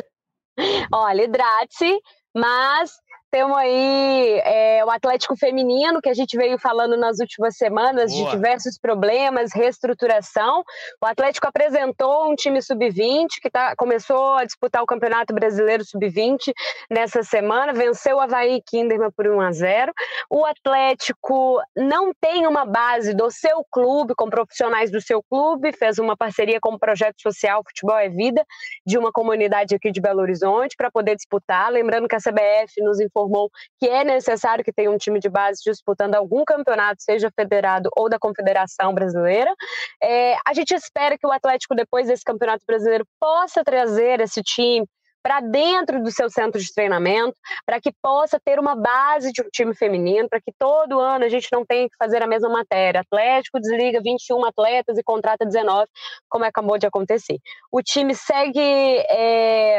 Olha, 0.94 1.24
hidrate-se, 1.24 2.00
mas 2.36 2.92
temos 3.34 3.58
aí 3.58 4.42
é, 4.46 4.86
o 4.86 4.92
Atlético 4.92 5.36
Feminino, 5.36 6.00
que 6.00 6.08
a 6.08 6.14
gente 6.14 6.38
veio 6.38 6.60
falando 6.60 6.96
nas 6.96 7.18
últimas 7.18 7.58
semanas 7.58 8.14
Boa. 8.14 8.26
de 8.26 8.36
diversos 8.36 8.78
problemas, 8.78 9.52
reestruturação. 9.52 10.64
O 11.02 11.06
Atlético 11.08 11.48
apresentou 11.48 12.32
um 12.32 12.36
time 12.36 12.62
sub-20 12.62 13.30
que 13.42 13.50
tá, 13.50 13.76
começou 13.76 14.36
a 14.36 14.46
disputar 14.46 14.84
o 14.84 14.86
Campeonato 14.86 15.34
Brasileiro 15.34 15.84
sub-20 15.84 16.54
nessa 16.92 17.24
semana, 17.24 17.74
venceu 17.74 18.18
o 18.18 18.20
Havaí 18.20 18.62
Kinderman 18.62 19.10
por 19.10 19.26
1 19.26 19.42
a 19.42 19.52
0. 19.52 19.94
O 20.30 20.46
Atlético 20.46 21.60
não 21.76 22.14
tem 22.14 22.46
uma 22.46 22.66
base 22.66 23.16
do 23.16 23.32
seu 23.32 23.66
clube, 23.72 24.14
com 24.16 24.30
profissionais 24.30 24.92
do 24.92 25.02
seu 25.02 25.24
clube, 25.24 25.72
fez 25.72 25.98
uma 25.98 26.16
parceria 26.16 26.60
com 26.62 26.76
o 26.76 26.80
projeto 26.80 27.20
social 27.20 27.64
Futebol 27.68 27.98
é 27.98 28.10
Vida, 28.10 28.46
de 28.86 28.96
uma 28.96 29.12
comunidade 29.12 29.74
aqui 29.74 29.92
de 29.92 30.00
Belo 30.00 30.22
Horizonte, 30.22 30.76
para 30.78 30.92
poder 30.92 31.16
disputar. 31.16 31.72
Lembrando 31.72 32.08
que 32.08 32.16
a 32.16 32.20
CBF 32.20 32.80
nos 32.84 33.00
informou 33.00 33.23
informou 33.24 33.50
que 33.80 33.88
é 33.88 34.04
necessário 34.04 34.64
que 34.64 34.74
tenha 34.74 34.92
um 34.92 34.98
time 34.98 35.20
de 35.20 35.30
base 35.30 35.62
disputando 35.64 36.16
algum 36.16 36.44
campeonato, 36.44 37.02
seja 37.02 37.32
federado 37.36 37.90
ou 37.96 38.10
da 38.10 38.20
Confederação 38.20 38.94
Brasileira. 38.94 39.54
É, 40.02 40.36
a 40.46 40.54
gente 40.54 40.74
espera 40.74 41.18
que 41.18 41.26
o 41.26 41.32
Atlético, 41.32 41.76
depois 41.76 42.08
desse 42.08 42.24
Campeonato 42.24 42.66
Brasileiro, 42.66 43.06
possa 43.20 43.64
trazer 43.64 44.20
esse 44.20 44.42
time 44.42 44.86
para 45.24 45.40
dentro 45.40 46.04
do 46.04 46.12
seu 46.12 46.30
centro 46.30 46.60
de 46.60 46.74
treinamento, 46.74 47.34
para 47.66 47.80
que 47.80 47.94
possa 48.02 48.38
ter 48.44 48.60
uma 48.60 48.76
base 48.76 49.32
de 49.32 49.42
um 49.42 49.48
time 49.50 49.74
feminino, 49.74 50.28
para 50.28 50.42
que 50.42 50.52
todo 50.60 51.00
ano 51.00 51.24
a 51.24 51.30
gente 51.30 51.48
não 51.50 51.66
tenha 51.66 51.88
que 51.88 51.96
fazer 51.98 52.22
a 52.22 52.28
mesma 52.28 52.50
matéria. 52.50 53.00
Atlético 53.00 53.60
desliga 53.60 54.02
21 54.04 54.44
atletas 54.44 54.98
e 54.98 55.04
contrata 55.04 55.46
19, 55.46 55.88
como 56.28 56.44
acabou 56.44 56.78
de 56.78 56.86
acontecer. 56.86 57.40
O 57.72 57.82
time 57.82 58.14
segue 58.14 58.60
é, 58.60 59.73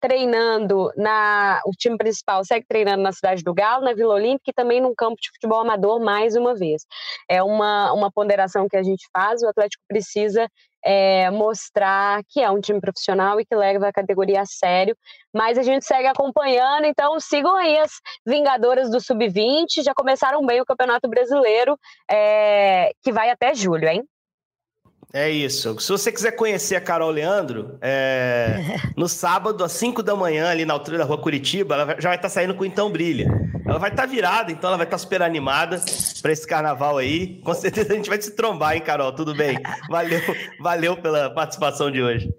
treinando 0.00 0.90
na. 0.96 1.60
O 1.66 1.70
time 1.72 1.96
principal 1.96 2.44
segue 2.44 2.66
treinando 2.66 3.02
na 3.02 3.12
cidade 3.12 3.42
do 3.42 3.54
Galo, 3.54 3.84
na 3.84 3.94
Vila 3.94 4.14
Olímpica 4.14 4.50
e 4.50 4.54
também 4.54 4.80
num 4.80 4.94
campo 4.94 5.16
de 5.20 5.30
futebol 5.30 5.60
amador 5.60 6.00
mais 6.00 6.36
uma 6.36 6.54
vez. 6.54 6.82
É 7.28 7.42
uma, 7.42 7.92
uma 7.92 8.10
ponderação 8.10 8.68
que 8.68 8.76
a 8.76 8.82
gente 8.82 9.06
faz, 9.12 9.42
o 9.42 9.48
Atlético 9.48 9.82
precisa 9.88 10.48
é, 10.84 11.30
mostrar 11.30 12.22
que 12.28 12.40
é 12.40 12.50
um 12.50 12.60
time 12.60 12.80
profissional 12.80 13.40
e 13.40 13.44
que 13.44 13.54
leva 13.54 13.88
a 13.88 13.92
categoria 13.92 14.42
a 14.42 14.46
sério. 14.46 14.96
Mas 15.34 15.58
a 15.58 15.62
gente 15.62 15.84
segue 15.84 16.06
acompanhando, 16.06 16.84
então 16.86 17.18
sigam 17.20 17.54
aí 17.56 17.78
as 17.78 17.92
Vingadoras 18.26 18.90
do 18.90 19.00
Sub-20, 19.00 19.82
já 19.82 19.92
começaram 19.94 20.44
bem 20.44 20.60
o 20.60 20.66
Campeonato 20.66 21.08
Brasileiro, 21.08 21.78
é, 22.10 22.90
que 23.02 23.12
vai 23.12 23.30
até 23.30 23.54
julho, 23.54 23.88
hein? 23.88 24.02
É 25.12 25.30
isso. 25.30 25.78
Se 25.80 25.90
você 25.90 26.12
quiser 26.12 26.32
conhecer 26.32 26.76
a 26.76 26.80
Carol 26.80 27.10
Leandro, 27.10 27.78
é... 27.80 28.76
no 28.96 29.08
sábado, 29.08 29.64
às 29.64 29.72
5 29.72 30.02
da 30.02 30.14
manhã, 30.14 30.50
ali 30.50 30.66
na 30.66 30.74
altura 30.74 30.98
da 30.98 31.04
rua 31.04 31.18
Curitiba, 31.18 31.74
ela 31.74 31.86
já 31.98 32.10
vai 32.10 32.16
estar 32.16 32.18
tá 32.18 32.28
saindo 32.28 32.54
com 32.54 32.64
Então 32.64 32.90
Brilha. 32.90 33.26
Ela 33.66 33.78
vai 33.78 33.90
estar 33.90 34.02
tá 34.02 34.08
virada, 34.08 34.52
então 34.52 34.68
ela 34.68 34.76
vai 34.76 34.86
estar 34.86 34.96
tá 34.96 35.02
super 35.02 35.22
animada 35.22 35.80
para 36.20 36.32
esse 36.32 36.46
carnaval 36.46 36.98
aí. 36.98 37.40
Com 37.42 37.54
certeza 37.54 37.92
a 37.92 37.96
gente 37.96 38.10
vai 38.10 38.20
se 38.20 38.36
trombar, 38.36 38.74
hein, 38.74 38.82
Carol? 38.82 39.12
Tudo 39.12 39.34
bem? 39.34 39.58
Valeu, 39.88 40.20
valeu 40.60 40.96
pela 40.96 41.30
participação 41.30 41.90
de 41.90 42.02
hoje. 42.02 42.30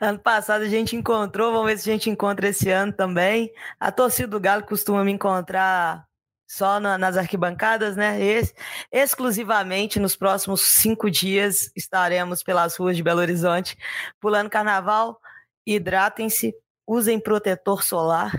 Ano 0.00 0.18
passado 0.18 0.62
a 0.62 0.68
gente 0.68 0.96
encontrou, 0.96 1.52
vamos 1.52 1.66
ver 1.66 1.78
se 1.78 1.90
a 1.90 1.92
gente 1.92 2.08
encontra 2.08 2.48
esse 2.48 2.70
ano 2.70 2.90
também. 2.90 3.52
A 3.78 3.92
torcida 3.92 4.28
do 4.28 4.40
Galo 4.40 4.62
costuma 4.62 5.04
me 5.04 5.12
encontrar 5.12 6.07
só 6.48 6.80
na, 6.80 6.96
nas 6.96 7.18
arquibancadas, 7.18 7.94
né? 7.94 8.20
Ex 8.20 8.54
exclusivamente 8.90 10.00
nos 10.00 10.16
próximos 10.16 10.62
cinco 10.62 11.10
dias 11.10 11.70
estaremos 11.76 12.42
pelas 12.42 12.74
ruas 12.76 12.96
de 12.96 13.02
Belo 13.02 13.20
Horizonte 13.20 13.76
pulando 14.18 14.48
carnaval. 14.48 15.20
Hidratem-se, 15.66 16.54
usem 16.86 17.20
protetor 17.20 17.82
solar 17.82 18.32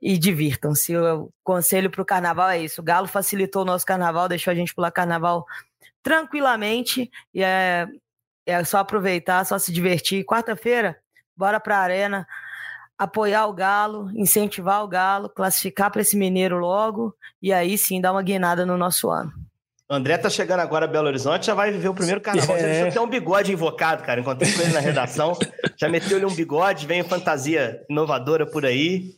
e 0.00 0.18
divirtam-se. 0.18 0.94
O 0.94 1.30
conselho 1.42 1.90
para 1.90 2.02
o 2.02 2.06
carnaval 2.06 2.50
é 2.50 2.58
isso. 2.58 2.82
O 2.82 2.84
Galo 2.84 3.08
facilitou 3.08 3.62
o 3.62 3.64
nosso 3.64 3.86
carnaval, 3.86 4.28
deixou 4.28 4.50
a 4.50 4.54
gente 4.54 4.74
pular 4.74 4.90
carnaval 4.90 5.46
tranquilamente 6.02 7.10
e 7.32 7.42
é, 7.42 7.88
é 8.44 8.62
só 8.62 8.78
aproveitar, 8.78 9.42
só 9.46 9.58
se 9.58 9.72
divertir. 9.72 10.22
Quarta-feira, 10.26 11.00
bora 11.34 11.58
para 11.58 11.78
a 11.78 11.80
arena 11.80 12.28
apoiar 12.98 13.46
o 13.46 13.52
Galo, 13.52 14.10
incentivar 14.14 14.82
o 14.82 14.88
Galo, 14.88 15.28
classificar 15.28 15.90
para 15.90 16.00
esse 16.00 16.16
Mineiro 16.16 16.58
logo 16.58 17.14
e 17.42 17.52
aí 17.52 17.76
sim 17.76 18.00
dar 18.00 18.12
uma 18.12 18.22
guinada 18.22 18.64
no 18.64 18.76
nosso 18.76 19.10
ano. 19.10 19.32
O 19.88 19.94
André 19.94 20.18
tá 20.18 20.28
chegando 20.28 20.60
agora 20.60 20.84
a 20.84 20.88
Belo 20.88 21.06
Horizonte, 21.06 21.46
já 21.46 21.54
vai 21.54 21.70
viver 21.70 21.88
o 21.88 21.94
primeiro 21.94 22.20
carnaval. 22.20 22.56
É. 22.56 22.58
Você 22.58 22.66
deixou 22.66 22.88
até 22.88 23.00
um 23.00 23.08
bigode 23.08 23.52
invocado, 23.52 24.02
cara. 24.02 24.20
Encontrei 24.20 24.52
com 24.52 24.60
ele 24.62 24.72
na 24.72 24.80
redação. 24.80 25.38
já 25.76 25.88
meteu-lhe 25.88 26.24
um 26.24 26.34
bigode, 26.34 26.86
vem 26.86 27.04
fantasia 27.04 27.84
inovadora 27.88 28.44
por 28.44 28.66
aí. 28.66 29.14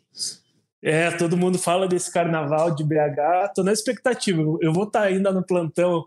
É, 0.82 1.10
todo 1.10 1.38
mundo 1.38 1.58
fala 1.58 1.88
desse 1.88 2.12
carnaval 2.12 2.74
de 2.74 2.84
BH. 2.84 3.52
Tô 3.54 3.62
na 3.62 3.72
expectativa. 3.72 4.42
Eu 4.60 4.72
vou 4.72 4.84
estar 4.84 5.00
tá 5.00 5.06
ainda 5.06 5.32
no 5.32 5.42
plantão 5.42 6.04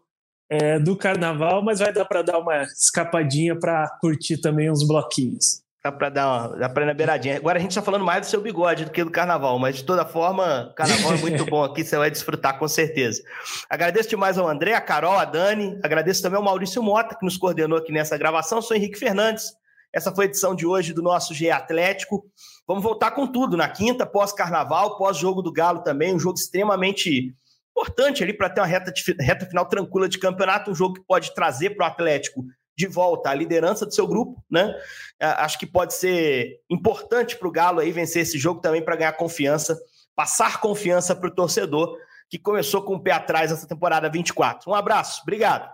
é, 0.48 0.78
do 0.78 0.96
carnaval, 0.96 1.64
mas 1.64 1.80
vai 1.80 1.92
dar 1.92 2.06
para 2.06 2.22
dar 2.22 2.38
uma 2.38 2.62
escapadinha 2.62 3.58
para 3.58 3.90
curtir 4.00 4.38
também 4.38 4.70
uns 4.70 4.86
bloquinhos. 4.86 5.61
Dá 5.84 5.92
pra 5.92 6.10
dar 6.10 6.28
uma, 6.28 6.58
dá 6.58 6.70
pra 6.70 6.84
ir 6.84 6.86
na 6.86 6.94
beiradinha. 6.94 7.38
Agora 7.38 7.58
a 7.58 7.62
gente 7.62 7.74
tá 7.74 7.82
falando 7.82 8.06
mais 8.06 8.22
do 8.22 8.30
seu 8.30 8.40
bigode 8.40 8.86
do 8.86 8.92
que 8.92 9.04
do 9.04 9.10
carnaval, 9.10 9.58
mas 9.58 9.78
de 9.78 9.84
toda 9.84 10.06
forma, 10.06 10.72
carnaval 10.76 11.14
é 11.14 11.18
muito 11.18 11.44
bom 11.50 11.64
aqui, 11.64 11.84
você 11.84 11.98
vai 11.98 12.12
desfrutar 12.12 12.60
com 12.60 12.68
certeza. 12.68 13.24
Agradeço 13.68 14.10
demais 14.10 14.38
ao 14.38 14.48
André, 14.48 14.76
a 14.76 14.82
Carol, 14.82 15.18
a 15.18 15.26
Dani, 15.26 15.80
agradeço 15.84 16.22
também 16.22 16.38
ao 16.38 16.44
Maurício 16.44 16.84
Mota, 16.84 17.16
que 17.16 17.26
nos 17.26 17.36
coordenou 17.36 17.80
aqui 17.80 17.92
nessa 17.92 18.16
gravação. 18.16 18.62
sou 18.62 18.78
Henrique 18.78 19.00
Fernandes. 19.00 19.54
Essa 19.92 20.14
foi 20.14 20.26
a 20.26 20.28
edição 20.28 20.54
de 20.54 20.68
hoje 20.68 20.94
do 20.94 21.02
nosso 21.02 21.34
GE 21.34 21.50
Atlético. 21.50 22.24
Vamos 22.68 22.84
voltar 22.84 23.12
com 23.12 23.26
tudo 23.26 23.58
na 23.58 23.68
quinta, 23.68 24.06
pós-carnaval, 24.06 24.98
pós-jogo 24.98 25.42
do 25.42 25.52
Galo 25.52 25.82
também, 25.82 26.14
um 26.14 26.20
jogo 26.20 26.38
extremamente 26.38 27.34
importante 27.72 28.24
ali 28.24 28.34
para 28.34 28.50
ter 28.50 28.62
uma 28.62 28.68
reta, 28.68 28.94
reta 29.20 29.46
final 29.48 29.66
tranquila 29.66 30.08
de 30.08 30.20
campeonato, 30.20 30.70
um 30.70 30.76
jogo 30.76 30.96
que 30.96 31.08
pode 31.08 31.34
trazer 31.34 31.72
para 31.72 31.86
o 31.86 31.88
Atlético 31.88 32.46
de 32.82 32.88
volta 32.88 33.30
à 33.30 33.34
liderança 33.36 33.86
do 33.86 33.94
seu 33.94 34.08
grupo, 34.08 34.44
né? 34.50 34.76
É, 35.20 35.28
acho 35.28 35.60
que 35.60 35.68
pode 35.68 35.94
ser 35.94 36.60
importante 36.68 37.38
para 37.38 37.48
o 37.48 37.52
Galo 37.52 37.80
aí 37.80 37.92
vencer 37.92 38.24
esse 38.24 38.40
jogo 38.40 38.60
também 38.60 38.84
para 38.84 38.96
ganhar 38.96 39.14
confiança, 39.14 39.80
passar 40.16 40.60
confiança 40.60 41.16
para 41.16 41.28
o 41.28 41.34
torcedor 41.34 41.96
que 42.28 42.40
começou 42.40 42.82
com 42.82 42.96
o 42.96 43.00
pé 43.00 43.12
atrás 43.12 43.52
essa 43.52 43.68
temporada 43.68 44.10
24. 44.10 44.72
Um 44.72 44.74
abraço, 44.74 45.22
obrigado. 45.22 45.70